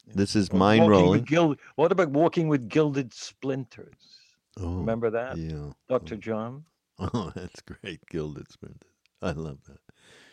this 0.06 0.36
is 0.36 0.52
mind 0.52 0.88
rolling. 0.88 1.22
Gild, 1.24 1.58
what 1.76 1.92
about 1.92 2.10
walking 2.10 2.48
with 2.48 2.68
gilded 2.68 3.12
splinters? 3.12 3.94
Oh, 4.60 4.76
Remember 4.76 5.10
that, 5.10 5.36
Yeah. 5.36 5.70
Dr. 5.88 6.16
John? 6.16 6.64
Oh, 6.98 7.32
that's 7.34 7.60
great. 7.60 8.06
Gilded 8.08 8.52
splinters. 8.52 8.92
I 9.20 9.32
love 9.32 9.58
that. 9.66 9.78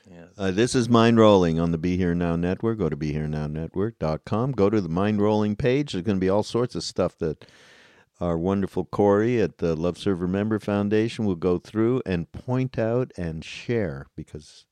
Yes. 0.08 0.28
Uh, 0.38 0.52
this 0.52 0.76
is 0.76 0.88
Mind 0.88 1.18
Rolling 1.18 1.60
on 1.60 1.72
the 1.72 1.80
Be 1.80 1.98
Here 1.98 2.14
Now 2.14 2.36
Network. 2.36 2.78
Go 2.78 2.88
to 2.90 2.96
BeHereNowNetwork.com. 2.98 4.52
Go 4.52 4.70
to 4.70 4.80
the 4.82 4.90
Mind 4.90 5.22
Rolling 5.22 5.56
page. 5.56 5.94
There's 5.94 6.04
going 6.04 6.18
to 6.18 6.22
be 6.22 6.30
all 6.30 6.44
sorts 6.44 6.76
of 6.76 6.84
stuff 6.84 7.18
that 7.18 7.46
our 8.20 8.38
wonderful 8.38 8.86
Corey 8.86 9.42
at 9.42 9.58
the 9.58 9.76
Love 9.76 9.98
Serve 9.98 10.22
Remember 10.22 10.60
Foundation 10.60 11.26
will 11.26 11.36
go 11.36 11.58
through 11.58 12.04
and 12.06 12.32
point 12.32 12.78
out 12.78 13.12
and 13.18 13.44
share 13.44 14.06
because 14.16 14.66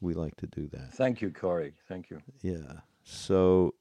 we 0.00 0.12
like 0.12 0.36
to 0.36 0.46
do 0.46 0.68
that. 0.68 0.92
Thank 0.92 1.22
you, 1.22 1.30
Corey. 1.30 1.72
Thank 1.88 2.10
you. 2.10 2.20
Yeah. 2.42 2.80
So 3.04 3.74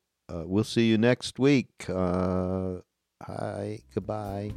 we'll 0.45 0.63
see 0.63 0.87
you 0.87 0.97
next 0.97 1.39
week. 1.39 1.85
Uh, 1.89 2.77
hi. 3.21 3.79
Goodbye. 3.93 4.53